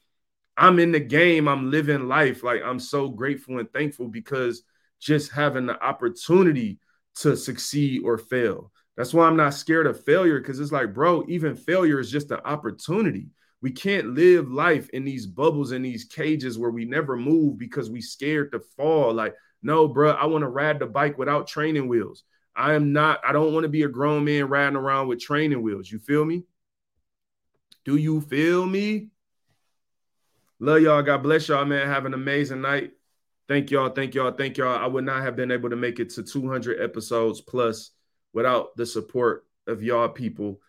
I'm 0.57 0.79
in 0.79 0.93
the 0.93 1.01
game. 1.01 1.49
I'm 1.49 1.71
living 1.71 2.09
life. 2.09 2.43
Like, 2.43 2.63
I'm 2.65 2.79
so 2.79 3.09
grateful 3.09 3.59
and 3.59 3.73
thankful 3.73 4.09
because 4.09 4.63
just 5.01 5.33
having 5.33 5.67
the 5.67 5.83
opportunity 5.83 6.79
to 7.17 7.37
succeed 7.37 8.03
or 8.05 8.19
fail. 8.19 8.71
That's 8.97 9.15
why 9.15 9.27
I'm 9.27 9.37
not 9.37 9.55
scared 9.55 9.87
of 9.87 10.05
failure 10.05 10.39
because 10.39 10.61
it's 10.61 10.73
like, 10.73 10.95
bro, 10.95 11.25
even 11.29 11.57
failure 11.57 11.99
is 11.99 12.11
just 12.11 12.31
an 12.31 12.41
opportunity. 12.45 13.29
We 13.63 13.71
can't 13.71 14.15
live 14.15 14.51
life 14.51 14.89
in 14.91 15.05
these 15.05 15.27
bubbles 15.27 15.73
in 15.73 15.83
these 15.83 16.05
cages 16.05 16.59
where 16.59 16.71
we 16.71 16.85
never 16.85 17.17
move 17.17 17.59
because 17.59 17.91
we 17.91 18.01
scared 18.01 18.53
to 18.53 18.61
fall. 18.77 19.15
Like, 19.15 19.35
no, 19.63 19.89
bro, 19.89 20.11
I 20.11 20.27
want 20.27 20.43
to 20.43 20.49
ride 20.49 20.79
the 20.79 20.87
bike 20.87 21.17
without 21.17 21.47
training 21.47 21.89
wheels. 21.89 22.25
I 22.55 22.75
am 22.75 22.93
not, 22.93 23.21
I 23.25 23.33
don't 23.33 23.55
want 23.55 23.65
to 23.65 23.69
be 23.69 23.85
a 23.85 23.89
grown 23.89 24.25
man 24.25 24.49
riding 24.49 24.77
around 24.77 25.09
with 25.09 25.21
training 25.21 25.63
wheels. 25.63 25.91
You 25.91 25.99
feel 25.99 26.25
me? 26.25 26.43
Do 27.85 27.97
you 27.97 28.21
feel 28.21 28.67
me? 28.67 29.12
Love 30.63 30.81
y'all. 30.81 31.03
God 31.03 31.25
bless 31.25 31.49
y'all, 31.49 31.65
man. 31.65 31.89
Have 31.89 32.07
an 32.07 32.15
amazing 32.15 32.61
night. 32.61 32.93
Thank 33.49 33.73
y'all. 33.73 33.89
Thank 33.89 34.15
y'all. 34.15 34.31
Thank 34.31 34.59
y'all. 34.59 34.79
I 34.79 34.87
would 34.87 35.03
not 35.03 35.25
have 35.25 35.35
been 35.35 35.51
able 35.51 35.71
to 35.71 35.75
make 35.75 35.99
it 35.99 36.11
to 36.11 36.23
200 36.23 36.81
episodes 36.81 37.41
plus 37.41 37.91
without 38.33 38.77
the 38.77 38.87
support 38.87 39.45
of 39.67 39.83
y'all 39.83 40.09
people, 40.09 40.61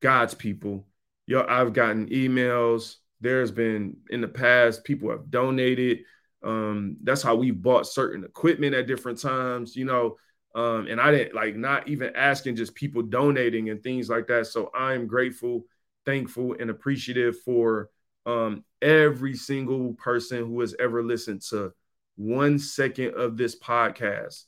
God's 0.00 0.34
people. 0.34 0.88
Y'all, 1.28 1.46
I've 1.48 1.72
gotten 1.72 2.08
emails. 2.08 2.96
There's 3.20 3.52
been 3.52 3.98
in 4.10 4.22
the 4.22 4.26
past, 4.26 4.82
people 4.82 5.10
have 5.10 5.30
donated. 5.30 6.00
Um, 6.42 6.96
that's 7.04 7.22
how 7.22 7.36
we 7.36 7.52
bought 7.52 7.86
certain 7.86 8.24
equipment 8.24 8.74
at 8.74 8.88
different 8.88 9.20
times, 9.20 9.76
you 9.76 9.84
know. 9.84 10.16
Um, 10.56 10.88
and 10.88 11.00
I 11.00 11.12
didn't 11.12 11.36
like 11.36 11.54
not 11.54 11.86
even 11.86 12.10
asking, 12.16 12.56
just 12.56 12.74
people 12.74 13.02
donating 13.02 13.70
and 13.70 13.84
things 13.84 14.10
like 14.10 14.26
that. 14.26 14.48
So 14.48 14.72
I'm 14.74 15.06
grateful, 15.06 15.64
thankful, 16.04 16.56
and 16.58 16.70
appreciative 16.70 17.38
for 17.42 17.88
um, 18.26 18.64
every 18.82 19.34
single 19.34 19.94
person 19.94 20.44
who 20.44 20.60
has 20.60 20.74
ever 20.78 21.02
listened 21.02 21.40
to 21.50 21.72
one 22.16 22.58
second 22.58 23.14
of 23.14 23.36
this 23.36 23.58
podcast. 23.58 24.44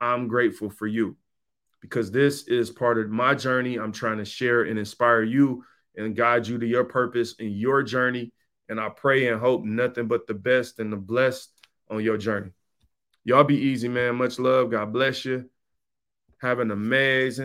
I'm 0.00 0.26
grateful 0.26 0.70
for 0.70 0.86
you 0.86 1.16
because 1.80 2.10
this 2.10 2.48
is 2.48 2.70
part 2.70 2.98
of 2.98 3.10
my 3.10 3.34
journey. 3.34 3.78
I'm 3.78 3.92
trying 3.92 4.18
to 4.18 4.24
share 4.24 4.62
and 4.62 4.78
inspire 4.78 5.22
you 5.22 5.64
and 5.96 6.16
guide 6.16 6.46
you 6.46 6.58
to 6.58 6.66
your 6.66 6.84
purpose 6.84 7.34
and 7.38 7.52
your 7.52 7.82
journey. 7.82 8.32
And 8.68 8.80
I 8.80 8.88
pray 8.88 9.28
and 9.28 9.38
hope 9.38 9.64
nothing 9.64 10.08
but 10.08 10.26
the 10.26 10.34
best 10.34 10.78
and 10.80 10.92
the 10.92 10.96
blessed 10.96 11.50
on 11.90 12.02
your 12.02 12.16
journey. 12.16 12.50
Y'all 13.24 13.44
be 13.44 13.58
easy, 13.58 13.88
man. 13.88 14.16
Much 14.16 14.38
love. 14.38 14.70
God 14.70 14.92
bless 14.92 15.24
you. 15.24 15.48
Have 16.40 16.58
an 16.58 16.70
amazing 16.70 17.42